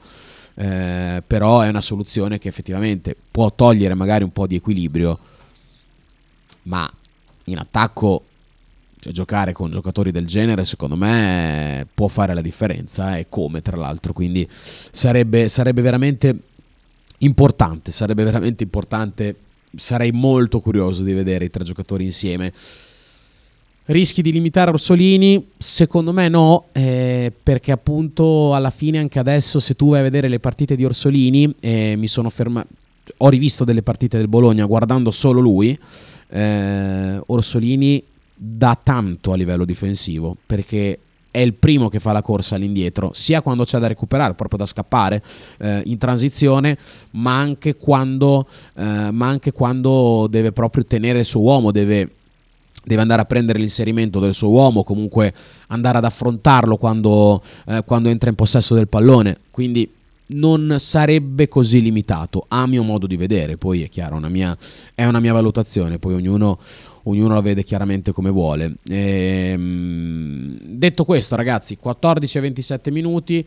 Eh, 0.56 1.24
però 1.26 1.62
è 1.62 1.70
una 1.70 1.82
soluzione 1.82 2.38
che 2.38 2.50
effettivamente 2.50 3.16
può 3.32 3.54
togliere 3.54 3.94
magari 3.94 4.24
un 4.24 4.34
po' 4.34 4.46
di 4.46 4.56
equilibrio, 4.56 5.18
ma 6.64 6.92
in 7.46 7.58
attacco 7.58 8.24
cioè, 9.00 9.14
giocare 9.14 9.54
con 9.54 9.72
giocatori 9.72 10.12
del 10.12 10.28
genere 10.28 10.66
secondo 10.66 10.98
me 10.98 11.88
può 11.94 12.10
fare 12.10 12.34
la 12.34 12.42
differenza 12.42 13.18
e 13.18 13.28
come 13.30 13.62
tra 13.62 13.78
l'altro, 13.78 14.12
quindi 14.12 14.48
sarebbe, 14.92 15.48
sarebbe 15.48 15.82
veramente 15.82 16.38
importante, 17.20 17.92
sarebbe 17.92 18.24
veramente 18.24 18.64
importante, 18.64 19.36
sarei 19.76 20.12
molto 20.12 20.60
curioso 20.60 21.04
di 21.04 21.14
vedere 21.14 21.46
i 21.46 21.50
tre 21.50 21.64
giocatori 21.64 22.04
insieme. 22.04 22.54
Rischi 23.90 24.22
di 24.22 24.32
limitare 24.32 24.70
Orsolini? 24.70 25.48
Secondo 25.58 26.14
me 26.14 26.28
no, 26.28 26.66
eh, 26.74 27.34
perché 27.42 27.72
appunto 27.72 28.54
alla 28.54 28.70
fine 28.70 29.00
anche 29.00 29.18
adesso 29.18 29.58
se 29.58 29.74
tu 29.74 29.90
vai 29.90 30.02
a 30.02 30.04
vedere 30.04 30.28
le 30.28 30.40
partite 30.40 30.76
di 30.76 30.86
Orsolini, 30.86 31.56
eh, 31.60 31.96
mi 31.98 32.08
sono 32.08 32.30
fermato, 32.30 32.68
ho 33.18 33.30
rivisto 33.30 33.64
delle 33.64 33.82
partite 33.82 34.20
del 34.20 34.28
Bologna 34.28 34.66
guardando 34.66 35.10
solo 35.10 35.40
lui, 35.40 35.76
eh, 36.28 37.20
Orsolini 37.26 38.04
dà 38.36 38.80
tanto 38.82 39.32
a 39.32 39.36
livello 39.36 39.66
difensivo 39.66 40.38
perché 40.46 41.00
è 41.32 41.40
il 41.40 41.54
primo 41.54 41.90
che 41.90 41.98
fa 41.98 42.12
la 42.12 42.22
corsa 42.22 42.56
all'indietro, 42.56 43.10
sia 43.14 43.42
quando 43.42 43.64
c'è 43.64 43.80
da 43.80 43.88
recuperare, 43.88 44.36
proprio 44.36 44.60
da 44.60 44.66
scappare 44.68 45.24
eh, 45.58 45.82
in 45.86 45.98
transizione, 45.98 46.78
ma 47.12 47.40
anche, 47.40 47.76
quando, 47.76 48.48
eh, 48.76 49.10
ma 49.12 49.28
anche 49.28 49.52
quando 49.52 50.28
deve 50.30 50.52
proprio 50.52 50.86
tenere 50.86 51.20
il 51.20 51.26
suo 51.26 51.42
uomo, 51.42 51.72
deve, 51.72 52.18
deve 52.84 53.02
andare 53.02 53.22
a 53.22 53.26
prendere 53.26 53.60
l'inserimento 53.60 54.20
del 54.20 54.34
suo 54.34 54.50
uomo, 54.50 54.84
comunque 54.84 55.34
andare 55.68 55.98
ad 55.98 56.06
affrontarlo 56.06 56.78
quando, 56.78 57.42
eh, 57.68 57.84
quando 57.86 58.10
entra 58.10 58.30
in 58.30 58.36
possesso 58.36 58.74
del 58.76 58.88
pallone. 58.88 59.38
Quindi 59.52 59.90
non 60.32 60.76
sarebbe 60.78 61.48
così 61.48 61.82
limitato, 61.82 62.46
a 62.48 62.68
mio 62.68 62.84
modo 62.84 63.08
di 63.08 63.18
vedere. 63.18 63.58
Poi 63.58 63.84
è 63.84 63.90
chiaro, 63.90 64.16
una 64.16 64.30
mia, 64.30 64.58
è 64.94 65.06
una 65.06 65.20
mia 65.20 65.34
valutazione, 65.34 65.98
poi 65.98 66.14
ognuno, 66.14 66.60
ognuno 67.04 67.34
la 67.34 67.42
vede 67.42 67.64
chiaramente 67.64 68.12
come 68.12 68.30
vuole. 68.30 68.76
Ehm, 68.88 70.58
detto 70.62 71.06
questo, 71.06 71.36
ragazzi, 71.36 71.78
14 71.78 72.38
e 72.38 72.42
27 72.42 72.92
minuti. 72.92 73.46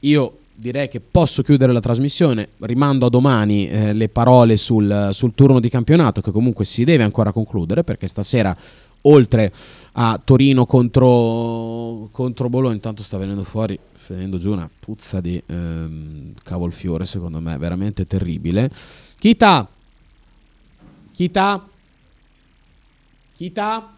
Io 0.00 0.38
direi 0.54 0.88
che 0.88 1.00
posso 1.00 1.42
chiudere 1.42 1.72
la 1.72 1.80
trasmissione. 1.80 2.50
Rimando 2.60 3.06
a 3.06 3.10
domani 3.10 3.68
eh, 3.68 3.92
le 3.92 4.08
parole 4.08 4.56
sul, 4.56 5.10
sul, 5.12 5.34
turno 5.34 5.60
di 5.60 5.68
campionato, 5.68 6.20
che 6.20 6.30
comunque 6.30 6.64
si 6.64 6.84
deve 6.84 7.02
ancora 7.02 7.32
concludere, 7.32 7.84
perché 7.84 8.06
stasera, 8.06 8.56
oltre 9.02 9.52
a 9.92 10.20
Torino 10.22 10.66
contro, 10.66 12.08
contro 12.12 12.48
Bologna, 12.48 12.74
intanto 12.74 13.02
sta 13.02 13.18
venendo 13.18 13.44
fuori. 13.44 13.78
Venendo 14.08 14.36
giù 14.36 14.52
una 14.52 14.68
puzza 14.78 15.20
di 15.20 15.42
ehm, 15.46 16.34
cavolfiore, 16.42 17.06
secondo 17.06 17.40
me, 17.40 17.56
veramente 17.56 18.06
terribile. 18.06 18.70
Chita, 19.18 19.66
Chita, 21.12 21.68
Chita, 23.34 23.94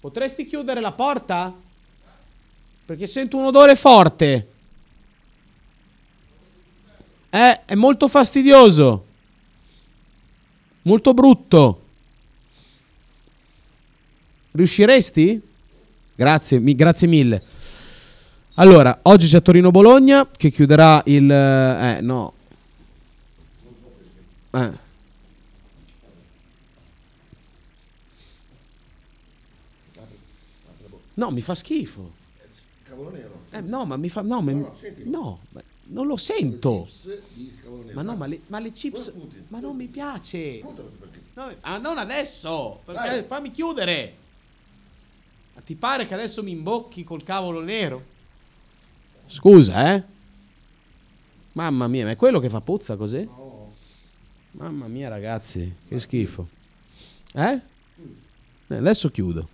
potresti 0.00 0.44
chiudere 0.44 0.80
la 0.80 0.92
porta? 0.92 1.54
Perché 2.86 3.06
sento 3.06 3.36
un 3.38 3.46
odore 3.46 3.76
forte. 3.76 4.48
Eh, 7.30 7.64
è 7.64 7.74
molto 7.74 8.08
fastidioso. 8.08 9.06
Molto 10.82 11.14
brutto. 11.14 11.82
Riusciresti? 14.52 15.40
Grazie, 16.14 16.58
mi, 16.60 16.74
grazie 16.76 17.08
mille. 17.08 17.42
Allora, 18.56 19.00
oggi 19.02 19.26
c'è 19.26 19.42
Torino-Bologna 19.42 20.28
che 20.30 20.50
chiuderà 20.50 21.02
il... 21.06 21.28
Eh, 21.28 22.00
no. 22.02 22.32
Eh. 24.52 24.70
No, 31.14 31.30
mi 31.30 31.40
fa 31.40 31.54
schifo. 31.54 32.13
Cavolo 32.94 33.10
nero. 33.10 33.40
Eh, 33.50 33.60
no, 33.60 33.84
ma 33.84 33.96
mi 33.96 34.08
fa. 34.08 34.22
No, 34.22 34.40
ma, 34.40 34.52
No, 34.52 34.60
no, 34.60 34.70
no, 35.04 35.40
ma 35.50 35.62
non 35.86 36.06
lo 36.06 36.16
sento. 36.16 36.84
Chips 36.84 37.18
di 37.34 37.58
cavolo 37.60 37.82
nero. 37.82 37.94
Ma 37.94 38.02
no, 38.02 38.16
ma 38.16 38.26
le, 38.26 38.40
ma 38.46 38.60
le 38.60 38.70
chips. 38.70 39.12
Ma 39.48 39.58
non 39.58 39.74
mi 39.74 39.86
piace. 39.88 40.62
No, 41.34 41.52
ah, 41.60 41.78
non 41.78 41.98
adesso. 41.98 42.80
Perché 42.84 43.08
Dai. 43.08 43.24
fammi 43.24 43.50
chiudere. 43.50 44.16
Ma 45.54 45.60
ti 45.62 45.74
pare 45.74 46.06
che 46.06 46.14
adesso 46.14 46.42
mi 46.42 46.52
imbocchi 46.52 47.02
col 47.02 47.24
cavolo 47.24 47.60
nero? 47.60 48.12
Scusa, 49.26 49.94
eh. 49.94 50.02
Mamma 51.52 51.88
mia, 51.88 52.04
ma 52.04 52.10
è 52.12 52.16
quello 52.16 52.38
che 52.40 52.48
fa 52.48 52.60
puzza 52.60 52.96
così? 52.96 53.28
Mamma 54.52 54.86
mia, 54.86 55.08
ragazzi, 55.08 55.74
che 55.88 55.98
schifo. 55.98 56.48
Eh? 57.32 57.60
Eh, 58.68 58.74
Adesso 58.76 59.10
chiudo. 59.10 59.48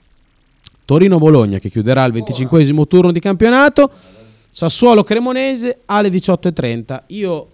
Torino-Bologna 0.90 1.60
che 1.60 1.70
chiuderà 1.70 2.04
il 2.04 2.12
25 2.12 2.88
turno 2.88 3.12
di 3.12 3.20
campionato. 3.20 3.88
Sassuolo-Cremonese 4.50 5.82
alle 5.84 6.08
18.30. 6.08 7.02
Io 7.08 7.46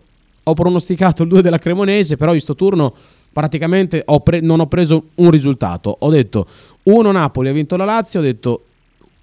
ho 0.43 0.55
pronosticato 0.55 1.22
il 1.22 1.28
2 1.28 1.43
della 1.43 1.59
Cremonese, 1.59 2.16
però 2.16 2.32
in 2.32 2.41
sto 2.41 2.55
turno 2.55 2.95
praticamente 3.30 4.03
ho 4.07 4.20
pre- 4.20 4.41
non 4.41 4.61
ho 4.61 4.66
preso 4.68 5.09
un 5.16 5.30
risultato. 5.30 5.95
Ho 5.99 6.09
detto 6.09 6.47
1 6.84 7.11
Napoli 7.11 7.51
ha 7.51 7.53
vinto 7.53 7.76
la 7.76 7.84
Lazio, 7.84 8.20
ho 8.20 8.22
detto 8.22 8.64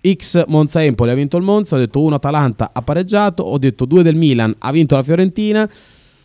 X 0.08 0.46
Monza 0.46 0.84
Empoli 0.84 1.10
ha 1.10 1.16
vinto 1.16 1.38
il 1.38 1.44
Monza, 1.44 1.76
ho 1.76 1.80
detto 1.80 2.00
1 2.00 2.14
Atalanta 2.14 2.70
ha 2.72 2.84
pareggiato, 2.84 3.42
ho 3.42 3.58
detto 3.58 3.86
2 3.86 4.04
del 4.04 4.16
Milan 4.16 4.54
ha 4.60 4.72
vinto 4.72 4.96
la 4.96 5.02
Fiorentina, 5.02 5.68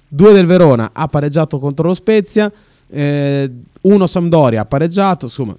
2 0.09 0.33
del 0.35 0.45
Verona 0.45 0.91
ha 0.93 1.07
pareggiato 1.07 1.59
contro 1.59 1.89
lo 1.89 1.95
Spezia, 1.95 2.53
1 2.91 4.07
Sampdoria 4.07 4.61
ha 4.61 4.67
pareggiato, 4.67 5.25
insomma, 5.25 5.57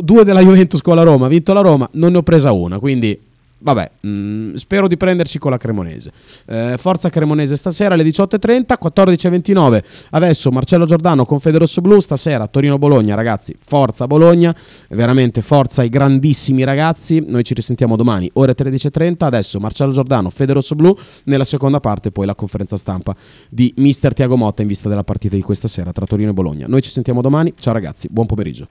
2 0.00 0.24
della 0.24 0.40
Juventus 0.40 0.80
con 0.80 0.96
la 0.96 1.02
Roma, 1.02 1.28
vinto 1.28 1.52
la 1.52 1.60
Roma, 1.60 1.88
non 1.92 2.12
ne 2.12 2.18
ho 2.18 2.22
presa 2.22 2.52
una, 2.52 2.78
quindi 2.78 3.18
vabbè, 3.58 3.90
mh, 4.00 4.54
spero 4.54 4.86
di 4.86 4.96
prenderci 4.96 5.38
con 5.38 5.50
la 5.50 5.58
Cremonese. 5.58 6.12
Eh, 6.44 6.74
forza 6.78 7.08
Cremonese 7.08 7.56
stasera 7.56 7.94
alle 7.94 8.04
18.30, 8.04 8.76
14.29. 8.80 9.82
Adesso 10.10 10.50
Marcello 10.50 10.84
Giordano 10.84 11.24
con 11.24 11.40
Federosso 11.40 11.80
Blu, 11.80 11.98
stasera 12.00 12.46
Torino-Bologna, 12.46 13.14
ragazzi, 13.14 13.56
forza 13.58 14.06
Bologna, 14.06 14.54
veramente 14.90 15.42
forza 15.42 15.82
ai 15.82 15.88
grandissimi 15.88 16.64
ragazzi. 16.64 17.24
Noi 17.26 17.44
ci 17.44 17.54
risentiamo 17.54 17.96
domani, 17.96 18.30
ore 18.34 18.54
13.30. 18.54 19.24
Adesso 19.24 19.58
Marcello 19.58 19.92
Giordano, 19.92 20.30
Federosso 20.30 20.74
Blu, 20.74 20.96
nella 21.24 21.44
seconda 21.44 21.80
parte 21.80 22.10
poi 22.10 22.26
la 22.26 22.34
conferenza 22.34 22.76
stampa 22.76 23.14
di 23.48 23.72
mister 23.78 24.12
Tiago 24.12 24.36
Motta 24.36 24.62
in 24.62 24.68
vista 24.68 24.88
della 24.88 25.04
partita 25.04 25.34
di 25.34 25.42
questa 25.42 25.68
sera 25.68 25.92
tra 25.92 26.06
Torino 26.06 26.30
e 26.30 26.34
Bologna. 26.34 26.66
Noi 26.68 26.82
ci 26.82 26.90
sentiamo 26.90 27.20
domani, 27.20 27.52
ciao 27.58 27.72
ragazzi, 27.72 28.08
buon 28.10 28.26
pomeriggio. 28.26 28.68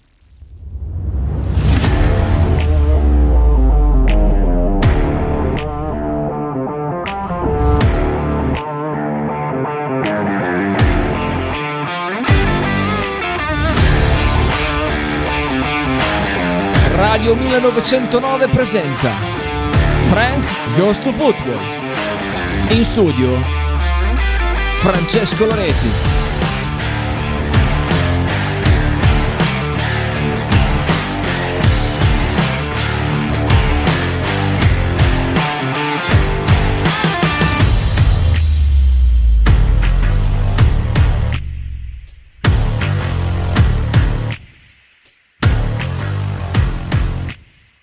Radio 17.15 17.33
1909 17.33 18.47
presenta 18.49 19.09
Frank 20.09 20.43
Goes 20.75 20.99
to 20.99 21.13
Football. 21.13 21.61
In 22.71 22.83
studio 22.83 23.37
Francesco 24.79 25.45
Loretti. 25.45 26.24